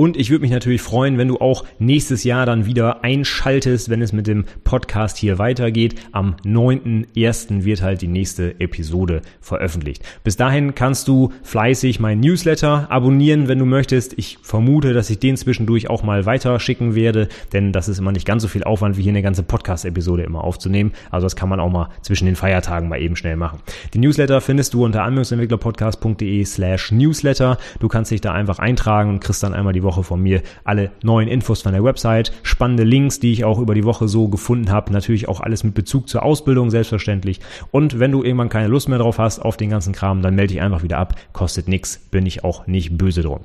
Und 0.00 0.16
ich 0.16 0.30
würde 0.30 0.42
mich 0.42 0.52
natürlich 0.52 0.80
freuen, 0.80 1.18
wenn 1.18 1.26
du 1.26 1.38
auch 1.38 1.64
nächstes 1.80 2.22
Jahr 2.22 2.46
dann 2.46 2.66
wieder 2.66 3.02
einschaltest, 3.02 3.88
wenn 3.88 4.00
es 4.00 4.12
mit 4.12 4.28
dem 4.28 4.44
Podcast 4.62 5.16
hier 5.16 5.40
weitergeht. 5.40 5.96
Am 6.12 6.36
9.1. 6.44 7.64
wird 7.64 7.82
halt 7.82 8.00
die 8.00 8.06
nächste 8.06 8.60
Episode 8.60 9.22
veröffentlicht. 9.40 10.04
Bis 10.22 10.36
dahin 10.36 10.76
kannst 10.76 11.08
du 11.08 11.32
fleißig 11.42 11.98
meinen 11.98 12.20
Newsletter 12.20 12.86
abonnieren, 12.92 13.48
wenn 13.48 13.58
du 13.58 13.64
möchtest. 13.64 14.16
Ich 14.16 14.38
vermute, 14.40 14.92
dass 14.92 15.10
ich 15.10 15.18
den 15.18 15.36
zwischendurch 15.36 15.90
auch 15.90 16.04
mal 16.04 16.26
weiterschicken 16.26 16.94
werde, 16.94 17.26
denn 17.52 17.72
das 17.72 17.88
ist 17.88 17.98
immer 17.98 18.12
nicht 18.12 18.24
ganz 18.24 18.42
so 18.42 18.48
viel 18.48 18.62
Aufwand, 18.62 18.98
wie 18.98 19.02
hier 19.02 19.10
eine 19.10 19.22
ganze 19.22 19.42
Podcast-Episode 19.42 20.22
immer 20.22 20.44
aufzunehmen. 20.44 20.92
Also 21.10 21.24
das 21.24 21.34
kann 21.34 21.48
man 21.48 21.58
auch 21.58 21.70
mal 21.70 21.88
zwischen 22.02 22.26
den 22.26 22.36
Feiertagen 22.36 22.88
mal 22.88 23.02
eben 23.02 23.16
schnell 23.16 23.34
machen. 23.34 23.58
Die 23.94 23.98
Newsletter 23.98 24.40
findest 24.42 24.74
du 24.74 24.84
unter 24.84 25.02
anwendungsentwicklerpodcast.de 25.02 26.44
slash 26.44 26.92
Newsletter. 26.92 27.58
Du 27.80 27.88
kannst 27.88 28.12
dich 28.12 28.20
da 28.20 28.32
einfach 28.32 28.60
eintragen 28.60 29.10
und 29.10 29.18
kriegst 29.18 29.42
dann 29.42 29.54
einmal 29.54 29.72
die 29.72 29.87
Woche 29.88 30.02
von 30.02 30.22
mir 30.22 30.42
alle 30.64 30.90
neuen 31.02 31.28
Infos 31.28 31.62
von 31.62 31.72
der 31.72 31.82
Website, 31.82 32.32
spannende 32.42 32.84
Links, 32.84 33.20
die 33.20 33.32
ich 33.32 33.44
auch 33.44 33.58
über 33.58 33.74
die 33.74 33.84
Woche 33.84 34.06
so 34.06 34.28
gefunden 34.28 34.70
habe, 34.70 34.92
natürlich 34.92 35.28
auch 35.28 35.40
alles 35.40 35.64
mit 35.64 35.72
Bezug 35.72 36.08
zur 36.08 36.22
Ausbildung 36.22 36.70
selbstverständlich. 36.70 37.40
Und 37.70 37.98
wenn 37.98 38.12
du 38.12 38.22
irgendwann 38.22 38.50
keine 38.50 38.68
Lust 38.68 38.90
mehr 38.90 38.98
drauf 38.98 39.18
hast 39.18 39.38
auf 39.38 39.56
den 39.56 39.70
ganzen 39.70 39.94
Kram, 39.94 40.20
dann 40.20 40.34
melde 40.34 40.52
dich 40.52 40.62
einfach 40.62 40.82
wieder 40.82 40.98
ab, 40.98 41.14
kostet 41.32 41.68
nichts, 41.68 41.98
bin 42.10 42.26
ich 42.26 42.44
auch 42.44 42.66
nicht 42.66 42.98
böse 42.98 43.22
drum. 43.22 43.40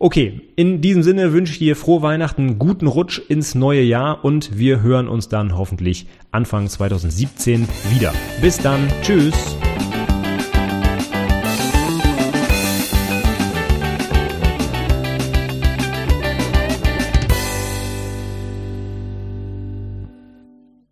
Okay, 0.00 0.42
in 0.54 0.80
diesem 0.80 1.02
Sinne 1.02 1.32
wünsche 1.32 1.52
ich 1.52 1.58
dir 1.58 1.74
frohe 1.74 2.02
Weihnachten, 2.02 2.58
guten 2.58 2.86
Rutsch 2.86 3.20
ins 3.28 3.54
neue 3.56 3.82
Jahr 3.82 4.24
und 4.24 4.56
wir 4.56 4.80
hören 4.80 5.08
uns 5.08 5.28
dann 5.28 5.56
hoffentlich 5.56 6.06
Anfang 6.30 6.68
2017 6.68 7.68
wieder. 7.90 8.12
Bis 8.40 8.58
dann, 8.58 8.86
tschüss. 9.02 9.56